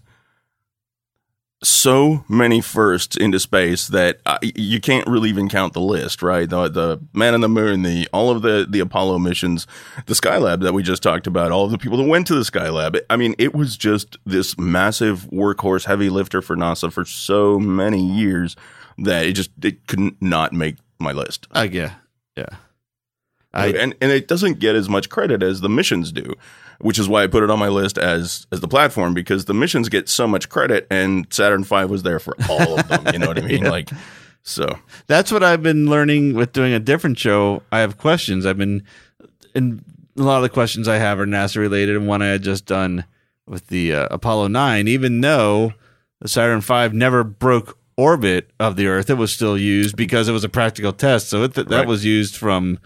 so 1.64 2.26
many 2.28 2.60
firsts 2.60 3.16
into 3.16 3.40
space 3.40 3.88
that 3.88 4.20
uh, 4.26 4.40
you 4.42 4.82
can't 4.82 5.08
really 5.08 5.30
even 5.30 5.48
count 5.48 5.74
the 5.74 5.80
list, 5.80 6.24
right? 6.24 6.50
The, 6.50 6.68
the 6.68 7.00
man 7.14 7.36
on 7.36 7.42
the 7.42 7.50
moon, 7.50 7.84
the 7.84 8.10
all 8.12 8.32
of 8.32 8.42
the 8.42 8.66
the 8.68 8.80
Apollo 8.80 9.20
missions, 9.20 9.68
the 10.08 10.16
Skylab 10.16 10.62
that 10.62 10.74
we 10.74 10.82
just 10.82 11.04
talked 11.04 11.28
about, 11.28 11.52
all 11.52 11.66
of 11.66 11.72
the 11.72 11.78
people 11.78 12.00
that 12.00 12.08
went 12.08 12.26
to 12.28 12.36
the 12.36 12.42
Skylab. 12.42 13.00
I 13.12 13.16
mean, 13.16 13.36
it 13.38 13.54
was 13.54 13.78
just 13.78 14.18
this 14.26 14.58
massive 14.58 15.30
workhorse, 15.32 15.86
heavy 15.86 16.10
lifter 16.10 16.42
for 16.42 16.56
NASA 16.56 16.92
for 16.92 17.06
so 17.06 17.60
many 17.60 18.04
years 18.04 18.56
that 18.98 19.28
it 19.28 19.34
just 19.34 19.52
it 19.62 19.86
couldn't 19.86 20.20
not 20.20 20.54
make 20.54 20.78
my 20.98 21.12
list. 21.12 21.48
Uh, 21.52 21.68
yeah. 21.72 21.94
Yeah. 22.36 22.56
I, 23.54 23.68
and 23.68 23.96
and 24.02 24.12
it 24.12 24.28
doesn't 24.28 24.60
get 24.60 24.76
as 24.76 24.88
much 24.88 25.10
credit 25.10 25.44
as 25.44 25.60
the 25.62 25.68
missions 25.70 26.12
do, 26.12 26.36
which 26.80 26.98
is 26.98 27.10
why 27.10 27.24
I 27.24 27.28
put 27.28 27.44
it 27.44 27.50
on 27.50 27.60
my 27.60 27.68
list 27.68 27.98
as 27.98 28.48
as 28.52 28.62
the 28.62 28.68
platform 28.68 29.14
because 29.14 29.46
the 29.46 29.54
missions 29.54 29.90
get 29.90 30.08
so 30.08 30.26
much 30.28 30.48
credit, 30.50 30.88
and 30.90 31.28
Saturn 31.32 31.64
V 31.64 31.86
was 31.86 32.04
there 32.04 32.20
for 32.20 32.36
all 32.50 32.80
of 32.80 32.88
them. 32.88 33.06
You 33.14 33.20
know 33.20 33.28
what 33.28 33.38
I 33.38 33.42
mean? 33.48 33.64
Yeah. 33.64 33.70
Like, 33.70 33.90
so 34.44 34.80
that's 35.08 35.32
what 35.32 35.44
I've 35.44 35.62
been 35.62 35.88
learning 35.90 36.34
with 36.34 36.54
doing 36.54 36.72
a 36.74 36.80
different 36.80 37.20
show. 37.20 37.62
I 37.72 37.80
have 37.80 37.98
questions. 37.98 38.46
I've 38.46 38.58
been, 38.58 38.84
and 39.54 39.84
a 40.18 40.24
lot 40.24 40.38
of 40.38 40.44
the 40.44 40.50
questions 40.50 40.88
I 40.88 40.96
have 40.98 41.20
are 41.20 41.26
NASA 41.28 41.58
related, 41.58 41.98
and 41.98 42.08
one 42.08 42.22
I 42.22 42.28
had 42.28 42.44
just 42.44 42.66
done 42.66 43.04
with 43.48 43.68
the 43.68 43.94
uh, 43.94 44.08
Apollo 44.12 44.48
9, 44.48 44.88
even 44.88 45.20
though 45.22 45.74
the 46.22 46.28
Saturn 46.30 46.62
V 46.62 46.96
never 46.98 47.24
broke 47.26 47.78
orbit 47.98 48.50
of 48.60 48.78
the 48.78 48.88
Earth, 48.88 49.10
it 49.10 49.16
was 49.16 49.34
still 49.34 49.58
used 49.58 49.98
because 49.98 50.30
it 50.30 50.32
was 50.32 50.44
a 50.46 50.50
practical 50.50 50.94
test. 50.94 51.30
So 51.30 51.44
it, 51.44 51.54
that 51.56 51.70
Right. 51.70 51.86
was 51.88 52.06
used 52.06 52.38
from, 52.38 52.80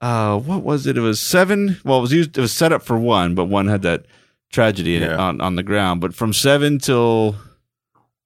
uh, 0.00 0.38
what 0.38 0.62
was 0.62 0.86
it? 0.86 0.96
It 0.96 1.00
was 1.00 1.20
seven. 1.20 1.78
Well, 1.84 1.98
it 1.98 2.02
was 2.02 2.12
used, 2.12 2.36
it 2.36 2.40
was 2.40 2.52
set 2.52 2.72
up 2.72 2.82
for 2.82 2.98
one, 2.98 3.34
but 3.34 3.46
one 3.46 3.66
had 3.68 3.82
that 3.82 4.06
tragedy 4.52 4.96
in 4.96 5.02
it 5.02 5.10
Yeah. 5.10 5.16
on, 5.18 5.40
on 5.40 5.56
the 5.56 5.62
ground. 5.62 6.00
But 6.00 6.14
from 6.14 6.32
seven 6.32 6.78
till 6.78 7.36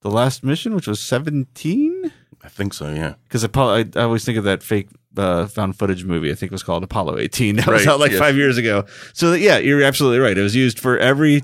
the 0.01 0.09
last 0.09 0.43
mission, 0.43 0.75
which 0.75 0.87
was 0.87 0.99
17? 0.99 2.11
I 2.43 2.49
think 2.49 2.73
so. 2.73 2.91
Yeah, 2.91 3.13
because 3.23 3.43
Apollo, 3.43 3.73
I, 3.75 3.85
I 3.99 4.03
always 4.03 4.25
think 4.25 4.37
of 4.37 4.43
that 4.45 4.63
fake 4.63 4.89
uh, 5.15 5.45
found 5.45 5.77
footage 5.77 6.03
movie. 6.03 6.31
I 6.31 6.35
think 6.35 6.51
it 6.51 6.53
was 6.53 6.63
called 6.63 6.83
Apollo 6.83 7.19
18. 7.19 7.55
That 7.57 7.67
was 7.67 7.85
Right, 7.85 7.87
out 7.93 7.99
like 7.99 8.11
yes. 8.11 8.19
five 8.19 8.35
years 8.35 8.57
ago. 8.57 8.85
So 9.13 9.33
yeah, 9.33 9.57
you're 9.59 9.83
absolutely 9.83 10.19
right. 10.19 10.37
It 10.37 10.41
was 10.41 10.55
used 10.55 10.79
for 10.79 10.97
every 10.97 11.43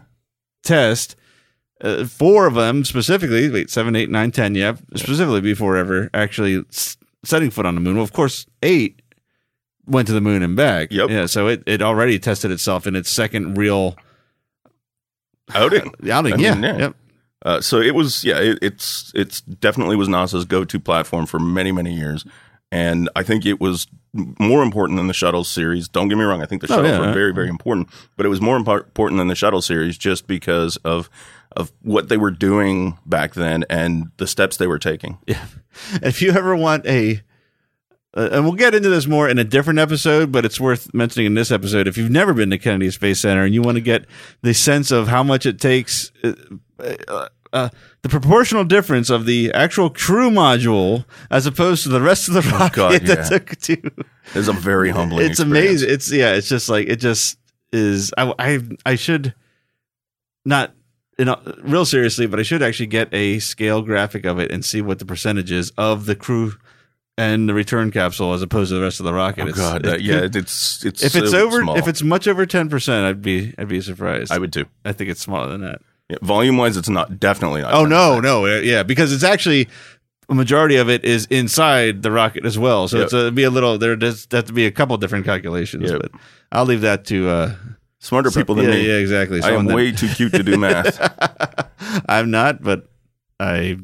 test. 0.63 1.15
Uh, 1.79 2.05
four 2.05 2.47
of 2.47 2.55
them 2.55 2.83
specifically. 2.83 3.49
Wait, 3.51 3.69
seven, 3.69 3.95
eight, 3.95 4.09
nine, 4.09 4.31
ten. 4.31 4.55
Yeah, 4.55 4.77
specifically 4.95 5.41
before 5.41 5.77
ever 5.77 6.09
actually 6.13 6.63
s- 6.71 6.97
setting 7.23 7.51
foot 7.51 7.67
on 7.67 7.75
the 7.75 7.81
moon. 7.81 7.95
Well, 7.95 8.03
of 8.03 8.13
course, 8.13 8.47
eight 8.63 8.99
went 9.87 10.07
to 10.07 10.13
the 10.13 10.21
moon 10.21 10.43
and 10.43 10.55
back. 10.55 10.91
Yep. 10.91 11.09
Yeah. 11.09 11.25
So 11.25 11.47
it, 11.47 11.63
it 11.65 11.81
already 11.81 12.19
tested 12.19 12.51
itself 12.51 12.85
in 12.85 12.95
its 12.95 13.09
second 13.09 13.57
real 13.57 13.95
outing. 15.53 15.93
outing. 16.11 16.33
I 16.33 16.37
mean, 16.37 16.43
yeah. 16.43 16.55
yeah. 16.59 16.77
Yep. 16.77 16.95
Uh, 17.45 17.61
so 17.61 17.79
it 17.79 17.95
was, 17.95 18.23
yeah, 18.23 18.39
it, 18.39 18.59
it's 18.61 19.11
it's 19.15 19.41
definitely 19.41 19.95
was 19.95 20.07
NASA's 20.07 20.43
go-to 20.43 20.79
platform 20.79 21.25
for 21.27 21.39
many 21.39 21.71
many 21.71 21.93
years, 21.93 22.25
and 22.71 23.09
I 23.15 23.21
think 23.23 23.45
it 23.45 23.61
was 23.61 23.87
more 24.13 24.63
important 24.63 24.97
than 24.97 25.07
the 25.07 25.13
shuttle 25.13 25.43
series. 25.43 25.87
Don't 25.87 26.07
get 26.07 26.17
me 26.17 26.23
wrong, 26.23 26.41
I 26.41 26.45
think 26.47 26.63
the 26.63 26.67
Oh, 26.73 26.77
shuttles 26.77 26.93
yeah. 26.99 26.99
were 27.07 27.13
very 27.13 27.33
very 27.33 27.47
important, 27.47 27.89
but 28.17 28.25
it 28.25 28.29
was 28.29 28.41
more 28.41 28.57
impor- 28.57 28.85
important 28.85 29.19
than 29.19 29.27
the 29.27 29.35
shuttle 29.35 29.61
series 29.61 29.97
just 29.99 30.25
because 30.27 30.77
of 30.77 31.09
of 31.55 31.71
what 31.83 32.09
they 32.09 32.17
were 32.17 32.31
doing 32.31 32.97
back 33.05 33.35
then 33.35 33.63
and 33.69 34.11
the 34.17 34.27
steps 34.27 34.57
they 34.57 34.67
were 34.67 34.79
taking. 34.79 35.19
Yeah. 35.27 35.45
if 36.01 36.21
you 36.23 36.31
ever 36.31 36.55
want 36.55 36.85
a 36.87 37.21
uh, 38.17 38.29
and 38.31 38.43
we'll 38.43 38.53
get 38.55 38.73
into 38.73 38.89
this 38.89 39.05
more 39.07 39.29
in 39.29 39.37
a 39.37 39.43
different 39.43 39.79
episode, 39.79 40.31
but 40.31 40.43
it's 40.43 40.59
worth 40.59 40.93
mentioning 40.93 41.27
in 41.27 41.33
this 41.35 41.51
episode. 41.51 41.87
If 41.87 41.97
you've 41.97 42.09
never 42.11 42.33
been 42.33 42.49
to 42.49 42.57
Kennedy 42.57 42.89
Space 42.91 43.19
Center 43.19 43.43
and 43.43 43.53
you 43.53 43.61
want 43.61 43.75
to 43.75 43.81
get 43.81 44.05
the 44.41 44.53
sense 44.53 44.89
of 44.91 45.07
how 45.07 45.23
much 45.23 45.45
it 45.45 45.59
takes, 45.61 46.11
uh, 46.23 46.33
uh, 47.07 47.27
uh, 47.53 47.69
the 48.01 48.09
proportional 48.09 48.63
difference 48.63 49.09
of 49.09 49.25
the 49.25 49.51
actual 49.53 49.89
crew 49.89 50.29
module 50.29 51.05
as 51.29 51.45
opposed 51.45 51.83
to 51.83 51.89
the 51.89 52.01
rest 52.01 52.27
of 52.27 52.33
the 52.33 52.41
rocket 52.41 52.75
God, 52.75 53.01
that 53.03 53.17
yeah. 53.19 53.23
took 53.37 53.55
to, 53.61 53.91
It's 54.35 54.47
a 54.47 54.53
very 54.53 54.89
humbling. 54.89 55.25
it's 55.25 55.39
experience. 55.39 55.81
amazing. 55.83 55.89
It's 55.93 56.11
yeah, 56.11 56.33
it's 56.33 56.49
just 56.49 56.69
like 56.69 56.87
it 56.87 56.97
just 56.97 57.37
is. 57.71 58.11
I 58.17 58.33
I, 58.39 58.59
I 58.85 58.95
should 58.95 59.33
not. 60.45 60.73
You 61.19 61.25
know, 61.25 61.41
real 61.63 61.83
seriously, 61.83 62.27
but 62.27 62.39
I 62.39 62.43
should 62.43 62.61
actually 62.61 62.85
get 62.85 63.11
a 63.11 63.39
scale 63.39 63.81
graphic 63.81 64.23
of 64.25 64.37
it 64.37 64.51
and 64.51 64.63
see 64.63 64.83
what 64.83 64.99
the 64.99 65.05
percentage 65.05 65.51
is 65.51 65.71
of 65.75 66.05
the 66.05 66.15
crew 66.15 66.53
and 67.17 67.49
the 67.49 67.53
return 67.53 67.89
capsule 67.91 68.33
as 68.33 68.41
opposed 68.41 68.69
to 68.69 68.75
the 68.75 68.81
rest 68.81 68.99
of 68.99 69.05
the 69.05 69.13
rocket. 69.13 69.43
Oh 69.45 69.47
It's- 69.47 69.57
God, 69.57 69.85
it 69.85 69.89
that, 69.89 70.01
yeah, 70.01 70.27
it's 70.33 70.85
it's 70.85 71.03
if 71.03 71.15
it's 71.15 71.31
so 71.31 71.45
over, 71.45 71.61
small. 71.61 71.77
if 71.77 71.87
it's 71.87 72.03
much 72.03 72.27
over 72.27 72.45
ten 72.45 72.69
percent, 72.69 73.05
I'd 73.05 73.21
be 73.21 73.53
I'd 73.57 73.67
be 73.67 73.81
surprised. 73.81 74.31
I 74.31 74.37
would 74.37 74.53
too. 74.53 74.65
I 74.85 74.91
think 74.93 75.09
it's 75.09 75.21
smaller 75.21 75.47
than 75.49 75.61
that. 75.61 75.81
Yeah, 76.09 76.17
volume 76.21 76.57
wise, 76.57 76.77
it's 76.77 76.87
not 76.89 77.19
definitely 77.19 77.61
not. 77.61 77.73
Oh 77.73 77.83
10%. 77.85 77.89
no, 77.89 78.19
no, 78.19 78.45
uh, 78.45 78.59
yeah, 78.61 78.83
because 78.83 79.11
it's 79.11 79.23
actually 79.25 79.67
a 80.29 80.35
majority 80.35 80.75
of 80.77 80.89
it 80.89 81.03
is 81.05 81.25
inside 81.29 82.01
the 82.01 82.11
rocket 82.11 82.45
as 82.45 82.57
well. 82.57 82.87
So 82.87 82.97
Yep. 82.97 83.03
it's 83.05 83.13
a, 83.13 83.31
be 83.31 83.43
a 83.43 83.49
little 83.49 83.77
there 83.77 83.95
does 83.95 84.27
have 84.31 84.45
to 84.45 84.53
be 84.53 84.65
a 84.65 84.71
couple 84.71 84.95
different 84.97 85.25
calculations, 85.25 85.89
Yep. 85.91 86.01
but 86.01 86.11
I'll 86.51 86.65
leave 86.65 86.81
that 86.81 87.03
to 87.05 87.27
uh, 87.29 87.55
Smarter 87.99 88.29
people 88.31 88.53
than 88.55 88.65
yeah, 88.65 88.71
me. 88.75 88.87
Yeah, 88.87 88.97
exactly. 88.99 89.41
I 89.41 89.47
am 89.47 89.49
Someone 89.49 89.65
that- 89.67 89.75
way 89.75 89.91
too 89.91 90.07
cute 90.07 90.31
to 90.33 90.43
do 90.43 90.57
math. 90.57 90.97
I'm 92.07 92.29
not, 92.31 92.61
but 92.61 92.89
I, 93.39 93.77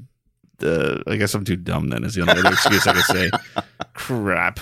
uh, 0.62 1.02
I 1.08 1.16
guess 1.16 1.34
I'm 1.34 1.46
too 1.46 1.56
dumb. 1.56 1.90
Then 1.90 2.04
is 2.04 2.16
the 2.16 2.22
only 2.22 2.34
other 2.40 2.52
excuse 2.52 2.86
I 2.88 2.94
could 2.94 3.04
say. 3.04 3.32
Crap. 3.94 4.60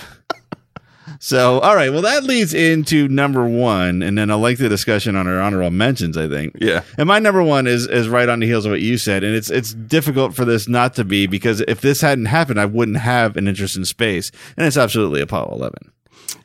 So, 1.18 1.60
all 1.60 1.74
right. 1.76 1.92
Well, 1.92 2.02
that 2.02 2.24
leads 2.24 2.54
into 2.54 3.06
number 3.08 3.46
one, 3.46 4.02
and 4.02 4.16
then 4.16 4.30
a 4.30 4.36
lengthy 4.36 4.68
discussion 4.68 5.14
on 5.14 5.26
our 5.26 5.40
honorable 5.40 5.70
mentions. 5.70 6.16
I 6.16 6.28
think. 6.28 6.56
yeah. 6.60 6.82
And 6.96 7.06
my 7.06 7.18
number 7.18 7.42
one 7.42 7.66
is 7.66 7.86
is 7.86 8.08
right 8.08 8.28
on 8.28 8.40
the 8.40 8.46
heels 8.46 8.64
of 8.66 8.70
what 8.72 8.80
you 8.80 8.98
said, 8.98 9.22
and 9.24 9.34
it's 9.34 9.50
it's 9.50 9.74
difficult 9.74 10.34
for 10.34 10.44
this 10.44 10.68
not 10.68 10.94
to 10.94 11.04
be 11.04 11.26
because 11.26 11.60
if 11.62 11.80
this 11.80 12.00
hadn't 12.00 12.26
happened, 12.26 12.60
I 12.60 12.66
wouldn't 12.66 12.98
have 12.98 13.36
an 13.36 13.46
interest 13.48 13.76
in 13.76 13.84
space, 13.84 14.30
and 14.56 14.66
it's 14.66 14.76
absolutely 14.76 15.20
Apollo 15.20 15.54
11. 15.56 15.92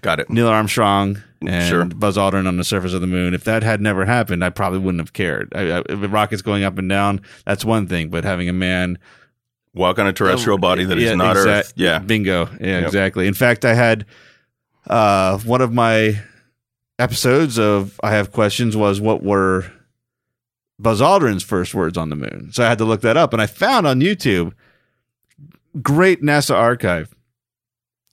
Got 0.02 0.20
it. 0.20 0.30
Neil 0.30 0.48
Armstrong 0.48 1.22
and 1.46 1.68
Sure. 1.70 1.86
Buzz 1.86 2.18
Aldrin 2.18 2.48
on 2.48 2.58
the 2.58 2.64
surface 2.64 2.94
of 2.94 3.02
the 3.02 3.08
moon. 3.08 3.34
If 3.34 3.44
that 3.46 3.64
had 3.64 3.80
never 3.80 4.06
happened, 4.06 4.44
I 4.44 4.50
probably 4.50 4.80
wouldn't 4.80 5.02
have 5.02 5.14
cared. 5.14 5.52
I, 5.56 5.78
I, 5.80 5.84
the 5.96 6.10
rockets 6.10 6.42
going 6.42 6.64
up 6.64 6.78
and 6.78 6.90
down, 6.90 7.22
that's 7.46 7.64
one 7.64 7.88
thing, 7.88 8.10
but 8.10 8.24
having 8.24 8.50
a 8.50 8.54
man 8.54 8.98
Walk 9.78 10.00
on 10.00 10.08
a 10.08 10.14
terrestrial 10.14 10.58
body 10.58 10.84
that 10.86 10.98
is 10.98 11.04
Yeah, 11.04 11.16
not 11.16 11.38
exact- 11.38 11.68
Earth. 11.68 11.74
Yeah. 11.76 12.00
bingo, 12.00 12.50
yeah, 12.60 12.80
Yep. 12.80 12.86
exactly. 12.86 13.28
In 13.28 13.34
fact, 13.34 13.64
I 13.66 13.74
had 13.74 14.06
uh, 14.90 15.38
one 15.40 15.62
of 15.62 15.74
my 15.74 16.20
episodes 17.00 17.60
of 17.60 18.00
I 18.04 18.12
have 18.12 18.32
questions 18.32 18.76
was 18.76 19.00
what 19.02 19.22
were 19.24 19.66
Buzz 20.80 21.02
Aldrin's 21.02 21.44
first 21.44 21.74
words 21.76 21.98
on 21.98 22.10
the 22.10 22.16
moon. 22.16 22.50
So 22.54 22.64
I 22.64 22.70
had 22.70 22.78
to 22.80 22.86
look 22.86 23.02
that 23.02 23.18
up, 23.18 23.34
and 23.34 23.42
I 23.42 23.46
found 23.48 23.86
on 23.88 24.00
YouTube 24.00 24.54
great 25.82 26.22
NASA 26.22 26.56
archive, 26.56 27.14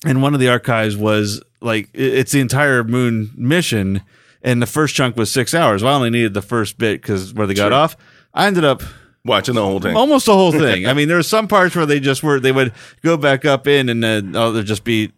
and 0.05 0.23
one 0.23 0.35
of 0.35 0.41
the 0.41 0.49
archives 0.49 0.97
was 0.97 1.43
like 1.61 1.89
it's 1.95 2.33
the 2.33 2.41
entire 2.41 2.85
moon 2.85 3.31
mission, 3.37 4.03
and 4.43 4.61
the 4.61 4.67
first 4.67 4.95
chunk 4.95 5.17
was 5.17 5.31
six 5.31 5.55
hours. 5.55 5.83
Well, 5.83 5.93
I 5.93 5.97
only 5.97 6.11
needed 6.11 6.35
the 6.35 6.43
first 6.43 6.77
bit 6.79 7.01
because 7.01 7.33
where 7.35 7.47
they 7.47 7.55
got 7.55 7.69
Sure. 7.69 7.75
off. 7.75 7.97
I 8.35 8.47
ended 8.47 8.65
up 8.65 8.83
Watching 9.27 9.55
the 9.55 9.63
whole 9.65 9.81
thing. 9.81 9.97
almost 9.97 10.27
the 10.27 10.35
whole 10.35 10.53
thing. 10.67 10.87
I 10.87 10.93
mean, 10.93 11.09
there 11.09 11.17
were 11.17 11.23
some 11.23 11.49
parts 11.49 11.75
where 11.75 11.87
they 11.87 11.99
just 12.01 12.23
were 12.23 12.39
they 12.41 12.53
would 12.53 12.73
go 13.03 13.17
back 13.17 13.45
up 13.45 13.67
in, 13.67 13.89
and 13.89 14.03
then 14.05 14.37
oh, 14.37 14.53
there'd 14.53 14.67
just 14.67 14.85
be 14.85 15.13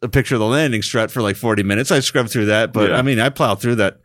a 0.00 0.08
picture 0.08 0.36
of 0.36 0.40
the 0.40 0.46
landing 0.46 0.82
strut 0.82 1.10
for 1.10 1.22
like 1.22 1.36
forty 1.36 1.62
minutes. 1.64 1.90
I 1.90 2.00
scrubbed 2.00 2.30
through 2.30 2.46
that, 2.46 2.72
but 2.72 2.90
Yeah. 2.90 2.96
I 2.98 3.02
mean, 3.02 3.18
I 3.18 3.30
plowed 3.30 3.60
through 3.60 3.74
that 3.76 4.00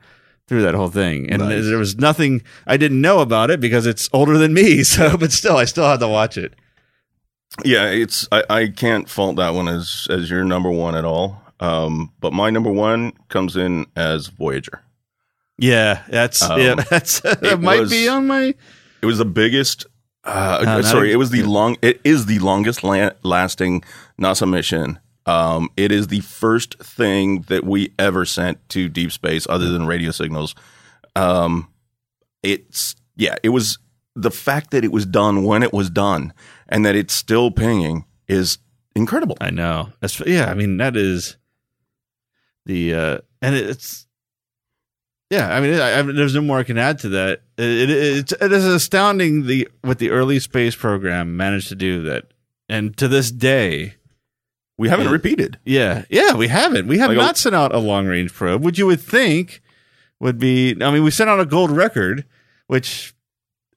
through 0.48 0.64
that 0.64 0.74
whole 0.74 0.90
thing, 0.90 1.30
and 1.30 1.42
Nice. 1.44 1.66
there 1.66 1.78
was 1.78 1.98
nothing 1.98 2.42
I 2.66 2.78
didn't 2.78 3.00
know 3.00 3.20
about 3.20 3.52
it 3.52 3.60
because 3.60 3.86
it's 3.86 4.10
older 4.12 4.38
than 4.38 4.54
me. 4.54 4.84
So, 4.84 5.18
but 5.18 5.32
still, 5.32 5.56
I 5.58 5.66
still 5.66 5.86
had 5.86 6.00
to 6.00 6.08
watch 6.08 6.38
it. 6.38 6.54
Yeah, 7.64 7.90
it's 7.92 8.28
I, 8.32 8.44
I 8.50 8.68
can't 8.70 9.08
fault 9.08 9.36
that 9.36 9.54
one 9.54 9.68
as 9.68 10.08
as 10.10 10.30
your 10.32 10.44
number 10.44 10.72
one 10.72 10.96
at 10.96 11.06
all. 11.06 11.42
Um, 11.60 12.12
but 12.20 12.34
my 12.34 12.50
number 12.50 12.72
one 12.72 13.14
comes 13.30 13.56
in 13.56 13.86
as 13.96 14.28
Voyager. 14.28 14.82
Yeah, 15.60 16.02
that's 16.10 16.42
Um, 16.42 16.60
yeah, 16.60 16.74
that's 16.90 17.22
it 17.24 17.62
might 17.62 17.82
was- 17.82 17.92
be 17.92 18.08
on 18.10 18.26
my 18.26 18.56
It 19.04 19.06
was 19.06 19.18
the 19.18 19.26
biggest. 19.26 19.86
Uh, 20.24 20.62
not 20.64 20.86
sorry, 20.86 21.12
it 21.12 21.18
was 21.18 21.30
the 21.30 21.44
long. 21.44 21.76
It 21.82 22.00
is 22.06 22.26
the 22.26 22.40
longest 22.40 22.86
la- 22.86 23.10
lasting 23.22 23.84
NASA 24.18 24.50
mission. 24.50 24.98
Um, 25.26 25.70
it 25.76 25.92
is 25.92 26.08
the 26.08 26.22
first 26.22 26.80
thing 26.80 27.42
that 27.50 27.66
we 27.66 27.94
ever 28.00 28.24
sent 28.24 28.58
to 28.70 28.88
deep 28.88 29.12
space, 29.12 29.46
other 29.50 29.70
than 29.70 29.86
radio 29.86 30.12
signals. 30.12 30.56
Um, 31.18 31.68
it's 32.44 32.96
yeah, 33.18 33.36
it 33.44 33.50
was 33.50 33.78
the 34.16 34.32
fact 34.32 34.72
that 34.72 34.86
it 34.86 34.94
was 34.94 35.06
done 35.06 35.44
when 35.44 35.64
it 35.64 35.74
was 35.74 35.90
done, 35.90 36.32
and 36.70 36.86
that 36.86 36.96
it's 36.96 37.14
still 37.14 37.52
pinging 37.52 38.06
is 38.30 38.58
incredible. 38.96 39.36
I 39.42 39.50
know. 39.50 39.90
That's 40.00 40.18
yeah. 40.22 40.46
I 40.46 40.54
mean, 40.54 40.78
that 40.78 40.96
is 40.96 41.36
the 42.66 42.94
uh 42.94 43.18
and 43.42 43.54
it's 43.54 44.08
yeah. 45.30 45.54
I 45.56 45.60
mean, 45.62 45.80
I, 45.80 46.00
I, 46.00 46.02
there's 46.04 46.36
no 46.36 46.42
more 46.42 46.60
I 46.60 46.64
can 46.64 46.78
add 46.78 47.00
to 47.00 47.10
that. 47.10 47.42
It, 47.58 47.90
it, 47.90 47.90
it's 47.90 48.32
it 48.34 48.52
is 48.52 48.66
astounding 48.66 49.46
the 49.46 49.68
what 49.82 50.00
the 50.00 50.10
early 50.12 50.40
space 50.40 50.76
program 50.76 51.36
managed 51.38 51.70
to 51.70 51.76
do 51.76 52.04
that, 52.04 52.26
and 52.70 52.96
to 52.98 53.08
this 53.08 53.32
day, 53.32 53.96
We 54.78 54.90
haven't 54.90 55.06
Yeah. 55.08 55.12
repeated. 55.12 55.60
yeah, 55.66 56.06
yeah, 56.10 56.34
we 56.36 56.48
haven't. 56.48 56.88
We 56.88 56.98
have 57.00 57.10
Like 57.10 57.18
a- 57.18 57.22
not 57.22 57.38
sent 57.38 57.56
out 57.56 57.74
a 57.74 57.80
long 57.80 58.08
range 58.08 58.34
probe, 58.34 58.64
which 58.64 58.78
you 58.80 58.86
would 58.88 59.02
think 59.02 59.62
would 60.20 60.40
be. 60.40 60.76
I 60.82 60.92
mean, 60.92 61.04
we 61.04 61.12
sent 61.12 61.30
out 61.30 61.40
a 61.40 61.46
gold 61.46 61.70
record, 61.72 62.26
which 62.68 63.14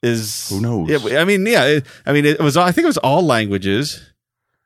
is 0.03 0.49
Who 0.51 0.61
knows? 0.61 0.89
Yeah, 0.89 1.21
I 1.21 1.25
mean, 1.25 1.45
yeah. 1.47 1.65
It, 1.67 1.87
I 2.07 2.13
mean, 2.13 2.25
it 2.25 2.41
was. 2.41 2.57
I 2.57 2.73
think 2.73 2.85
it 2.85 2.89
was 2.89 2.99
all 2.99 3.23
languages, 3.25 4.13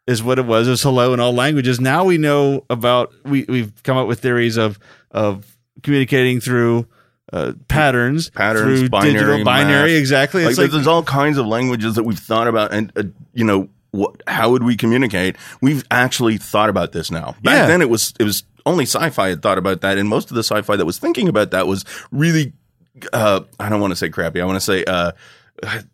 is 0.06 0.22
what 0.22 0.38
it 0.38 0.44
was. 0.46 0.66
It 0.66 0.70
was 0.70 0.82
hello 0.82 1.14
in 1.14 1.20
all 1.20 1.32
languages. 1.32 1.80
Now 1.80 2.04
we 2.04 2.18
know 2.18 2.64
about. 2.70 3.12
We 3.24 3.44
we've 3.48 3.72
come 3.82 3.96
up 3.96 4.06
with 4.08 4.20
theories 4.20 4.56
of 4.56 4.78
of 5.10 5.49
communicating 5.82 6.40
through 6.40 6.86
uh, 7.32 7.52
patterns, 7.68 8.30
Patterns, 8.30 8.80
through 8.80 8.88
binary, 8.88 9.12
digital 9.12 9.44
binary. 9.44 9.92
math. 9.92 9.98
Exactly. 10.00 10.42
Like, 10.42 10.50
It's 10.50 10.58
like, 10.58 10.70
there's 10.70 10.86
all 10.86 11.02
kinds 11.04 11.38
of 11.38 11.46
languages 11.46 11.94
that 11.94 12.02
we've 12.02 12.18
thought 12.18 12.48
about, 12.48 12.72
and 12.72 12.92
uh, 12.96 13.04
you 13.34 13.44
know, 13.44 13.68
what? 13.92 14.22
How 14.26 14.50
would 14.50 14.62
we 14.64 14.76
communicate? 14.76 15.36
We've 15.60 15.84
actually 15.90 16.38
thought 16.38 16.68
about 16.70 16.92
this 16.92 17.10
now. 17.10 17.34
Back 17.42 17.54
Yeah. 17.54 17.66
then, 17.66 17.82
it 17.82 17.88
was 17.90 18.14
it 18.18 18.24
was 18.24 18.44
only 18.66 18.84
sci-fi 18.84 19.28
had 19.30 19.42
thought 19.42 19.58
about 19.58 19.80
that, 19.82 19.96
and 19.98 20.08
most 20.08 20.30
of 20.30 20.34
the 20.34 20.42
sci-fi 20.42 20.76
that 20.76 20.86
was 20.86 20.98
thinking 20.98 21.28
about 21.28 21.50
that 21.52 21.66
was 21.66 21.84
really, 22.10 22.52
uh, 23.12 23.40
I 23.58 23.68
don't 23.68 23.80
want 23.80 23.92
to 23.92 23.96
say 23.96 24.08
crappy. 24.08 24.40
I 24.40 24.44
want 24.44 24.56
to 24.56 24.64
say. 24.64 24.84
Uh, 24.84 25.12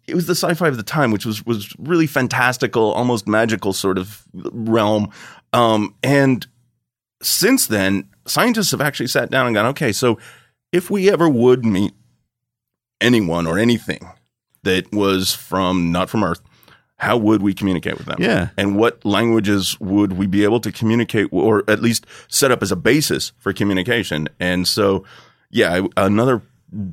it 0.07 0.15
was 0.15 0.27
the 0.27 0.35
sci-fi 0.37 0.69
of 0.69 0.77
the 0.77 0.83
time, 0.85 1.11
which 1.11 1.27
was 1.27 1.45
was 1.45 1.75
really 1.79 2.07
fantastical, 2.07 2.93
almost 2.93 3.27
magical 3.27 3.73
sort 3.73 3.99
of 3.99 4.23
realm. 4.33 5.11
Um, 5.53 5.95
and 6.03 6.47
since 7.23 7.67
then, 7.67 8.09
scientists 8.27 8.71
have 8.73 8.81
actually 8.81 9.07
sat 9.09 9.31
down 9.31 9.47
and 9.47 9.55
gone, 9.55 9.67
okay, 9.67 9.93
so 9.93 10.19
if 10.73 10.91
we 10.91 11.11
ever 11.11 11.29
would 11.29 11.65
meet 11.65 11.93
anyone 13.01 13.47
or 13.47 13.59
anything 13.59 14.09
that 14.63 14.93
was 14.93 15.33
from 15.33 15.93
not 15.93 16.11
from 16.11 16.25
Earth, 16.25 16.41
how 16.99 17.17
would 17.17 17.43
we 17.43 17.53
communicate 17.53 17.99
with 17.99 18.07
them? 18.07 18.17
Yeah. 18.19 18.49
And 18.57 18.77
what 18.77 19.05
languages 19.05 19.79
would 19.81 20.15
we 20.15 20.27
be 20.27 20.45
able 20.45 20.61
to 20.61 20.73
communicate 20.73 21.29
or 21.31 21.63
at 21.69 21.83
least 21.83 22.07
set 22.29 22.51
up 22.51 22.63
as 22.63 22.73
a 22.73 22.77
basis 22.77 23.33
for 23.39 23.53
communication? 23.53 24.29
And 24.41 24.67
so, 24.67 25.05
yeah, 25.51 25.87
another 25.97 26.43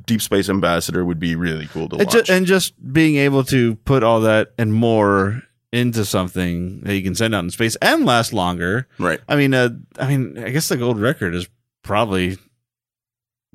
deep 0.06 0.22
space 0.22 0.48
ambassador 0.48 1.04
would 1.04 1.18
be 1.18 1.34
really 1.34 1.66
cool 1.66 1.88
to 1.88 1.96
and, 1.96 2.06
watch. 2.06 2.26
ju- 2.26 2.32
and 2.32 2.46
just 2.46 2.74
being 2.92 3.16
able 3.16 3.44
to 3.44 3.76
put 3.76 4.02
all 4.02 4.20
that 4.20 4.52
and 4.58 4.72
more 4.72 5.42
into 5.74 6.04
something 6.04 6.80
that 6.80 6.94
you 6.94 7.02
can 7.02 7.14
send 7.14 7.34
out 7.34 7.44
in 7.44 7.50
space 7.50 7.76
and 7.82 8.06
last 8.06 8.32
longer. 8.32 8.86
right. 8.98 9.20
I 9.28 9.36
mean, 9.36 9.52
uh, 9.54 9.70
I 9.98 10.08
mean, 10.08 10.38
I 10.38 10.50
guess 10.50 10.68
the 10.68 10.76
gold 10.76 11.00
record 11.00 11.34
is 11.34 11.48
probably 11.82 12.38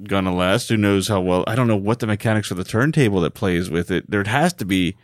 gonna 0.03 0.33
last. 0.35 0.69
Who 0.69 0.77
knows 0.77 1.07
how 1.07 1.21
well? 1.21 1.43
I 1.47 1.55
don't 1.55 1.67
know 1.67 1.75
what 1.77 1.99
the 1.99 2.07
mechanics 2.07 2.51
of 2.51 2.57
the 2.57 2.63
turntable 2.63 3.21
that 3.21 3.33
plays 3.33 3.69
with 3.69 3.91
it. 3.91 4.09
There 4.09 4.23
has 4.23 4.53
to 4.53 4.65
be. 4.65 4.95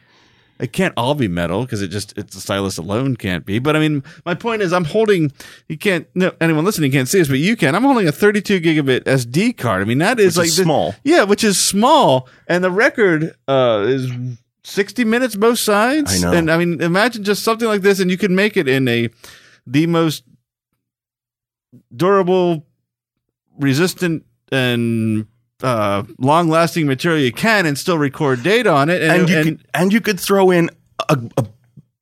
It 0.58 0.72
can't 0.72 0.94
all 0.96 1.16
be 1.16 1.28
metal 1.28 1.64
because 1.64 1.82
it 1.82 1.90
just 1.90 2.18
it's 2.18 2.34
the 2.34 2.40
stylus 2.40 2.78
alone 2.78 3.18
can't 3.18 3.46
be. 3.46 3.60
But 3.60 3.76
I 3.76 3.80
mean, 3.80 4.04
my 4.26 4.36
point 4.36 4.62
is, 4.62 4.72
I'm 4.72 4.86
holding. 4.86 5.34
You 5.68 5.78
can't. 5.78 6.08
No, 6.16 6.32
anyone 6.40 6.64
listening 6.64 6.92
can't 6.94 7.10
see 7.10 7.20
this, 7.20 7.28
but 7.28 7.40
you 7.40 7.58
can. 7.58 7.76
I'm 7.76 7.84
holding 7.84 8.08
a 8.08 8.12
32 8.14 8.62
gigabit 8.62 9.02
SD 9.02 9.58
card. 9.58 9.82
I 9.82 9.86
mean, 9.86 9.98
that 9.98 10.18
is 10.18 10.38
Which 10.38 10.44
like 10.44 10.48
is 10.48 10.58
the- 10.58 10.64
small. 10.64 10.96
yeah, 11.04 11.24
which 11.24 11.44
is 11.44 11.58
small, 11.60 12.30
and 12.48 12.64
the 12.64 12.72
record 12.72 13.36
uh, 13.50 13.84
is 13.86 14.10
60 14.66 15.06
minutes 15.06 15.36
both 15.36 15.60
sides. 15.60 16.24
I 16.24 16.28
know. 16.32 16.36
And 16.38 16.50
I 16.52 16.58
mean, 16.58 16.82
imagine 16.82 17.24
just 17.24 17.44
something 17.44 17.68
like 17.68 17.82
this, 17.82 18.00
and 18.00 18.10
you 18.10 18.18
can 18.18 18.36
make 18.36 18.58
it 18.58 18.68
in 18.68 18.88
a 18.88 19.10
the 19.68 19.86
most 19.88 20.24
durable, 21.96 22.66
resistant, 23.60 24.26
and 24.52 25.28
uh, 25.62 26.04
long-lasting 26.20 26.86
material 26.88 27.22
you 27.22 27.32
can, 27.32 27.66
and 27.66 27.78
still 27.78 27.98
record 27.98 28.44
data 28.44 28.72
on 28.72 28.90
it. 28.90 29.02
And, 29.02 29.12
And, 29.22 29.30
you 29.30 29.38
and- 29.38 29.46
could 29.60 29.68
and 29.74 29.94
you 29.94 30.02
could 30.02 30.20
throw 30.20 30.52
in 30.52 30.70
a, 31.10 31.18
a 31.38 31.46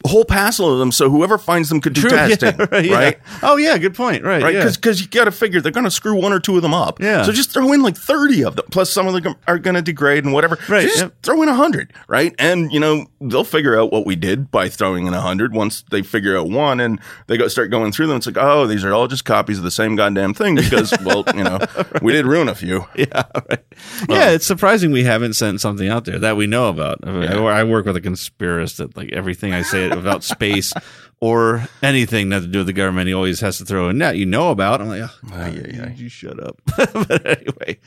whole 0.06 0.26
passel 0.26 0.72
of 0.72 0.80
them, 0.80 0.92
so 0.92 1.10
whoever 1.10 1.38
finds 1.38 1.70
them 1.70 1.80
could 1.82 1.94
do 1.94 2.02
True, 2.02 2.12
yeah, 2.14 2.28
testing, 2.36 2.58
right, 2.72 2.86
yeah. 2.86 3.12
Oh 3.42 3.58
yeah, 3.58 3.78
good 3.78 3.96
point. 3.96 4.24
Right, 4.24 4.44
right? 4.44 4.54
yeah. 4.54 4.70
Because 4.70 5.02
you 5.02 5.08
got 5.08 5.26
to 5.26 5.32
figure 5.32 5.62
they're 5.62 5.72
going 5.72 5.86
to 5.86 5.92
screw 5.92 6.20
one 6.20 6.34
or 6.34 6.40
two 6.40 6.56
of 6.56 6.62
them 6.62 6.74
up. 6.74 7.00
Yeah. 7.00 7.24
So 7.24 7.32
just 7.32 7.52
throw 7.52 7.72
in 7.74 7.82
like 7.82 7.96
thirty 7.96 8.44
of 8.44 8.56
them. 8.56 8.66
Plus 8.72 8.92
some 8.92 9.08
of 9.08 9.22
them 9.22 9.36
are 9.48 9.58
going 9.58 9.76
to 9.76 9.82
degrade 9.82 10.24
and 10.26 10.34
whatever. 10.34 10.58
Right, 10.68 10.84
So 10.84 10.88
just 10.88 11.00
yep. 11.00 11.16
throw 11.24 11.42
in 11.42 11.50
a 11.50 11.56
hundred, 11.56 11.94
right? 12.08 12.34
And 12.38 12.72
you 12.72 12.80
know 12.80 13.06
they'll 13.22 13.44
figure 13.44 13.80
out 13.80 13.92
what 13.92 14.06
we 14.06 14.16
did 14.16 14.52
by 14.52 14.70
throwing 14.70 15.08
in 15.08 15.14
a 15.14 15.22
hundred. 15.22 15.54
Once 15.54 15.84
they 15.90 16.02
figure 16.02 16.38
out 16.38 16.50
one 16.50 16.80
and 16.80 17.00
they 17.28 17.38
go 17.38 17.48
start 17.48 17.72
going 17.72 17.92
through 17.92 18.08
them, 18.08 18.18
it's 18.18 18.28
like 18.28 18.38
oh 18.38 18.68
these 18.68 18.84
are 18.84 18.94
all 18.94 19.08
just 19.08 19.26
copies 19.26 19.58
of 19.58 19.64
the 19.64 19.72
same 19.72 19.96
goddamn 19.96 20.34
thing 20.34 20.56
because 20.56 20.94
well 21.04 21.24
you 21.36 21.44
know 21.44 21.60
we 22.02 22.12
did 22.12 22.26
ruin 22.26 22.50
a 22.50 22.56
few. 22.56 22.86
Yeah, 22.96 23.24
right. 23.50 23.64
Um, 24.02 24.08
yeah, 24.10 24.30
it's 24.32 24.46
surprising 24.46 24.92
we 24.92 25.04
haven't 25.04 25.34
sent 25.34 25.62
something 25.62 25.88
out 25.88 26.06
there 26.06 26.20
that 26.20 26.38
we 26.38 26.48
know 26.48 26.70
about. 26.70 27.00
I, 27.04 27.12
mean, 27.12 27.30
I 27.30 27.64
work 27.64 27.86
with 27.86 27.96
a 27.96 28.02
conspiracist 28.02 28.78
that 28.78 28.98
like 28.98 29.12
everything 29.12 29.54
I 29.54 29.62
say 29.62 29.93
about 29.98 30.24
space 30.24 30.74
or 31.20 31.68
anything 31.82 32.30
that 32.30 32.42
to 32.42 32.48
do 32.48 32.60
with 32.60 32.68
the 32.68 32.74
government, 32.74 33.08
he 33.08 33.14
always 33.14 33.40
has 33.42 33.58
to 33.60 33.66
throw 33.66 33.90
in 33.90 33.98
that 34.00 34.18
you 34.18 34.26
know 34.26 34.52
about. 34.52 34.82
I'm 34.82 34.88
like, 34.90 35.02
oh, 35.04 35.30
God, 35.30 35.40
ay, 35.40 35.80
ay. 35.86 35.94
you 35.98 36.10
shut 36.10 36.42
up. 36.44 36.62
but 36.78 37.26
anyway, 37.26 37.80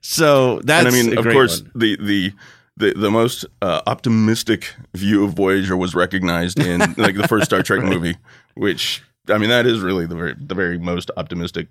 so 0.00 0.60
that's 0.64 0.86
and 0.86 0.94
I 0.94 1.02
mean, 1.02 1.18
of 1.18 1.24
course, 1.26 1.60
one. 1.62 1.72
the 1.74 1.96
the 2.00 2.32
the 2.76 2.94
the 2.94 3.10
most 3.10 3.44
uh, 3.60 3.80
optimistic 3.86 4.74
view 4.94 5.24
of 5.24 5.32
Voyager 5.34 5.76
was 5.76 5.94
recognized 5.94 6.58
in 6.60 6.78
like 6.96 7.16
the 7.16 7.26
first 7.28 7.46
Star 7.46 7.62
Trek 7.62 7.82
movie, 7.84 8.16
which 8.54 9.02
I 9.28 9.38
mean 9.38 9.50
that 9.50 9.66
is 9.66 9.80
really 9.80 10.06
the 10.06 10.14
very 10.16 10.34
the 10.38 10.54
very 10.54 10.78
most 10.78 11.10
optimistic 11.16 11.68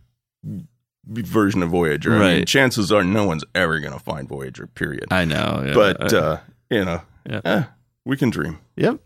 version 1.05 1.63
of 1.63 1.69
Voyager. 1.69 2.11
I 2.15 2.19
mean, 2.19 2.21
Right. 2.39 2.47
chances 2.47 2.91
are 2.91 3.03
no 3.03 3.25
one's 3.25 3.43
ever 3.55 3.79
going 3.79 3.93
to 3.93 3.99
find 3.99 4.27
Voyager. 4.27 4.67
Period. 4.67 5.05
I 5.09 5.25
know. 5.25 5.63
yeah. 5.65 5.73
but 5.73 6.13
Uh, 6.13 6.17
uh, 6.17 6.39
you 6.69 6.83
know, 6.85 7.01
Yeah. 7.29 7.41
eh, 7.45 7.63
we 8.05 8.17
can 8.17 8.29
dream. 8.29 8.59
Yep. 8.75 8.99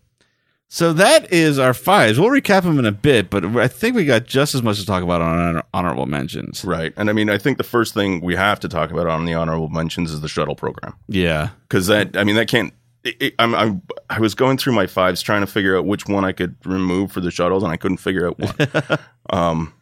So 0.73 0.93
that 0.93 1.33
is 1.33 1.59
our 1.59 1.73
fives. 1.73 2.17
We'll 2.17 2.29
recap 2.29 2.63
them 2.63 2.79
in 2.79 2.85
a 2.85 2.93
bit, 2.93 3.29
but 3.29 3.43
I 3.57 3.67
think 3.67 3.93
we 3.93 4.05
got 4.05 4.23
just 4.23 4.55
as 4.55 4.63
much 4.63 4.79
to 4.79 4.85
talk 4.85 5.03
about 5.03 5.21
on 5.21 5.61
honorable 5.73 6.05
mentions. 6.05 6.63
Right. 6.63 6.93
And 6.95 7.09
I 7.09 7.13
mean, 7.13 7.29
I 7.29 7.37
think 7.37 7.57
the 7.57 7.65
first 7.65 7.93
thing 7.93 8.21
we 8.21 8.37
have 8.37 8.57
to 8.61 8.69
talk 8.69 8.89
about 8.89 9.05
on 9.05 9.25
the 9.25 9.33
honorable 9.33 9.67
mentions 9.67 10.13
is 10.13 10.21
the 10.21 10.29
shuttle 10.29 10.55
program. 10.55 10.93
Yeah. 11.09 11.49
because 11.67 11.87
that 11.87 12.15
I 12.15 12.23
mean 12.23 12.37
that 12.37 12.47
can't. 12.47 12.73
It, 13.03 13.21
it, 13.21 13.35
I'm, 13.37 13.53
I'm 13.53 13.81
I 14.09 14.21
was 14.21 14.33
going 14.33 14.57
through 14.57 14.71
my 14.71 14.87
fives 14.87 15.21
trying 15.21 15.41
to 15.41 15.47
figure 15.47 15.77
out 15.77 15.85
which 15.85 16.07
one 16.07 16.23
I 16.23 16.31
could 16.31 16.55
remove 16.65 17.11
for 17.11 17.19
the 17.19 17.31
shuttles, 17.31 17.63
and 17.63 17.71
I 17.73 17.75
couldn't 17.75 17.97
figure 17.97 18.25
out 18.25 18.39
one. 18.39 18.99
um, 19.29 19.73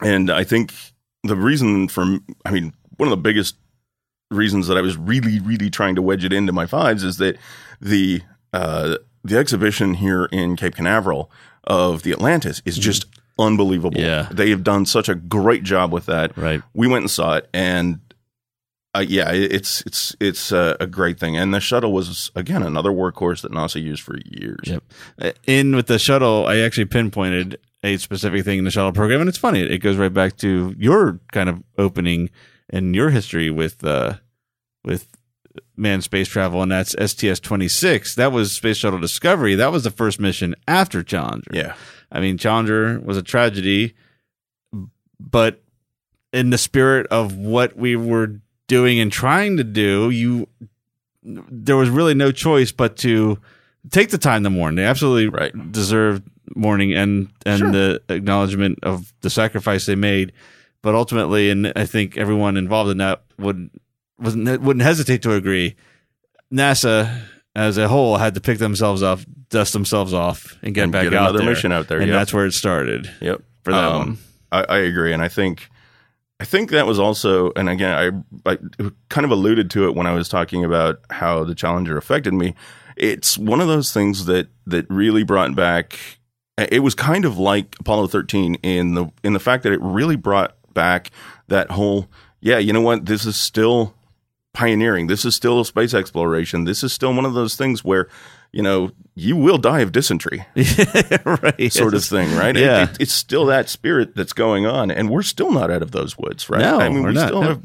and 0.00 0.30
I 0.30 0.44
think 0.44 0.72
the 1.24 1.34
reason 1.34 1.88
for 1.88 2.04
I 2.44 2.52
mean 2.52 2.72
one 2.98 3.08
of 3.08 3.10
the 3.10 3.16
biggest 3.16 3.56
reasons 4.30 4.68
that 4.68 4.78
I 4.78 4.80
was 4.80 4.96
really 4.96 5.40
really 5.40 5.70
trying 5.70 5.96
to 5.96 6.02
wedge 6.02 6.24
it 6.24 6.32
into 6.32 6.52
my 6.52 6.66
fives 6.66 7.02
is 7.02 7.16
that 7.16 7.36
the 7.80 8.22
uh, 8.52 8.96
the 9.28 9.38
exhibition 9.38 9.94
here 9.94 10.26
in 10.32 10.56
Cape 10.56 10.74
Canaveral 10.76 11.30
of 11.64 12.02
the 12.02 12.12
Atlantis 12.12 12.62
is 12.64 12.78
just 12.78 13.06
unbelievable. 13.38 14.00
Yeah. 14.00 14.28
they 14.32 14.50
have 14.50 14.64
done 14.64 14.84
such 14.86 15.08
a 15.08 15.14
great 15.14 15.62
job 15.62 15.92
with 15.92 16.06
that 16.06 16.36
Right. 16.36 16.60
we 16.74 16.88
went 16.88 17.02
and 17.02 17.10
saw 17.10 17.34
it 17.36 17.48
and 17.54 18.00
uh, 18.94 19.04
yeah 19.06 19.30
it's 19.32 19.82
it's 19.82 20.16
it's 20.18 20.50
uh, 20.50 20.76
a 20.80 20.86
great 20.86 21.20
thing 21.20 21.36
and 21.36 21.52
the 21.54 21.60
shuttle 21.60 21.92
was 21.92 22.32
again 22.34 22.62
another 22.64 22.90
workhorse 22.90 23.42
that 23.42 23.52
nasa 23.52 23.80
used 23.80 24.02
for 24.02 24.16
years 24.24 24.58
Yep. 24.64 24.82
Uh, 25.20 25.30
In 25.46 25.76
with 25.76 25.86
the 25.86 25.98
shuttle, 25.98 26.46
I 26.46 26.58
actually 26.58 26.86
pinpointed 26.86 27.58
a 27.84 27.96
specific 27.98 28.44
thing 28.44 28.58
in 28.58 28.64
the 28.64 28.72
shuttle 28.72 28.90
program, 28.92 29.20
and 29.20 29.28
it's 29.28 29.38
funny. 29.38 29.60
It 29.60 29.78
goes 29.78 29.96
right 29.98 30.12
back 30.12 30.36
to 30.38 30.74
your 30.76 31.20
kind 31.30 31.48
of 31.48 31.62
opening 31.76 32.28
and 32.70 32.92
your 32.96 33.10
history 33.10 33.50
with 33.50 33.84
uh, 33.84 34.14
with 34.84 35.06
manned 35.76 36.04
space 36.04 36.28
travel, 36.28 36.62
and 36.62 36.70
that's 36.72 36.94
STS 37.04 37.40
twenty 37.40 37.68
six. 37.68 38.14
That 38.14 38.32
was 38.32 38.52
Space 38.52 38.76
Shuttle 38.78 38.98
Discovery. 39.00 39.54
That 39.54 39.72
was 39.72 39.84
the 39.84 39.90
first 39.90 40.20
mission 40.20 40.54
after 40.66 41.02
Challenger. 41.02 41.50
yeah 41.52 41.74
I 42.10 42.20
mean, 42.20 42.38
Challenger 42.38 43.00
was 43.00 43.16
a 43.18 43.22
tragedy, 43.22 43.94
but 45.20 45.62
in 46.32 46.50
the 46.50 46.58
spirit 46.58 47.06
of 47.08 47.36
what 47.36 47.76
we 47.76 47.96
were 47.96 48.40
doing 48.66 49.00
and 49.00 49.10
trying 49.12 49.56
to 49.56 49.64
do, 49.64 50.10
you 50.10 50.46
there 51.22 51.76
was 51.76 51.90
really 51.90 52.14
no 52.14 52.30
choice 52.32 52.72
but 52.72 52.96
to 52.98 53.38
take 53.90 54.10
the 54.10 54.18
time 54.18 54.42
to 54.44 54.50
mourn. 54.50 54.76
They 54.76 54.84
absolutely 54.84 55.28
Right. 55.28 55.72
deserved 55.72 56.22
mourning 56.54 56.94
and 56.94 57.28
and 57.44 57.58
Sure. 57.58 57.70
the 57.72 58.02
acknowledgement 58.08 58.78
of 58.82 59.12
the 59.20 59.30
sacrifice 59.30 59.86
they 59.86 59.94
made. 59.96 60.32
But 60.80 60.94
ultimately, 60.94 61.50
and 61.50 61.72
I 61.76 61.84
think 61.86 62.16
everyone 62.16 62.56
involved 62.56 62.90
in 62.90 62.98
that 62.98 63.22
would 63.38 63.68
wasn't 64.18 64.60
wouldn't 64.62 64.82
hesitate 64.82 65.22
to 65.22 65.32
agree. 65.34 65.76
NASA 66.52 67.22
as 67.54 67.76
a 67.78 67.88
whole 67.88 68.16
had 68.16 68.34
to 68.34 68.40
pick 68.40 68.58
themselves 68.58 69.02
up, 69.02 69.20
dust 69.50 69.72
themselves 69.72 70.12
off, 70.14 70.56
and 70.62 70.74
get 70.74 70.84
and 70.84 70.92
back 70.92 71.04
get 71.04 71.14
out 71.14 71.22
another 71.30 71.38
there. 71.40 71.48
mission 71.48 71.72
out 71.72 71.88
there 71.88 71.98
and 71.98 72.08
yep. 72.08 72.18
that's 72.18 72.32
where 72.32 72.46
it 72.46 72.52
started 72.52 73.10
yep 73.20 73.42
for 73.64 73.72
that 73.72 73.84
Um, 73.84 73.98
one. 73.98 74.18
I, 74.52 74.62
I 74.64 74.78
agree 74.78 75.12
and 75.12 75.22
i 75.22 75.28
think 75.28 75.68
i 76.40 76.44
think 76.44 76.70
that 76.70 76.86
was 76.86 76.98
also 76.98 77.52
and 77.56 77.68
again 77.68 78.24
I, 78.46 78.50
I 78.50 78.58
kind 79.10 79.24
of 79.24 79.30
alluded 79.30 79.70
to 79.72 79.86
it 79.88 79.94
when 79.94 80.06
i 80.06 80.12
was 80.12 80.28
talking 80.28 80.64
about 80.64 81.00
how 81.10 81.44
the 81.44 81.54
challenger 81.54 81.96
affected 81.98 82.32
me 82.32 82.54
it's 82.96 83.36
one 83.36 83.60
of 83.60 83.68
those 83.68 83.92
things 83.92 84.24
that 84.26 84.48
that 84.66 84.86
really 84.88 85.22
brought 85.24 85.54
back 85.54 85.98
it 86.56 86.82
was 86.82 86.94
kind 86.94 87.24
of 87.24 87.38
like 87.38 87.76
apollo 87.80 88.06
13 88.06 88.54
in 88.56 88.94
the 88.94 89.06
in 89.22 89.32
the 89.34 89.40
fact 89.40 89.64
that 89.64 89.72
it 89.72 89.80
really 89.82 90.16
brought 90.16 90.56
back 90.72 91.10
that 91.48 91.70
whole 91.72 92.08
yeah 92.40 92.58
you 92.58 92.72
know 92.72 92.80
what 92.82 93.04
this 93.06 93.26
is 93.26 93.36
still 93.36 93.94
pioneering 94.54 95.06
this 95.06 95.24
is 95.24 95.34
still 95.34 95.62
space 95.62 95.94
exploration 95.94 96.64
this 96.64 96.82
is 96.82 96.92
still 96.92 97.12
one 97.14 97.24
of 97.26 97.34
those 97.34 97.54
things 97.54 97.84
where 97.84 98.08
you 98.52 98.62
know 98.62 98.90
you 99.14 99.36
will 99.36 99.58
die 99.58 99.80
of 99.80 99.92
dysentery 99.92 100.44
right. 100.56 101.72
sort 101.72 101.92
of 101.94 102.04
thing, 102.04 102.34
right? 102.36 102.56
Yeah. 102.56 102.84
it- 102.84 102.96
it's 103.00 103.12
still 103.12 103.46
that 103.46 103.68
spirit 103.68 104.14
that's 104.14 104.32
going 104.32 104.64
on, 104.64 104.90
and 104.90 105.10
we're 105.10 105.22
still 105.22 105.50
not 105.50 105.70
out 105.72 105.82
of 105.82 105.90
those 105.90 106.16
woods, 106.16 106.48
right? 106.48 106.60
No, 106.60 106.78
I 106.78 106.88
mean, 106.88 107.02
we're 107.02 107.08
we 107.08 107.14
not, 107.14 107.28
still 107.28 107.42
no. 107.42 107.48
have 107.48 107.62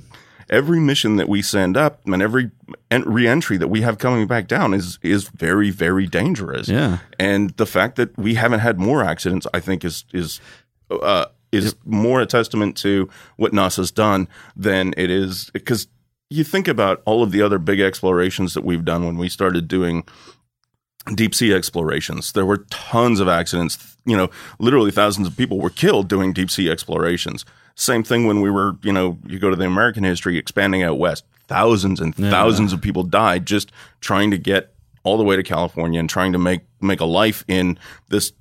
every 0.50 0.80
mission 0.80 1.16
that 1.18 1.30
we 1.30 1.42
send 1.42 1.78
up 1.78 2.02
and 2.08 2.22
every 2.22 2.50
en- 2.92 3.04
reentry 3.04 3.58
that 3.58 3.68
we 3.70 3.82
have 3.82 3.98
coming 4.00 4.28
back 4.28 4.48
down 4.48 4.74
is 4.74 4.98
is 5.04 5.30
very, 5.30 5.70
very 5.70 6.06
dangerous. 6.08 6.68
Yeah. 6.68 6.98
and 7.20 7.52
the 7.52 7.66
fact 7.68 7.96
that 7.98 8.18
we 8.18 8.34
haven't 8.34 8.60
had 8.62 8.80
more 8.80 9.04
accidents, 9.04 9.46
I 9.54 9.60
think, 9.60 9.86
is 9.86 10.06
is 10.12 10.42
uh, 10.90 11.28
is 11.52 11.76
more 11.86 12.20
a 12.20 12.26
testament 12.26 12.76
to 12.78 13.10
what 13.38 13.52
NASA's 13.54 13.92
done 13.92 14.28
than 14.56 14.94
it 14.98 15.10
is 15.12 15.50
because 15.54 15.88
you 16.30 16.44
think 16.44 16.68
about 16.68 17.02
all 17.06 17.24
of 17.24 17.32
the 17.32 17.42
other 17.42 17.60
big 17.60 17.80
explorations 17.80 18.54
that 18.54 18.64
we've 18.64 18.86
done 18.86 19.06
when 19.06 19.18
we 19.18 19.30
started 19.30 19.68
doing 19.68 20.04
deep 21.16 21.36
sea 21.36 21.54
explorations. 21.54 22.32
There 22.32 22.46
were 22.46 22.66
tons 22.70 23.20
of 23.20 23.28
accidents. 23.28 23.98
You 24.06 24.18
know, 24.18 24.30
literally 24.60 24.92
thousands 24.92 25.28
of 25.28 25.38
people 25.38 25.60
were 25.60 25.70
killed 25.70 26.08
doing 26.08 26.34
deep 26.34 26.50
sea 26.50 26.70
explorations. 26.70 27.46
Same 27.76 28.04
thing 28.04 28.28
when 28.28 28.42
we 28.42 28.52
were, 28.52 28.78
you 28.84 28.94
know, 28.94 29.18
you 29.26 29.40
go 29.40 29.50
to 29.50 29.56
the 29.56 29.66
American 29.66 30.04
history 30.04 30.38
expanding 30.38 30.84
out 30.84 30.98
west. 30.98 31.26
Thousands 31.48 32.00
and 32.00 32.16
thousands 32.16 32.72
of 32.72 32.82
people 32.82 33.04
died 33.04 33.46
just 33.46 33.72
trying 34.00 34.32
to 34.32 34.38
get 34.38 34.74
all 35.04 35.18
the 35.18 35.24
way 35.24 35.36
to 35.36 35.44
California 35.44 36.00
and 36.00 36.10
trying 36.10 36.32
to 36.32 36.40
make 36.40 36.62
make 36.82 37.02
a 37.02 37.06
life 37.06 37.44
in 37.48 37.78
this, 38.10 38.32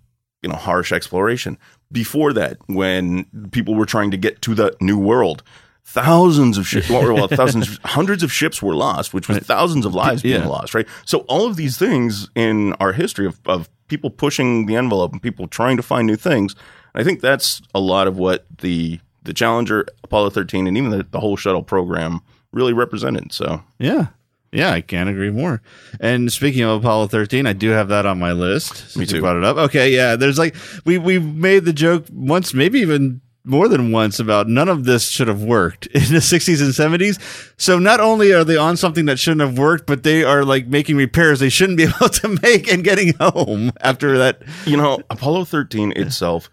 you 0.41 0.49
know, 0.49 0.55
harsh 0.55 0.93
exploration. 0.93 1.59
Before 1.91 2.33
that, 2.33 2.59
when 2.69 3.25
people 3.51 3.75
were 3.75 3.87
trying 3.87 4.13
to 4.13 4.17
get 4.17 4.41
to 4.43 4.55
the 4.55 4.77
new 4.81 4.99
world, 4.99 5.43
thousands 5.85 6.59
of 6.59 6.67
ships, 6.67 6.89
well, 6.89 7.13
well, 7.15 7.29
thousands, 7.41 7.79
hundreds 7.85 8.23
of 8.23 8.33
ships 8.33 8.63
were 8.63 8.75
lost, 8.75 9.13
which 9.13 9.29
was 9.29 9.39
thousands 9.39 9.85
of 9.85 9.95
lives 9.95 10.23
being 10.23 10.41
Yeah. 10.41 10.47
lost, 10.49 10.75
right? 10.75 10.87
So 11.05 11.19
all 11.29 11.47
of 11.47 11.57
these 11.57 11.77
things 11.77 12.29
in 12.35 12.73
our 12.75 12.93
history 12.93 13.27
of, 13.27 13.41
of 13.47 13.69
people 13.89 14.11
pushing 14.11 14.67
the 14.67 14.77
envelope 14.77 15.13
and 15.13 15.23
people 15.23 15.47
trying 15.49 15.77
to 15.77 15.83
find 15.83 16.07
new 16.07 16.17
things, 16.17 16.55
I 16.95 17.05
think 17.05 17.21
that's 17.21 17.61
a 17.75 17.81
lot 17.81 18.07
of 18.07 18.17
what 18.19 18.47
the 18.59 19.01
the 19.25 19.33
Challenger, 19.33 19.87
Apollo 20.03 20.31
13, 20.31 20.67
and 20.67 20.77
even 20.77 20.91
the, 20.91 21.07
the 21.09 21.21
whole 21.21 21.37
shuttle 21.37 21.63
program 21.63 22.21
really 22.53 22.73
represented. 22.73 23.33
So 23.33 23.63
Yeah. 23.79 24.07
Yeah, 24.51 24.71
I 24.73 24.81
can't 24.83 25.09
agree 25.09 25.31
more. 25.31 25.63
And 26.01 26.31
speaking 26.31 26.63
of 26.63 26.81
Apollo 26.83 27.07
13, 27.07 27.47
I 27.47 27.53
do 27.55 27.71
have 27.71 27.89
that 27.89 28.05
on 28.05 28.19
my 28.19 28.33
list. 28.33 28.97
Me 28.97 29.05
you 29.05 29.07
too. 29.07 29.21
brought 29.21 29.37
it 29.37 29.45
up. 29.45 29.57
Okay, 29.57 29.95
yeah. 29.95 30.17
There's 30.17 30.39
like 30.39 30.55
we 30.85 30.99
we 30.99 31.19
made 31.19 31.65
the 31.65 31.73
joke 31.73 32.05
once, 32.13 32.53
maybe 32.53 32.81
even 32.81 33.23
more 33.45 33.69
than 33.69 33.91
once 33.91 34.21
about 34.21 34.49
none 34.49 34.69
of 34.69 34.85
this 34.85 35.09
should 35.09 35.27
have 35.29 35.43
worked 35.43 35.87
in 35.95 36.01
the 36.03 36.19
60s 36.21 36.61
and 36.61 36.73
70s. 36.73 37.19
So 37.57 37.79
not 37.79 37.99
only 38.01 38.33
are 38.33 38.45
they 38.45 38.57
on 38.57 38.77
something 38.77 39.07
that 39.07 39.19
shouldn't 39.19 39.41
have 39.41 39.59
worked, 39.59 39.87
but 39.87 40.03
they 40.05 40.23
are 40.25 40.45
like 40.45 40.67
making 40.69 40.97
repairs 40.97 41.41
they 41.41 41.49
shouldn't 41.49 41.77
be 41.79 41.83
able 41.97 42.09
to 42.09 42.39
make 42.43 42.71
and 42.73 42.85
getting 42.85 43.15
home 43.21 43.73
after 43.81 44.19
that. 44.19 44.43
you 44.65 44.77
know, 44.77 45.01
Apollo 45.11 45.47
13 45.47 45.93
itself 45.97 46.49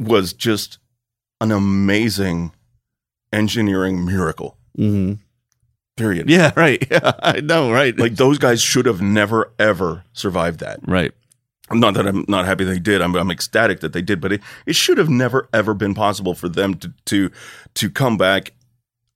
was 0.00 0.32
just 0.32 0.78
an 1.40 1.52
amazing 1.52 2.52
engineering 3.32 4.04
miracle. 4.04 4.56
Mhm. 4.78 5.18
Period. 5.96 6.28
Yeah, 6.30 6.52
right. 6.56 6.84
Yeah, 6.90 7.12
I 7.22 7.40
know, 7.40 7.70
right. 7.70 7.96
Like 7.98 8.14
those 8.16 8.38
guys 8.38 8.60
should 8.62 8.86
have 8.86 9.00
never 9.02 9.52
ever 9.58 10.04
survived 10.12 10.60
that. 10.60 10.80
right. 10.86 11.12
Not 11.74 11.94
that 11.94 12.06
I'm 12.06 12.24
not 12.28 12.44
happy 12.44 12.64
they 12.64 12.78
did. 12.78 13.00
I'm, 13.02 13.14
I'm 13.14 13.30
ecstatic 13.30 13.80
that 13.80 13.92
they 13.92 14.02
did, 14.02 14.20
but 14.20 14.32
it, 14.32 14.40
it 14.66 14.76
should 14.76 14.98
have 14.98 15.08
never 15.08 15.48
ever 15.52 15.74
been 15.74 15.94
possible 15.94 16.34
for 16.34 16.48
them 16.48 16.74
to 16.74 16.92
to 17.06 17.30
to 17.74 17.90
come 17.90 18.16
back, 18.16 18.52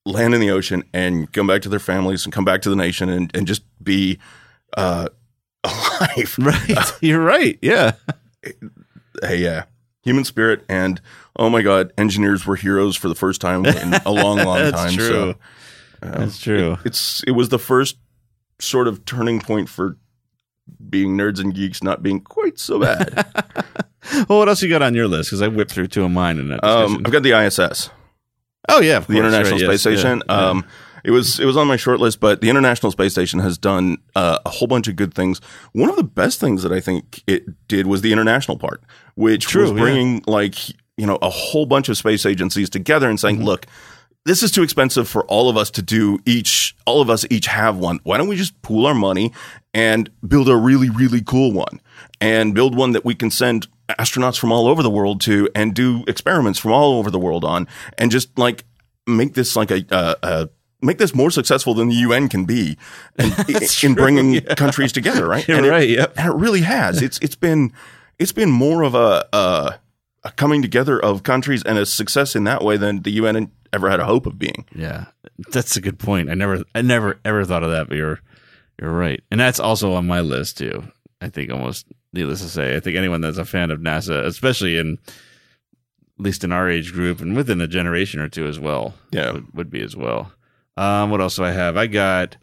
land 0.05 0.35
in 0.35 0.41
the 0.41 0.51
ocean, 0.51 0.83
and 0.93 1.33
come 1.33 1.47
back 1.47 1.63
to 1.63 1.69
their 1.69 1.79
families 1.81 2.25
and 2.25 2.33
come 2.33 2.45
back 2.45 2.63
to 2.63 2.71
the 2.71 2.77
nation 2.77 3.09
and, 3.09 3.35
and 3.37 3.47
just 3.47 3.63
be 3.83 4.19
uh, 4.77 5.09
alive. 5.65 6.37
Right. 6.39 6.93
You're 7.01 7.23
right. 7.25 7.59
Yeah. 7.63 7.93
Hey, 9.23 9.39
yeah, 9.39 9.65
human 10.03 10.25
spirit, 10.25 10.65
and 10.69 11.01
oh 11.37 11.49
my 11.51 11.63
god, 11.63 11.93
engineers 11.99 12.47
were 12.47 12.57
heroes 12.57 12.97
for 12.97 13.09
the 13.09 13.15
first 13.15 13.41
time 13.41 13.65
in 13.65 13.95
a 14.05 14.11
long, 14.11 14.39
long 14.39 14.59
That's 14.63 14.77
time. 14.77 14.93
true. 14.93 15.07
So 15.09 15.31
uh, 16.03 16.19
That's 16.19 16.39
true. 16.39 16.77
it's 16.85 17.23
it 17.27 17.33
was 17.33 17.49
the 17.49 17.59
first 17.59 17.97
sort 18.61 18.89
of 18.89 19.05
turning 19.05 19.41
point 19.41 19.69
for 19.69 19.97
being 20.89 21.17
nerds 21.17 21.41
and 21.41 21.55
geeks 21.55 21.83
not 21.83 22.03
being 22.03 22.21
quite 22.21 22.59
so 22.59 22.79
bad. 22.81 23.27
Well, 24.29 24.39
what 24.39 24.49
else 24.49 24.63
you 24.63 24.69
got 24.69 24.83
on 24.83 24.95
your 24.95 25.09
list? 25.09 25.31
Because 25.31 25.43
I 25.43 25.49
whipped 25.49 25.73
through 25.73 25.89
two 25.89 26.05
of 26.05 26.13
mine 26.13 26.39
in 26.39 26.49
that 26.51 26.63
um. 26.63 27.03
I've 27.05 27.11
got 27.11 27.25
the 27.25 27.33
ISS, 27.33 27.91
oh 28.69 28.81
yeah, 28.81 28.99
of 28.99 29.09
the 29.09 29.15
course, 29.15 29.27
International 29.27 29.59
right, 29.69 29.81
Space 29.81 29.85
yes, 29.85 30.01
Station. 30.01 30.23
yeah, 30.29 30.41
yeah. 30.41 30.49
Um, 30.51 30.67
it 31.03 31.11
was 31.11 31.41
it 31.41 31.45
was 31.45 31.57
on 31.57 31.67
my 31.67 31.75
short 31.75 31.99
list, 31.99 32.21
but 32.21 32.41
the 32.41 32.49
International 32.49 32.93
Space 32.93 33.11
Station 33.11 33.41
has 33.41 33.59
done 33.59 33.99
uh, 34.15 34.39
a 34.47 34.51
whole 34.51 34.69
bunch 34.69 34.87
of 34.87 34.95
good 34.95 35.13
things. 35.13 35.41
One 35.73 35.91
of 35.91 35.97
the 35.97 36.05
best 36.05 36.39
things 36.39 36.63
that 36.63 36.71
I 36.71 36.79
think 36.79 37.25
it 37.27 37.47
did 37.67 37.89
was 37.89 38.03
the 38.03 38.13
international 38.13 38.59
part, 38.59 38.81
which 39.17 39.47
True, 39.49 39.63
was 39.63 39.73
yeah. 39.73 39.79
bringing 39.79 40.23
like 40.29 40.69
you 40.97 41.07
know 41.07 41.19
a 41.21 41.29
whole 41.29 41.67
bunch 41.67 41.89
of 41.89 41.97
space 41.97 42.25
agencies 42.25 42.71
together 42.71 43.09
and 43.09 43.19
Mm-hmm. 43.19 43.27
saying, 43.39 43.45
look. 43.45 43.67
This 44.27 44.43
is 44.43 44.51
too 44.51 44.65
expensive 44.65 45.09
for 45.09 45.25
all 45.27 45.49
of 45.49 45.57
us 45.57 45.71
to 45.71 45.81
do 45.81 46.19
each 46.27 46.77
all 46.85 47.01
of 47.01 47.09
us 47.09 47.25
each 47.31 47.47
have 47.47 47.79
one 47.79 48.01
why 48.03 48.19
don't 48.19 48.29
we 48.29 48.37
just 48.37 48.61
pool 48.61 48.85
our 48.85 48.95
money 48.95 49.33
and 49.73 50.11
build 50.27 50.49
a 50.49 50.57
really 50.57 50.91
really 50.91 51.23
cool 51.23 51.53
one 51.53 51.81
and 52.21 52.55
build 52.55 52.77
one 52.77 52.93
that 52.93 53.05
we 53.05 53.15
can 53.15 53.31
send 53.31 53.69
astronauts 53.89 54.39
from 54.39 54.53
all 54.53 54.67
over 54.67 54.83
the 54.83 54.91
world 54.91 55.21
to 55.21 55.49
and 55.55 55.75
do 55.75 56.05
experiments 56.09 56.59
from 56.59 56.73
all 56.73 56.99
over 56.99 57.11
the 57.11 57.19
world 57.19 57.45
on 57.45 57.67
and 57.97 58.11
just 58.11 58.37
like 58.37 58.65
make 59.07 59.35
this 59.35 59.55
like 59.55 59.71
a, 59.71 59.85
a, 59.91 60.17
a 60.23 60.49
make 60.83 60.99
this 60.99 61.15
more 61.15 61.31
successful 61.31 61.73
than 61.73 61.89
the 61.89 61.95
UN 61.95 62.29
can 62.29 62.45
be 62.45 62.77
in, 63.19 63.33
in 63.83 63.95
bringing 63.95 64.35
yeah. 64.35 64.55
countries 64.55 64.93
together 64.93 65.27
right 65.27 65.47
You're 65.49 65.59
and 65.59 65.67
right 65.69 65.89
it, 65.89 65.99
yep. 65.99 66.15
and 66.17 66.29
it 66.29 66.37
really 66.37 66.63
has 66.63 67.01
it's 67.01 67.19
it's 67.21 67.37
been 67.37 67.73
it's 68.19 68.33
been 68.33 68.51
more 68.51 68.83
of 68.83 68.95
a, 68.95 69.27
a 69.33 69.79
a 70.25 70.33
coming 70.33 70.61
together 70.61 70.99
of 70.99 71.23
countries 71.23 71.63
and 71.63 71.79
a 71.79 71.87
success 71.87 72.35
in 72.35 72.43
that 72.45 72.65
way 72.65 72.77
than 72.77 73.03
the 73.03 73.13
UN 73.13 73.37
ever 73.77 73.89
had 73.89 74.01
a 74.01 74.05
hope 74.05 74.27
of 74.27 74.39
being. 74.39 74.65
Yeah, 74.75 75.05
that's 75.51 75.77
a 75.77 75.81
good 75.81 75.99
point. 75.99 76.29
I 76.31 76.35
never, 76.35 76.65
I 76.75 76.83
never 76.83 77.19
ever 77.25 77.45
thought 77.45 77.63
of 77.63 77.71
that, 77.71 77.89
but 77.89 77.97
you're, 77.97 78.21
you're 78.81 78.91
right, 78.93 79.23
and 79.31 79.39
that's 79.41 79.61
also 79.61 79.93
on 79.95 80.07
my 80.07 80.21
list 80.21 80.59
too. 80.59 80.83
I 81.21 81.29
think 81.29 81.51
almost 81.51 81.87
needless 82.13 82.41
to 82.43 82.49
say, 82.49 82.77
I 82.77 82.81
think 82.81 82.97
anyone 82.97 83.21
that's 83.21 83.39
a 83.39 83.45
fan 83.45 83.71
of 83.71 83.81
NASA, 83.81 84.25
especially 84.25 84.77
in 84.77 84.99
at 86.19 86.25
least 86.25 86.45
in 86.45 86.53
our 86.53 86.69
age 86.69 86.93
group 86.93 87.21
and 87.21 87.37
within 87.37 87.61
a 87.61 87.67
generation 87.67 88.21
or 88.21 88.29
two 88.29 88.47
as 88.47 88.59
well, 88.59 88.95
Yeah. 89.13 89.33
would, 89.33 89.47
would 89.55 89.71
be 89.71 89.83
as 89.83 89.95
well. 89.95 90.33
Um, 90.77 91.11
what 91.11 91.21
else 91.21 91.37
do 91.37 91.45
I 91.45 91.51
have? 91.53 91.77
I 91.77 91.87
got 91.87 92.37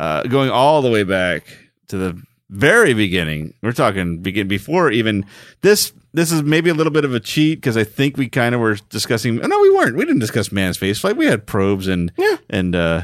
uh, 0.00 0.22
going 0.24 0.50
all 0.50 0.80
the 0.82 0.90
way 0.90 1.02
back 1.04 1.44
to 1.88 1.96
the 1.98 2.22
very 2.50 2.94
beginning. 2.94 3.54
We're 3.62 3.72
talking 3.72 4.18
begin 4.18 4.48
before 4.48 4.90
even 4.90 5.24
this. 5.60 5.92
This 6.14 6.32
is 6.32 6.42
maybe 6.42 6.70
a 6.70 6.74
little 6.74 6.92
bit 6.92 7.04
of 7.04 7.14
a 7.14 7.20
cheat 7.20 7.58
because 7.60 7.76
I 7.76 7.84
think 7.84 8.16
we 8.16 8.28
kind 8.28 8.54
of 8.54 8.60
were 8.60 8.76
discussing. 8.88 9.36
No, 9.36 9.60
we 9.60 9.70
weren't. 9.74 9.96
We 9.96 10.04
didn't 10.04 10.20
discuss 10.20 10.50
manned 10.50 10.74
space 10.74 10.98
flight. 10.98 11.16
We 11.16 11.26
had 11.26 11.46
probes 11.46 11.86
and 11.86 12.10
Yeah. 12.16 12.36
and 12.48 12.74
uh, 12.74 13.02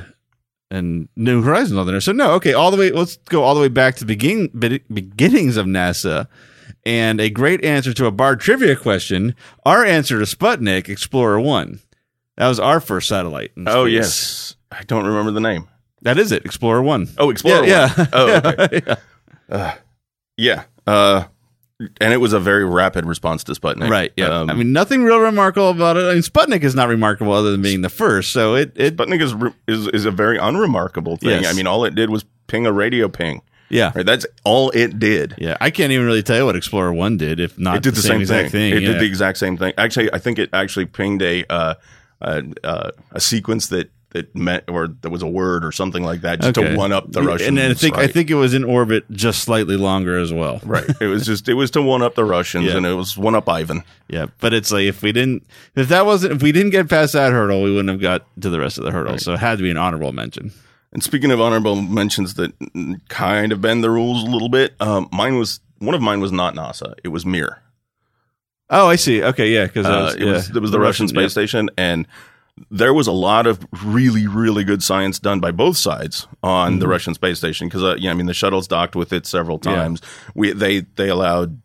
and 0.71 1.09
New 1.15 1.43
Horizons 1.43 1.79
on 1.79 1.87
there. 1.87 2.01
So 2.01 2.13
no, 2.13 2.33
okay, 2.33 2.55
all 2.55 2.71
the 2.71 2.77
way. 2.79 2.91
Let's 2.91 3.17
go 3.17 3.43
all 3.43 3.55
the 3.55 3.61
way 3.61 3.69
back 3.69 3.97
to 3.97 4.01
the 4.05 4.07
begin, 4.15 4.49
be- 4.59 4.83
beginnings 4.93 5.57
of 5.57 5.67
NASA. 5.67 6.27
And 6.87 7.21
a 7.21 7.31
great 7.31 7.65
answer 7.65 7.93
to 7.95 8.07
a 8.07 8.11
bar 8.11 8.37
trivia 8.37 8.77
question. 8.77 9.35
Our 9.65 9.85
answer 9.85 10.19
to 10.19 10.25
Sputnik 10.25 10.89
Explorer 10.89 11.41
One. 11.41 11.81
That 12.37 12.49
was 12.49 12.59
our 12.61 12.81
first 12.81 13.09
satellite. 13.09 13.53
in 13.57 13.69
Oh 13.69 13.85
yes, 13.85 14.57
I 14.73 14.83
don't 14.85 15.07
remember 15.07 15.31
the 15.31 15.41
name. 15.41 15.69
that 16.03 16.19
is 16.19 16.33
it. 16.33 16.45
Explorer 16.45 16.83
One. 16.83 17.09
Oh, 17.19 17.31
Explorer. 17.31 17.65
yeah, 17.67 17.89
one. 17.95 17.99
yeah. 17.99 18.07
Oh, 18.13 18.37
okay. 18.65 18.81
Yeah. 18.87 18.95
Yeah. 20.37 20.65
Uh, 20.87 21.25
and 22.01 22.13
it 22.13 22.19
was 22.19 22.33
a 22.33 22.41
very 22.41 22.65
rapid 22.65 23.05
response 23.05 23.45
to 23.45 23.53
Sputnik. 23.53 23.89
Right. 23.91 24.13
Yeah. 24.17 24.27
Um, 24.41 24.51
I 24.51 24.55
mean, 24.55 24.73
nothing 24.73 25.03
real 25.03 25.19
remarkable 25.19 25.71
about 25.71 25.97
it. 25.97 26.05
I 26.05 26.15
mean, 26.15 26.23
Sputnik 26.23 26.63
is 26.63 26.75
not 26.75 26.89
remarkable 26.89 27.33
other 27.33 27.51
than 27.51 27.63
being 27.63 27.83
the 27.83 27.89
first. 27.89 28.33
So 28.33 28.55
it, 28.55 28.73
it, 28.77 28.97
Sputnik 28.97 29.21
is 29.21 29.35
re- 29.35 29.55
is 29.67 29.89
is 29.89 30.05
a 30.05 30.11
very 30.11 30.39
unremarkable 30.39 31.17
thing. 31.17 31.43
Yes. 31.43 31.53
I 31.53 31.57
mean, 31.57 31.67
all 31.67 31.85
it 31.85 31.95
did 31.95 32.11
was 32.11 32.25
ping 32.47 32.67
a 32.67 32.73
radio 32.73 33.09
ping. 33.09 33.43
yeah, 33.71 33.91
Right. 33.95 34.07
That's 34.07 34.27
all 34.45 34.71
it 34.71 34.99
did. 34.99 35.35
yeah. 35.39 35.57
I 35.61 35.71
can't 35.71 35.91
even 35.91 36.07
really 36.07 36.23
tell 36.23 36.37
you 36.37 36.45
what 36.47 36.57
Explorer 36.57 36.93
One 36.93 37.17
did, 37.17 37.41
if 37.41 37.59
not 37.59 37.77
It 37.79 37.83
did 37.83 37.95
the, 37.95 38.03
same, 38.03 38.13
same, 38.13 38.21
exact 38.21 38.53
thing. 38.53 38.73
It 38.75 38.83
yeah. 38.83 38.93
did 38.93 39.01
the 39.01 39.07
exact 39.07 39.39
same 39.39 39.57
thing. 39.57 39.73
Actually, 39.77 40.13
I 40.13 40.19
think 40.19 40.39
it 40.39 40.51
actually 40.53 40.87
pinged 40.87 41.23
a 41.23 41.45
uh, 41.51 41.75
a, 42.21 42.45
uh, 42.63 42.91
a 43.13 43.21
sequence 43.21 43.67
that 43.69 43.91
that 44.15 44.35
meant 44.35 44.65
or 44.69 44.89
there 44.89 45.11
was 45.11 45.23
a 45.23 45.27
word 45.27 45.65
or 45.65 45.71
something 45.73 46.03
like 46.03 46.23
that 46.23 46.41
just 46.41 46.57
Okay. 46.57 46.71
to 46.71 46.77
one 46.77 46.93
up 46.93 47.13
the 47.13 47.23
Russians. 47.23 47.49
and 47.49 47.59
then 47.59 47.71
I 47.73 47.75
think 47.75 47.99
I 47.99 48.07
think 48.07 48.31
it 48.31 48.35
was 48.37 48.55
in 48.55 48.65
orbit 48.65 49.05
just 49.11 49.43
slightly 49.43 49.77
longer 49.77 50.19
as 50.19 50.33
well. 50.33 50.61
right. 50.65 50.85
It 51.01 51.07
was 51.09 51.27
just 51.27 51.49
it 51.49 51.55
was 51.55 51.71
to 51.73 51.83
one 51.83 52.01
up 52.01 52.15
the 52.15 52.25
Russians 52.25 52.65
Yeah. 52.67 52.77
and 52.79 52.87
it 52.87 52.95
was 52.95 53.17
one 53.19 53.35
up 53.35 53.49
Ivan. 53.49 53.83
Yeah, 54.09 54.27
but 54.41 54.55
it's 54.55 54.73
like 54.73 54.85
if 54.85 55.03
we 55.03 55.13
didn't, 55.13 55.45
if 55.77 55.89
that 55.89 56.07
wasn't, 56.07 56.33
if 56.35 56.43
we 56.43 56.53
didn't 56.53 56.71
get 56.71 56.89
past 56.89 57.13
that 57.13 57.33
hurdle, 57.33 57.63
we 57.63 57.71
wouldn't 57.71 57.91
have 57.91 58.01
got 58.01 58.25
to 58.41 58.49
the 58.51 58.59
rest 58.61 58.79
of 58.79 58.85
the 58.85 58.91
hurdles. 58.93 59.25
So 59.25 59.35
it 59.35 59.41
had 59.41 59.59
to 59.59 59.63
be 59.63 59.71
an 59.71 59.77
honorable 59.77 60.13
mention. 60.13 60.53
And 60.93 61.03
speaking 61.03 61.31
of 61.33 61.41
honorable 61.41 61.75
mentions 61.83 62.35
that 62.35 62.53
kind 63.09 63.51
of 63.53 63.61
bend 63.61 63.83
the 63.83 63.91
rules 63.91 64.23
a 64.23 64.27
little 64.31 64.49
bit, 64.49 64.75
um, 64.81 65.09
mine 65.13 65.37
was 65.39 65.59
one 65.79 65.95
of 65.95 66.01
mine 66.01 66.21
was 66.21 66.31
not 66.31 66.55
NASA. 66.55 66.95
It 67.03 67.09
was 67.09 67.27
Mir. 67.27 67.59
Oh, 68.71 68.87
I 68.89 68.97
see. 68.97 69.23
Okay, 69.23 69.53
yeah, 69.53 69.67
because 69.67 69.87
Uh, 69.87 70.15
it 70.19 70.25
was 70.25 70.51
it 70.51 70.61
was 70.61 70.71
the, 70.71 70.81
Russian 70.81 71.09
space 71.09 71.33
station, 71.33 71.69
and 71.77 72.07
there 72.71 72.95
was 72.95 73.07
a 73.07 73.13
lot 73.13 73.47
of 73.47 73.67
really 73.85 74.27
really 74.27 74.63
good 74.65 74.83
science 74.83 75.19
done 75.19 75.41
by 75.41 75.51
both 75.51 75.77
sides 75.77 76.27
on 76.43 76.79
the 76.79 76.87
Russian 76.89 77.13
space 77.15 77.39
station 77.39 77.69
because 77.69 77.83
uh, 77.83 77.97
yeah, 77.99 78.11
I 78.11 78.15
mean 78.15 78.27
the 78.27 78.35
shuttles 78.35 78.69
docked 78.69 78.95
with 78.97 79.13
it 79.13 79.27
several 79.27 79.61
Yeah. 79.65 79.75
times. 79.75 80.01
We 80.35 80.53
they 80.53 80.81
they 80.81 81.09
allowed 81.09 81.61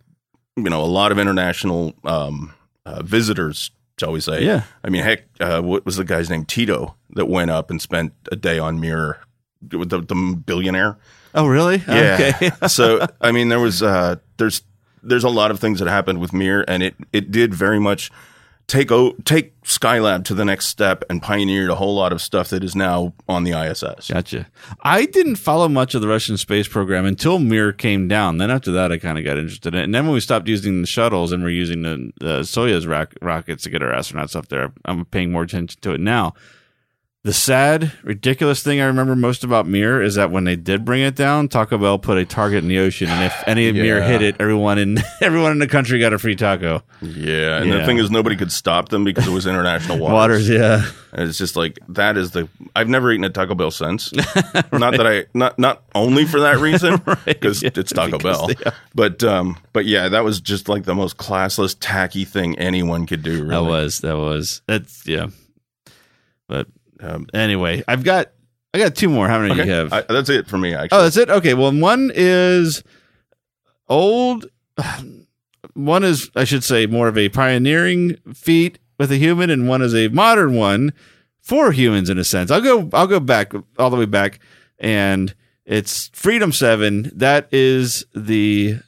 you 0.55 0.63
know 0.69 0.81
a 0.83 0.87
lot 0.87 1.11
of 1.11 1.19
international 1.19 1.93
um, 2.03 2.53
uh, 2.85 3.03
visitors, 3.03 3.71
shall 3.99 4.11
we 4.11 4.19
say? 4.19 4.43
Yeah. 4.43 4.63
I 4.83 4.89
mean, 4.89 5.03
heck, 5.03 5.25
uh, 5.39 5.61
what 5.61 5.85
was 5.85 5.95
the 5.97 6.03
guy's 6.03 6.29
name? 6.29 6.43
Tito 6.45 6.95
that 7.11 7.27
went 7.27 7.51
up 7.51 7.69
and 7.69 7.79
spent 7.81 8.13
a 8.31 8.35
day 8.35 8.57
on 8.59 8.79
Mir, 8.79 9.19
the, 9.61 9.77
the 9.85 10.41
billionaire. 10.45 10.97
Oh, 11.35 11.45
really? 11.47 11.83
Yeah. 11.87 12.31
Okay. 12.41 12.67
so 12.67 13.05
I 13.21 13.31
mean, 13.31 13.49
there 13.49 13.59
was 13.59 13.83
uh, 13.83 14.15
there's 14.37 14.63
there's 15.03 15.23
a 15.23 15.29
lot 15.29 15.51
of 15.51 15.59
things 15.59 15.79
that 15.79 15.87
happened 15.87 16.19
with 16.19 16.33
Mir, 16.33 16.65
and 16.67 16.81
it 16.81 16.95
it 17.13 17.29
did 17.31 17.53
very 17.53 17.79
much 17.79 18.11
take 18.69 18.91
o- 18.91 19.15
take 19.25 19.59
Skylab 19.63 20.23
to 20.25 20.33
the 20.33 20.45
next 20.45 20.67
step 20.67 21.03
and 21.09 21.21
pioneered 21.21 21.69
a 21.69 21.75
whole 21.75 21.95
lot 21.95 22.13
of 22.13 22.21
stuff 22.21 22.49
that 22.49 22.63
is 22.63 22.75
now 22.75 23.13
on 23.27 23.43
the 23.43 23.51
ISS. 23.51 24.09
Gotcha. 24.09 24.47
I 24.81 25.05
didn't 25.05 25.35
follow 25.35 25.67
much 25.67 25.95
of 25.95 26.01
the 26.01 26.07
Russian 26.07 26.37
space 26.37 26.67
program 26.67 27.05
until 27.05 27.39
Mir 27.39 27.73
came 27.73 28.07
down. 28.07 28.37
Then 28.37 28.51
after 28.51 28.71
that, 28.71 28.91
I 28.91 28.97
kind 28.97 29.17
of 29.17 29.25
got 29.25 29.37
interested 29.37 29.73
in 29.73 29.81
it. 29.81 29.83
And 29.83 29.93
then 29.93 30.05
when 30.05 30.13
we 30.13 30.19
stopped 30.19 30.47
using 30.47 30.81
the 30.81 30.87
shuttles 30.87 31.31
and 31.31 31.43
we're 31.43 31.49
using 31.49 31.81
the, 31.81 32.11
the 32.19 32.39
Soyuz 32.41 32.87
rock, 32.87 33.13
rockets 33.21 33.63
to 33.63 33.69
get 33.69 33.83
our 33.83 33.91
astronauts 33.91 34.35
up 34.35 34.47
there, 34.47 34.71
I'm 34.85 35.05
paying 35.05 35.31
more 35.31 35.43
attention 35.43 35.81
to 35.81 35.93
it 35.93 35.99
now. 35.99 36.33
The 37.29 37.33
sad, 37.33 37.91
ridiculous 38.01 38.63
thing 38.63 38.81
I 38.81 38.85
remember 38.85 39.15
most 39.15 39.43
about 39.43 39.67
Mir 39.67 40.01
is 40.01 40.15
that 40.15 40.31
when 40.31 40.45
they 40.45 40.55
did 40.55 40.83
bring 40.83 41.03
it 41.03 41.15
down, 41.15 41.47
Taco 41.47 41.77
Bell 41.77 41.99
put 41.99 42.17
a 42.17 42.25
target 42.25 42.63
in 42.63 42.67
the 42.69 42.79
ocean, 42.79 43.07
and 43.07 43.23
if 43.23 43.43
any 43.47 43.69
of 43.69 43.75
Mir 43.75 44.01
hit 44.01 44.23
it, 44.23 44.37
everyone 44.39 44.79
in 44.79 44.97
everyone 45.21 45.51
in 45.51 45.59
the 45.59 45.67
country 45.67 45.99
got 45.99 46.11
a 46.11 46.17
free 46.17 46.35
taco. 46.35 46.81
Yeah, 47.03 47.57
and 47.61 47.69
Yeah. 47.69 47.77
the 47.77 47.85
thing 47.85 47.99
is, 47.99 48.09
nobody 48.09 48.35
could 48.35 48.51
stop 48.51 48.89
them 48.89 49.03
because 49.03 49.27
it 49.27 49.31
was 49.31 49.45
international 49.45 49.99
waters. 49.99 50.49
Waters, 50.49 50.49
yeah. 50.49 50.89
And 51.13 51.29
it's 51.29 51.37
just 51.37 51.55
like 51.55 51.77
that 51.89 52.17
is 52.17 52.31
the. 52.31 52.49
I've 52.75 52.89
never 52.89 53.11
eaten 53.11 53.23
at 53.25 53.35
Taco 53.35 53.53
Bell 53.53 53.69
since. 53.69 54.11
Not 54.71 54.97
that 54.97 55.05
I 55.05 55.25
not 55.35 55.59
not 55.59 55.83
only 55.93 56.25
for 56.25 56.39
that 56.39 56.57
reason 56.57 56.99
because 57.25 57.61
yeah, 57.61 57.69
it's 57.75 57.93
Taco 57.93 58.17
because 58.17 58.55
Bell, 58.55 58.73
but 58.95 59.23
um, 59.23 59.55
but 59.71 59.85
yeah, 59.85 60.09
that 60.09 60.23
was 60.23 60.41
just 60.41 60.67
like 60.67 60.85
the 60.85 60.95
most 60.95 61.17
classless, 61.17 61.77
tacky 61.79 62.25
thing 62.25 62.57
anyone 62.57 63.05
could 63.05 63.21
do. 63.21 63.43
Really. 63.43 63.49
That 63.49 63.63
was 63.69 63.99
that 63.99 64.17
was 64.17 64.63
that's 64.65 65.05
yeah. 65.05 65.27
But 66.47 66.65
Um, 66.99 67.27
anyway, 67.33 67.83
I've 67.87 68.03
got 68.03 68.31
I 68.73 68.77
got 68.77 68.95
two 68.95 69.09
more. 69.09 69.27
How 69.27 69.39
many 69.39 69.55
do 69.55 69.63
you 69.65 69.71
have? 69.71 69.91
I, 69.93 70.01
that's 70.01 70.29
it 70.29 70.47
for 70.47 70.57
me. 70.57 70.73
Actually, 70.73 70.97
oh, 70.99 71.03
that's 71.03 71.17
it. 71.17 71.29
Okay. 71.29 71.53
Well, 71.53 71.71
one 71.77 72.11
is 72.13 72.83
old. 73.87 74.47
One 75.73 76.03
is, 76.05 76.31
I 76.35 76.45
should 76.45 76.63
say, 76.63 76.85
more 76.87 77.07
of 77.09 77.17
a 77.17 77.29
pioneering 77.29 78.15
feat 78.33 78.79
with 78.97 79.11
a 79.11 79.17
human, 79.17 79.49
and 79.49 79.67
one 79.67 79.81
is 79.81 79.93
a 79.93 80.07
modern 80.07 80.55
one 80.55 80.93
for 81.41 81.71
humans 81.73 82.09
in 82.09 82.17
a 82.17 82.23
sense. 82.23 82.49
I'll 82.49 82.61
go. 82.61 82.89
I'll 82.93 83.07
go 83.07 83.19
back 83.19 83.51
all 83.77 83.89
the 83.89 83.97
way 83.97 84.05
back, 84.05 84.39
and 84.79 85.33
it's 85.65 86.09
Freedom 86.13 86.51
Seven. 86.53 87.11
That 87.13 87.49
is 87.51 88.05
the 88.15 88.79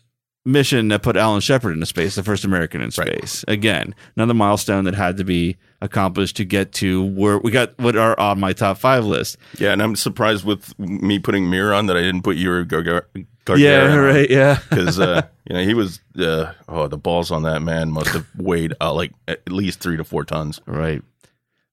mission 0.45 0.87
that 0.89 1.03
put 1.03 1.17
Alan 1.17 1.41
Shepard 1.41 1.73
into 1.73 1.85
space, 1.85 2.15
the 2.15 2.23
first 2.23 2.45
American 2.45 2.81
in 2.81 2.89
Right. 2.97 3.09
space. 3.19 3.45
Again, 3.47 3.93
another 4.15 4.33
milestone 4.33 4.85
that 4.85 4.95
had 4.95 5.17
to 5.17 5.23
be 5.25 5.57
accomplished 5.81 6.35
to 6.37 6.45
get 6.45 6.71
to 6.73 7.03
where 7.03 7.37
we 7.39 7.51
got 7.51 7.77
what 7.79 7.95
are 7.95 8.17
on 8.19 8.39
my 8.39 8.53
top 8.53 8.77
five 8.77 9.05
list. 9.05 9.37
yeah, 9.57 9.71
and 9.73 9.81
I'm 9.81 9.95
surprised 9.95 10.45
with 10.45 10.77
me 10.79 11.19
putting 11.19 11.49
Mir 11.49 11.73
on 11.73 11.87
that 11.87 11.97
I 11.97 12.01
didn't 12.01 12.21
put 12.23 12.37
Yuri 12.37 12.65
Gagarin. 12.65 13.25
Yeah, 13.57 13.95
right. 13.95 14.29
Yeah. 14.29 14.59
Because 14.69 14.99
uh, 14.99 15.23
you 15.49 15.55
know 15.55 15.63
he 15.63 15.73
was 15.73 15.99
uh, 16.17 16.53
oh 16.69 16.87
the 16.87 16.97
balls 16.97 17.31
on 17.31 17.43
that 17.43 17.61
man 17.61 17.91
must 17.91 18.09
have 18.09 18.27
weighed 18.37 18.73
uh, 18.79 18.93
like 18.93 19.11
at 19.27 19.51
least 19.51 19.79
three 19.79 19.97
to 19.97 20.03
four 20.03 20.23
tons. 20.23 20.61
Right. 20.65 21.01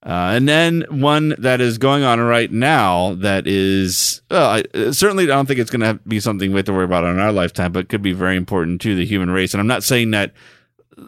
Uh, 0.00 0.30
and 0.32 0.48
then 0.48 0.84
one 0.90 1.34
that 1.38 1.60
is 1.60 1.76
going 1.76 2.04
on 2.04 2.20
right 2.20 2.52
now 2.52 3.14
that 3.14 3.46
is 3.46 4.22
well, 4.30 4.50
I, 4.50 4.64
uh, 4.72 4.92
certainly 4.92 5.24
I 5.24 5.26
don't 5.26 5.46
think 5.46 5.58
it's 5.58 5.70
going 5.70 5.80
to 5.80 6.02
be 6.06 6.20
something 6.20 6.52
we 6.52 6.56
have 6.58 6.66
to 6.66 6.72
worry 6.72 6.84
about 6.84 7.04
in 7.04 7.18
our 7.18 7.32
lifetime, 7.32 7.72
but 7.72 7.88
could 7.88 8.02
be 8.02 8.12
very 8.12 8.36
important 8.36 8.80
to 8.82 8.94
the 8.94 9.04
human 9.04 9.30
race. 9.30 9.52
And 9.54 9.60
I'm 9.60 9.66
not 9.66 9.82
saying 9.82 10.12
that 10.12 10.32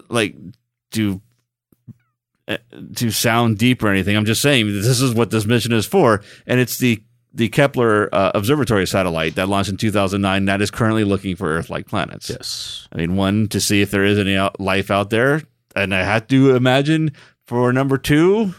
like 0.09 0.37
to 0.93 1.15
uh, 1.15 1.19
to 2.97 3.11
sound 3.11 3.59
deep 3.59 3.83
or 3.83 3.89
anything. 3.89 4.17
I'm 4.17 4.25
just 4.25 4.43
saying 4.43 4.67
this 4.73 5.01
is 5.01 5.15
what 5.15 5.31
this 5.31 5.45
mission 5.47 5.73
is 5.73 5.87
for, 5.87 6.23
and 6.47 6.61
it's 6.61 6.79
the 6.79 7.03
the 7.33 7.49
Kepler 7.49 8.09
uh, 8.13 8.33
observatory 8.35 8.87
satellite 8.87 9.37
that 9.37 9.49
launched 9.49 9.71
in 9.71 9.77
2009 9.77 10.47
that 10.47 10.61
is 10.61 10.71
currently 10.71 11.05
looking 11.05 11.37
for 11.37 11.47
Earth-like 11.57 11.87
planets. 11.87 12.29
Yes. 12.29 12.89
I 12.93 12.97
mean, 12.99 13.15
one 13.15 13.47
to 13.49 13.61
see 13.61 13.83
if 13.83 13.93
there 13.93 14.05
is 14.05 14.19
any 14.19 14.35
out, 14.37 14.59
life 14.59 14.91
out 14.91 15.11
there, 15.11 15.43
and 15.77 15.95
I 15.95 16.03
had 16.03 16.29
to 16.31 16.57
imagine 16.57 17.13
for 17.47 17.73
number 17.73 17.99
two 17.99 18.53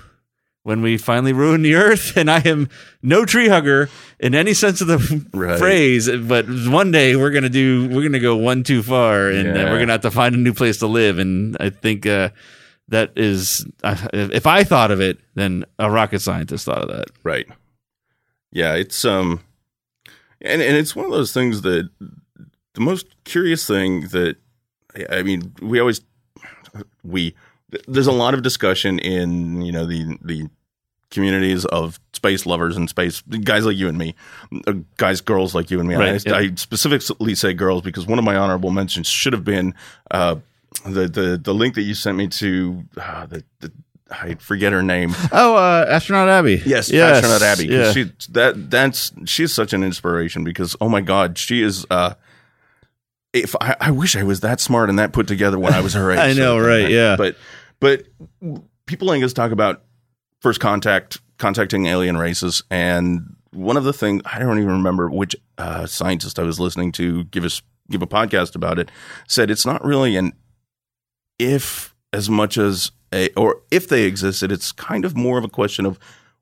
when 0.64 0.82
we 0.82 0.96
finally 0.98 1.34
ruin 1.34 1.64
the 1.64 1.76
Earth. 1.76 2.14
And 2.16 2.32
I 2.32 2.40
am 2.48 2.70
no 3.02 3.26
tree 3.26 3.50
hugger 3.50 3.90
in 4.22 4.36
any 4.36 4.54
sense 4.54 4.80
of 4.80 4.88
the 4.88 5.26
Right. 5.34 5.60
phrase, 5.60 6.10
but 6.10 6.46
one 6.48 6.92
day 6.92 7.18
we're 7.18 7.32
gonna 7.32 7.50
do 7.50 7.90
we're 7.90 8.04
gonna 8.04 8.20
go 8.22 8.38
one 8.38 8.64
too 8.64 8.84
far, 8.84 9.28
and 9.30 9.50
uh, 9.50 9.60
Yeah. 9.60 9.72
we're 9.72 9.80
gonna 9.80 9.92
have 9.94 10.02
to 10.02 10.12
find 10.12 10.34
a 10.34 10.38
new 10.38 10.54
place 10.54 10.78
to 10.78 10.88
live. 10.88 11.20
And 11.20 11.58
I 11.60 11.72
think 11.72 12.06
uh, 12.06 12.30
that 12.92 13.14
is, 13.16 13.66
if 13.84 14.46
I 14.46 14.64
thought 14.64 14.92
of 14.92 15.02
it, 15.02 15.18
then 15.34 15.66
a 15.80 15.90
rocket 15.90 16.22
scientist 16.22 16.66
thought 16.66 16.84
of 16.84 16.90
that. 16.90 17.08
Right. 17.24 17.48
Yeah, 18.52 18.76
it's 18.76 19.06
um 19.06 19.40
and 20.42 20.62
and 20.62 20.76
it's 20.76 20.96
one 20.96 21.06
of 21.06 21.12
those 21.12 21.34
things 21.34 21.62
that 21.62 21.90
the 22.74 22.82
most 22.82 23.08
curious 23.24 23.66
thing 23.66 24.08
that 24.10 24.36
I 25.10 25.24
mean, 25.24 25.54
we 25.62 25.80
always 25.80 26.02
we 27.04 27.34
there's 27.88 28.08
a 28.08 28.12
lot 28.12 28.34
of 28.34 28.44
discussion 28.44 29.00
in, 29.00 29.62
you 29.62 29.72
know, 29.72 29.86
the 29.86 30.18
the 30.22 30.50
communities 31.12 31.66
of 31.66 32.00
space 32.14 32.46
lovers 32.46 32.78
and 32.78 32.90
space 32.90 33.22
guys 33.22 33.66
like 33.66 33.78
you 33.78 33.88
and 33.88 33.98
me, 33.98 34.16
uh, 34.68 34.74
guys, 34.98 35.22
girls 35.22 35.56
like 35.56 35.72
you 35.72 35.80
and 35.80 35.88
me. 35.88 35.96
Right, 35.96 36.28
I, 36.28 36.30
yeah. 36.30 36.36
I 36.36 36.56
specifically 36.56 37.36
say 37.36 37.54
girls 37.54 37.84
because 37.84 38.06
one 38.06 38.20
of 38.20 38.26
my 38.26 38.36
honorable 38.36 38.72
mentions 38.72 39.08
should 39.08 39.34
have 39.34 39.44
been 39.44 39.74
uh, 40.10 40.36
the 40.86 41.08
the 41.08 41.40
the 41.42 41.54
link 41.54 41.76
that 41.76 41.84
you 41.84 41.94
sent 41.94 42.18
me 42.18 42.28
to 42.28 42.84
uh, 42.98 43.26
the, 43.26 43.44
the 43.60 43.72
I 44.10 44.36
forget 44.36 44.74
her 44.74 44.82
name. 44.84 45.12
Oh, 45.32 45.56
uh, 45.56 45.86
astronaut 45.88 46.28
Abby. 46.28 46.62
Yes, 46.66 46.92
Yes, 46.92 47.24
astronaut 47.24 47.42
Abby. 47.42 47.68
Yeah. 47.68 47.92
She 47.94 48.12
that 48.32 48.70
that's 48.70 49.12
she's 49.26 49.54
such 49.54 49.74
an 49.74 49.84
inspiration 49.84 50.44
because 50.44 50.76
oh 50.82 50.90
my 50.90 51.02
god, 51.02 51.38
she 51.38 51.62
is. 51.62 51.86
uh 51.90 52.16
If 53.34 53.56
I, 53.62 53.76
I 53.80 53.92
wish 53.92 54.16
I 54.16 54.24
was 54.24 54.42
that 54.42 54.60
smart 54.60 54.90
and 54.90 55.00
that 55.00 55.14
put 55.14 55.28
together 55.28 55.58
when 55.58 55.74
I 55.74 55.80
was 55.82 55.94
her 55.94 56.12
age. 56.14 56.20
I 56.20 56.34
know, 56.34 56.60
So, 56.60 56.68
right, 56.68 56.90
yeah. 56.90 57.16
But 57.16 57.38
but 57.80 58.04
people 58.86 59.08
like 59.08 59.24
us 59.24 59.34
talk 59.34 59.52
about 59.52 59.84
first 60.42 60.60
contact, 60.60 61.22
contacting 61.38 61.86
alien 61.86 62.18
races, 62.18 62.64
and 62.70 63.36
one 63.52 63.78
of 63.78 63.84
the 63.86 63.94
things 63.94 64.22
I 64.26 64.40
don't 64.40 64.58
even 64.58 64.72
remember 64.72 65.10
which 65.10 65.36
uh, 65.58 65.86
scientist 65.86 66.38
I 66.40 66.44
was 66.44 66.60
listening 66.60 66.92
to 66.94 67.24
give 67.26 67.44
us 67.46 67.62
give 67.90 68.02
a 68.02 68.08
podcast 68.08 68.56
about 68.56 68.80
it 68.80 68.90
said 69.28 69.52
it's 69.52 69.66
not 69.66 69.84
really 69.84 70.16
an 70.16 70.32
if 71.42 71.94
as 72.14 72.30
much 72.30 72.58
as 72.58 72.92
a 73.14 73.30
or 73.36 73.62
if 73.72 73.88
they 73.88 74.04
existed, 74.04 74.52
it's 74.52 74.72
kind 74.72 75.06
of 75.06 75.16
more 75.16 75.38
of 75.38 75.44
a 75.44 75.50
question 75.50 75.86
of 75.86 75.98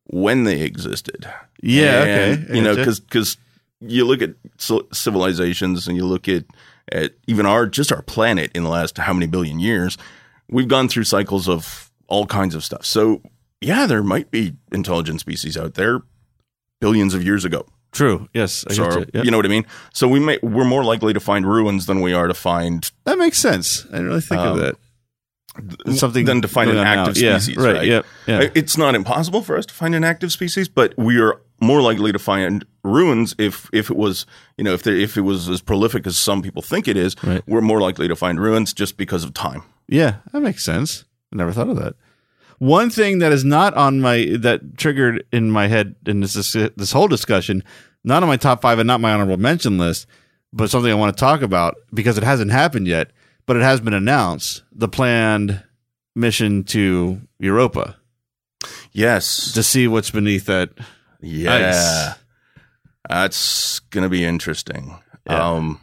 when 0.06 0.44
they 0.44 0.62
existed. 0.62 1.28
Yeah. 1.62 2.04
And, 2.04 2.44
okay. 2.46 2.56
You 2.58 2.62
know, 2.64 2.76
Gotcha. 2.76 3.02
because 3.02 3.38
you 3.82 4.06
look 4.06 4.22
at 4.22 4.32
civilizations 4.94 5.88
and 5.88 5.96
you 5.98 6.06
look 6.06 6.28
at 6.28 6.46
at 6.92 7.12
even 7.28 7.46
our 7.46 7.68
just 7.68 7.92
our 7.92 8.02
planet 8.02 8.52
in 8.56 8.64
the 8.64 8.70
last 8.70 8.98
how 8.98 9.14
many 9.14 9.28
billion 9.28 9.60
years, 9.60 9.98
we've 10.50 10.68
gone 10.68 10.88
through 10.90 11.04
cycles 11.04 11.48
of 11.48 11.92
all 12.08 12.26
kinds 12.26 12.56
of 12.56 12.64
stuff. 12.64 12.86
So 12.86 13.22
yeah, 13.62 13.86
there 13.86 14.02
might 14.04 14.32
be 14.32 14.56
intelligent 14.72 15.20
species 15.20 15.58
out 15.58 15.76
there 15.76 16.02
billions 16.82 17.14
of 17.14 17.24
years 17.24 17.46
ago. 17.46 17.66
true. 17.92 18.28
Yes. 18.34 18.66
I 18.70 18.74
So 18.74 18.84
gotcha. 18.86 19.08
Yep. 19.14 19.26
you 19.26 19.32
know 19.32 19.38
what 19.38 19.46
I 19.46 19.50
mean. 19.50 19.66
So 19.94 20.08
we 20.08 20.20
may 20.20 20.40
we're 20.42 20.64
more 20.66 20.84
likely 20.84 21.14
to 21.14 21.20
find 21.20 21.46
ruins 21.46 21.86
than 21.86 22.02
we 22.02 22.14
are 22.14 22.28
to 22.28 22.34
find 22.34 22.90
that 23.06 23.18
makes 23.18 23.38
sense. 23.38 23.86
I 23.86 23.92
didn't 23.98 24.08
really 24.08 24.22
think 24.22 24.42
of 24.42 24.54
Um, 24.54 24.60
that. 24.60 24.76
Something 25.96 26.26
than 26.26 26.42
to 26.42 26.48
find 26.48 26.70
an 26.70 26.76
going 26.76 26.88
on 26.88 26.96
now. 26.96 27.02
active 27.04 27.22
Yeah, 27.22 27.38
species. 27.40 27.58
Right. 27.58 27.76
right? 27.76 27.88
Yep. 27.88 28.06
Yeah. 28.28 28.50
It's 28.56 28.78
not 28.78 28.96
impossible 28.96 29.42
for 29.42 29.58
us 29.58 29.66
to 29.66 29.74
find 29.74 29.96
an 29.96 30.04
active 30.04 30.32
species, 30.32 30.70
but 30.70 30.94
we 30.98 31.20
are 31.20 31.42
more 31.60 31.82
likely 31.82 32.12
to 32.12 32.20
find 32.20 32.66
ruins 32.84 33.36
if 33.38 33.70
if 33.74 33.90
it 33.90 33.98
was 33.98 34.26
you 34.58 34.64
know 34.64 34.74
if 34.74 34.84
there, 34.84 34.96
if 34.96 35.18
it 35.18 35.22
was 35.22 35.50
as 35.50 35.62
prolific 35.62 36.08
as 36.08 36.18
some 36.18 36.42
people 36.42 36.62
think 36.62 36.88
it 36.88 36.96
is. 36.96 37.16
Right. 37.24 37.44
We're 37.48 37.62
more 37.62 37.82
likely 37.82 38.08
to 38.08 38.16
find 38.16 38.40
ruins 38.40 38.74
just 38.74 38.96
because 38.98 39.24
of 39.24 39.34
time. 39.34 39.64
Yeah, 39.88 40.18
that 40.32 40.42
makes 40.42 40.64
sense. 40.64 41.06
I 41.34 41.38
never 41.38 41.52
thought 41.52 41.70
of 41.70 41.78
that. 41.78 41.96
One 42.60 42.90
thing 42.90 43.20
that 43.20 43.32
is 43.32 43.44
not 43.44 43.74
on 43.74 44.02
my 44.02 44.36
that 44.40 44.78
triggered 44.78 45.26
in 45.32 45.50
my 45.50 45.68
head 45.68 45.96
in 46.06 46.20
this 46.20 46.34
this 46.54 46.92
whole 46.92 47.08
discussion, 47.08 47.64
not 48.04 48.22
on 48.22 48.30
my 48.30 48.38
top 48.38 48.62
five 48.62 48.80
and 48.80 48.88
not 48.88 49.02
my 49.02 49.14
honorable 49.14 49.38
mention 49.38 49.78
list, 49.78 50.08
but 50.54 50.70
something 50.70 50.92
I 50.92 50.96
want 50.96 51.16
to 51.16 51.20
talk 51.20 51.42
about 51.42 51.76
because 51.94 52.18
it 52.18 52.24
hasn't 52.24 52.52
happened 52.52 52.88
yet, 52.88 53.12
but 53.50 53.58
it 53.58 53.64
has 53.64 53.82
been 53.82 53.96
announced: 53.96 54.62
the 54.72 54.88
planned 54.88 55.64
mission 56.16 56.64
to 56.66 57.20
Europa 57.40 57.96
Yes. 58.92 59.54
to 59.54 59.64
see 59.64 59.88
what's 59.88 60.12
beneath 60.12 60.46
that. 60.46 60.70
yeah. 61.22 62.14
That's 63.10 63.80
gonna 63.90 64.10
be 64.10 64.24
interesting. 64.24 64.96
Yeah. 65.26 65.52
Um, 65.54 65.80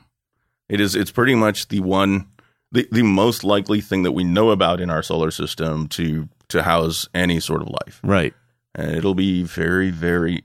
it 0.68 0.80
is. 0.80 0.94
It's 0.94 1.10
pretty 1.10 1.34
much 1.34 1.68
the 1.68 1.80
one, 1.80 2.28
the 2.70 2.86
the 2.92 3.02
most 3.02 3.42
likely 3.42 3.80
thing 3.80 4.02
that 4.04 4.12
we 4.12 4.22
know 4.24 4.50
about 4.50 4.80
in 4.80 4.90
our 4.90 5.02
solar 5.02 5.30
system 5.30 5.88
to 5.88 6.28
to 6.48 6.62
house 6.62 7.08
any 7.14 7.40
sort 7.40 7.62
of 7.62 7.68
life, 7.68 8.00
Right. 8.04 8.32
and 8.74 8.94
it'll 8.94 9.14
be 9.14 9.42
very 9.42 9.90
very. 9.90 10.44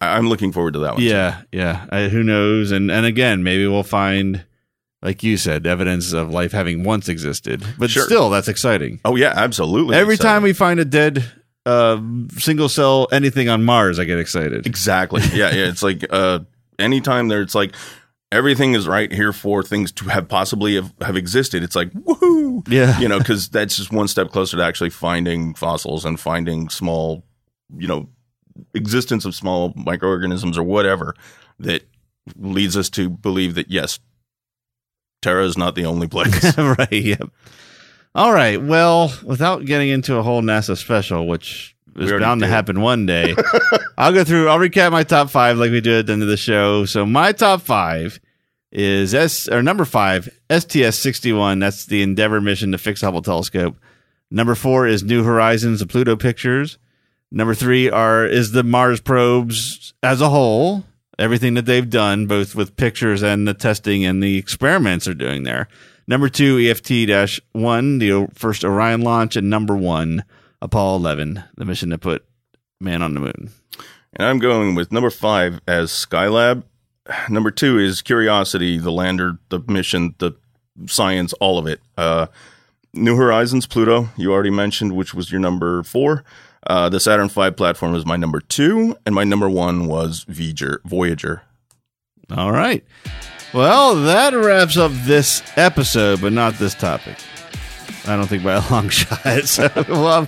I'm 0.00 0.28
looking 0.28 0.52
forward 0.52 0.74
to 0.74 0.80
that 0.80 0.94
one. 0.94 1.02
Yeah, 1.02 1.42
yeah. 1.52 1.86
I, 1.90 2.08
who 2.08 2.22
knows? 2.22 2.70
And 2.70 2.90
and 2.90 3.04
again, 3.06 3.42
maybe 3.42 3.66
we'll 3.66 3.82
find, 3.82 4.44
like 5.02 5.22
you 5.22 5.36
said, 5.36 5.66
evidence 5.66 6.12
of 6.12 6.30
life 6.30 6.52
having 6.52 6.84
once 6.84 7.08
existed. 7.08 7.64
But 7.78 7.90
Sure. 7.90 8.04
still, 8.04 8.30
that's 8.30 8.48
exciting. 8.48 9.00
Oh 9.04 9.16
yeah, 9.16 9.32
absolutely. 9.34 9.96
Every 9.96 10.14
exciting. 10.14 10.30
time 10.34 10.42
we 10.44 10.52
find 10.52 10.80
a 10.80 10.84
dead 10.84 11.24
uh, 11.66 12.00
single 12.38 12.68
cell 12.68 13.08
anything 13.12 13.48
on 13.48 13.64
Mars, 13.64 13.98
I 13.98 14.04
get 14.04 14.18
excited. 14.18 14.66
Exactly. 14.66 15.22
Yeah, 15.34 15.54
yeah. 15.54 15.68
It's 15.68 15.82
like 15.82 16.04
uh 16.10 16.40
anytime 16.78 17.28
there 17.28 17.42
it's 17.42 17.54
like 17.54 17.74
everything 18.32 18.74
is 18.74 18.88
right 18.88 19.12
here 19.12 19.32
for 19.32 19.62
things 19.62 19.92
to 19.92 20.06
have 20.06 20.26
possibly 20.28 20.76
have, 20.76 20.92
have 21.02 21.16
existed. 21.16 21.62
It's 21.62 21.76
like 21.76 21.92
woohoo. 21.92 22.66
Yeah, 22.68 22.98
You 23.00 23.08
know, 23.08 23.18
because 23.18 23.48
that's 23.48 23.76
just 23.76 23.92
one 23.92 24.08
step 24.08 24.30
closer 24.30 24.56
to 24.56 24.62
actually 24.64 24.90
finding 24.90 25.54
fossils 25.54 26.04
and 26.04 26.18
finding 26.18 26.68
small, 26.68 27.24
you 27.76 27.88
know, 27.88 28.08
existence 28.74 29.24
of 29.24 29.34
small 29.34 29.72
microorganisms 29.76 30.56
or 30.58 30.62
whatever 30.62 31.14
that 31.58 31.82
leads 32.36 32.76
us 32.76 32.88
to 32.90 33.08
believe 33.10 33.54
that 33.56 33.70
yes, 33.70 33.98
Terra 35.22 35.46
is 35.46 35.56
not 35.56 35.74
the 35.74 35.86
only 35.86 36.08
place. 36.08 36.56
right. 36.58 36.92
Yep. 36.92 37.30
All 38.14 38.32
right. 38.32 38.60
Well, 38.60 39.12
without 39.24 39.64
getting 39.64 39.88
into 39.88 40.16
a 40.16 40.22
whole 40.22 40.42
NASA 40.42 40.76
special, 40.76 41.26
which 41.26 41.74
is 41.96 42.10
bound 42.12 42.42
to 42.42 42.46
happen 42.46 42.80
one 42.80 43.06
day, 43.06 43.34
I'll 43.98 44.12
go 44.12 44.24
through. 44.24 44.48
I'll 44.48 44.58
recap 44.58 44.92
my 44.92 45.04
top 45.04 45.30
five 45.30 45.56
like 45.56 45.70
we 45.70 45.80
do 45.80 46.00
at 46.00 46.06
the 46.06 46.12
end 46.12 46.22
of 46.22 46.28
the 46.28 46.36
show. 46.36 46.84
So 46.84 47.06
my 47.06 47.32
top 47.32 47.62
five 47.62 48.20
is 48.70 49.14
S 49.14 49.48
or 49.48 49.62
number 49.62 49.84
five 49.84 50.28
STS 50.50 50.98
sixty 50.98 51.32
one. 51.32 51.60
That's 51.60 51.86
the 51.86 52.02
Endeavour 52.02 52.40
mission 52.40 52.72
to 52.72 52.78
fix 52.78 53.00
Hubble 53.00 53.22
telescope. 53.22 53.76
Number 54.30 54.54
four 54.54 54.86
is 54.86 55.02
New 55.02 55.22
Horizons, 55.24 55.80
the 55.80 55.86
Pluto 55.86 56.16
pictures. 56.16 56.78
Number 57.30 57.54
three 57.54 57.88
are 57.88 58.26
is 58.26 58.52
the 58.52 58.62
Mars 58.62 59.00
probes 59.00 59.94
as 60.02 60.20
a 60.20 60.28
whole, 60.28 60.84
everything 61.22 61.54
that 61.54 61.66
they've 61.66 61.88
done, 61.88 62.26
both 62.26 62.56
with 62.56 62.76
pictures 62.76 63.22
and 63.22 63.46
the 63.46 63.54
testing 63.54 64.04
and 64.04 64.20
the 64.20 64.36
experiments 64.36 65.04
they're 65.04 65.14
doing 65.14 65.44
there. 65.44 65.68
Number 66.08 66.28
two, 66.28 66.58
EFT 66.58 67.08
one, 67.52 67.98
the 67.98 68.26
first 68.34 68.64
Orion 68.64 69.02
launch, 69.02 69.36
and 69.36 69.48
number 69.48 69.76
one, 69.76 70.24
Apollo 70.60 70.96
eleven, 70.96 71.44
the 71.56 71.64
mission 71.64 71.90
to 71.90 71.98
put 71.98 72.24
man 72.80 73.02
on 73.02 73.14
the 73.14 73.20
moon. 73.20 73.50
And 74.14 74.26
I'm 74.26 74.40
going 74.40 74.74
with 74.74 74.90
number 74.90 75.10
five 75.10 75.60
as 75.68 75.90
Skylab. 75.92 76.64
Number 77.28 77.52
two 77.52 77.78
is 77.78 78.02
Curiosity, 78.02 78.78
the 78.78 78.90
lander, 78.90 79.38
the 79.48 79.60
mission, 79.68 80.16
the 80.18 80.32
science, 80.86 81.32
all 81.34 81.56
of 81.56 81.68
it. 81.68 81.80
Uh, 81.96 82.26
New 82.92 83.16
Horizons, 83.16 83.66
Pluto, 83.66 84.08
you 84.16 84.32
already 84.32 84.50
mentioned, 84.50 84.96
which 84.96 85.14
was 85.14 85.30
your 85.30 85.40
number 85.40 85.84
four. 85.84 86.24
Uh, 86.66 86.88
the 86.88 87.00
Saturn 87.00 87.28
V 87.28 87.50
platform 87.52 87.92
was 87.92 88.06
my 88.06 88.16
number 88.16 88.40
two, 88.40 88.96
and 89.04 89.14
my 89.14 89.24
number 89.24 89.48
one 89.48 89.86
was 89.86 90.24
Voyager. 90.28 90.80
Voyager. 90.84 91.42
All 92.30 92.52
right. 92.52 92.84
Well, 93.52 93.96
that 94.04 94.32
wraps 94.32 94.76
up 94.76 94.92
this 95.04 95.42
episode, 95.56 96.20
but 96.20 96.32
not 96.32 96.54
this 96.54 96.74
topic. 96.74 97.16
I 98.06 98.16
don't 98.16 98.26
think 98.26 98.42
by 98.44 98.54
a 98.54 98.62
long 98.70 98.88
shot. 98.88 99.20
So, 99.44 99.68
well, 99.88 100.26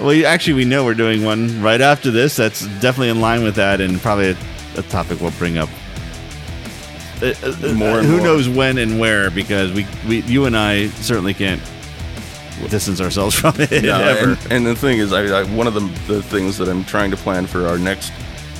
well, 0.00 0.26
actually, 0.26 0.54
we 0.54 0.64
know 0.64 0.84
we're 0.84 0.94
doing 0.94 1.24
one 1.24 1.60
right 1.62 1.80
after 1.80 2.10
this. 2.10 2.36
That's 2.36 2.66
definitely 2.80 3.10
in 3.10 3.20
line 3.20 3.42
with 3.42 3.56
that, 3.56 3.80
and 3.80 4.00
probably 4.00 4.30
a, 4.30 4.36
a 4.76 4.82
topic 4.82 5.20
we'll 5.20 5.30
bring 5.32 5.58
up. 5.58 5.68
Uh, 7.22 7.32
uh, 7.42 7.72
More 7.74 7.98
and 7.98 8.06
who 8.06 8.16
more. 8.16 8.26
knows 8.26 8.48
when 8.48 8.78
and 8.78 8.98
where? 8.98 9.30
Because 9.30 9.72
we, 9.72 9.86
we, 10.08 10.22
you 10.22 10.46
and 10.46 10.56
I 10.56 10.88
certainly 10.88 11.32
can't 11.34 11.62
distance 12.68 13.00
ourselves 13.00 13.34
from 13.40 13.54
it. 13.58 13.84
Yeah, 13.84 13.98
ever. 13.98 14.30
and, 14.32 14.52
and 14.52 14.66
the 14.66 14.74
thing 14.74 14.98
is, 14.98 15.12
I, 15.12 15.40
I 15.40 15.44
one 15.54 15.66
of 15.66 15.74
the, 15.74 15.80
the 16.12 16.22
things 16.22 16.56
that 16.58 16.68
I'm 16.68 16.84
trying 16.84 17.10
to 17.10 17.16
plan 17.16 17.46
for 17.46 17.66
our 17.66 17.78
next, 17.78 18.12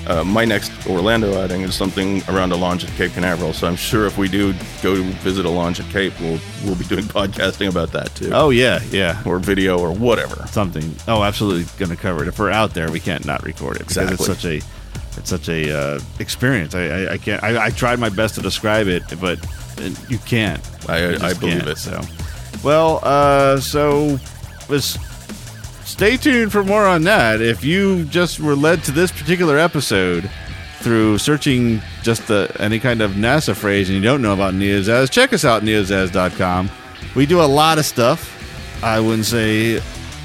uh, 0.06 0.22
my 0.22 0.44
next 0.44 0.70
Orlando 0.86 1.40
outing 1.40 1.62
is 1.62 1.74
something 1.74 2.22
around 2.28 2.52
a 2.52 2.56
launch 2.56 2.84
at 2.84 2.90
Cape 2.90 3.12
Canaveral. 3.12 3.52
So 3.54 3.66
I'm 3.66 3.76
sure 3.76 4.06
if 4.06 4.18
we 4.18 4.28
do 4.28 4.52
go 4.82 4.96
visit 5.22 5.46
a 5.46 5.50
launch 5.50 5.80
at 5.80 5.86
Cape, 5.90 6.12
we'll 6.20 6.38
we'll 6.64 6.76
be 6.76 6.84
doing 6.84 7.04
podcasting 7.20 7.68
about 7.70 7.92
that 7.92 8.14
too, 8.14 8.30
oh 8.34 8.50
yeah, 8.50 8.80
yeah. 8.90 9.22
or 9.24 9.38
video 9.38 9.78
or 9.78 9.92
whatever. 9.92 10.46
something. 10.48 10.94
Oh, 11.08 11.22
absolutely 11.22 11.64
going 11.78 11.90
to 11.90 11.96
cover 12.00 12.22
it. 12.22 12.28
If 12.28 12.38
we're 12.38 12.50
out 12.50 12.74
there, 12.74 12.90
we 12.90 13.00
can't 13.00 13.24
not 13.24 13.42
record 13.44 13.76
it 13.76 13.86
because 13.86 13.96
Exactly. 13.96 14.14
it's 14.14 14.26
such 14.26 14.44
a 14.44 14.60
it's 15.16 15.30
such 15.30 15.48
a 15.48 15.70
uh, 15.78 16.00
experience. 16.18 16.74
I, 16.74 16.82
I, 16.88 17.12
I 17.12 17.18
can't. 17.18 17.42
I, 17.42 17.66
I 17.66 17.70
tried 17.70 17.98
my 18.00 18.08
best 18.10 18.34
to 18.34 18.42
describe 18.42 18.88
it, 18.88 19.04
but 19.20 19.38
uh, 19.80 19.88
you 20.08 20.18
can't. 20.18 20.60
I 20.88 20.98
You 20.98 21.18
I, 21.22 21.28
I 21.28 21.34
believe 21.34 21.58
can't, 21.60 21.68
it. 21.68 21.78
So, 21.78 22.00
well, 22.64 23.00
uh, 23.02 23.60
so 23.60 24.18
let's 24.68 24.98
stay 25.86 26.16
tuned 26.16 26.50
for 26.50 26.64
more 26.64 26.86
on 26.86 27.02
that. 27.02 27.40
If 27.40 27.62
you 27.62 28.04
just 28.06 28.40
were 28.40 28.56
led 28.56 28.82
to 28.84 28.92
this 28.92 29.12
particular 29.12 29.58
episode 29.58 30.30
through 30.80 31.18
searching 31.18 31.80
just 32.02 32.26
the 32.26 32.54
any 32.58 32.80
kind 32.80 33.00
of 33.00 33.12
NASA 33.12 33.54
phrase 33.54 33.88
and 33.88 33.96
you 33.96 34.02
don't 34.02 34.22
know 34.22 34.32
about 34.32 34.54
Neozaz, 34.54 35.10
check 35.10 35.32
us 35.32 35.44
out 35.44 35.62
neozaz.com. 35.62 36.70
We 37.14 37.26
do 37.26 37.40
a 37.40 37.42
lot 37.42 37.78
of 37.78 37.84
stuff. 37.84 38.30
I 38.82 38.98
wouldn't 38.98 39.26
say 39.26 39.80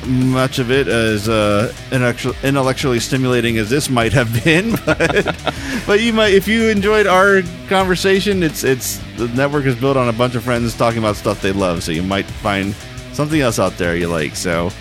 much 0.08 0.60
of 0.60 0.72
it 0.72 0.88
as 0.88 1.28
uh, 1.28 1.74
intellectual- 1.92 2.36
intellectually 2.44 3.00
stimulating 3.00 3.58
as 3.58 3.70
this 3.70 3.90
might 3.90 4.14
have 4.14 4.44
been, 4.44 4.72
but, 4.86 5.54
but 5.86 6.02
you 6.02 6.14
might 6.14 6.34
if 6.34 6.48
you 6.48 6.68
enjoyed 6.70 7.08
our 7.08 7.42
conversation. 7.68 8.44
It's 8.44 8.64
it's 8.64 8.98
the 9.18 9.28
network 9.30 9.66
is 9.66 9.76
built 9.76 9.98
on 9.98 10.10
a 10.10 10.14
bunch 10.14 10.36
of 10.36 10.44
friends 10.44 10.76
talking 10.76 11.00
about 11.00 11.16
stuff 11.16 11.42
they 11.42 11.52
love, 11.52 11.84
so 11.84 11.92
you 11.92 12.04
might 12.04 12.26
find 12.26 12.74
something 13.14 13.42
else 13.42 13.60
out 13.60 13.74
there 13.78 13.96
you 13.96 14.08
like. 14.08 14.36
So. 14.36 14.72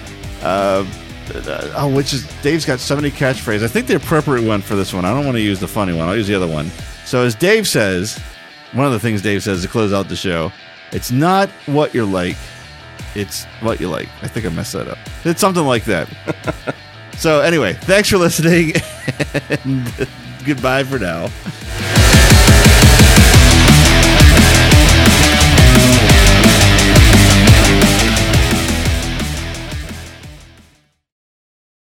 Uh, 0.43 0.85
oh, 1.77 1.93
which 1.95 2.12
is 2.12 2.27
Dave's 2.43 2.64
got 2.64 2.79
so 2.79 2.95
many 2.95 3.11
catchphrases. 3.11 3.64
I 3.64 3.69
think 3.69 3.87
the 3.87 3.97
appropriate 3.97 4.47
one 4.47 4.62
for 4.62 4.77
this 4.77 4.95
one. 4.95 5.05
I 5.05 5.12
don't 5.12 5.25
want 5.25 5.37
to 5.37 5.43
use 5.43 5.61
the 5.61 5.69
funny 5.69 5.93
one. 5.93 6.09
I'll 6.09 6.16
use 6.16 6.29
the 6.29 6.35
other 6.35 6.47
one. 6.47 6.71
So 7.05 7.25
as 7.25 7.35
Dave 7.35 7.66
says, 7.66 8.19
one 8.73 8.87
of 8.87 8.93
the 8.93 9.01
things 9.01 9.23
Dave 9.23 9.43
says 9.43 9.62
to 9.62 9.69
close 9.69 9.93
out 9.93 10.09
the 10.09 10.16
show, 10.16 10.53
it's 10.93 11.11
not 11.11 11.49
what 11.66 11.95
you're 11.95 12.07
like, 12.07 12.37
it's 13.19 13.45
what 13.61 13.81
you 13.81 13.89
like. 13.89 14.09
I 14.23 14.29
think 14.29 14.47
I 14.47 14.49
messed 14.51 14.73
that 14.73 14.89
up. 14.89 14.99
It's 15.25 15.41
something 15.41 15.64
like 15.64 15.85
that. 15.85 16.09
so 17.16 17.41
anyway, 17.41 17.75
thanks 17.75 18.09
for 18.09 18.19
listening. 18.19 18.73
goodbye 20.45 20.85
for 20.85 20.99
now. 20.99 21.29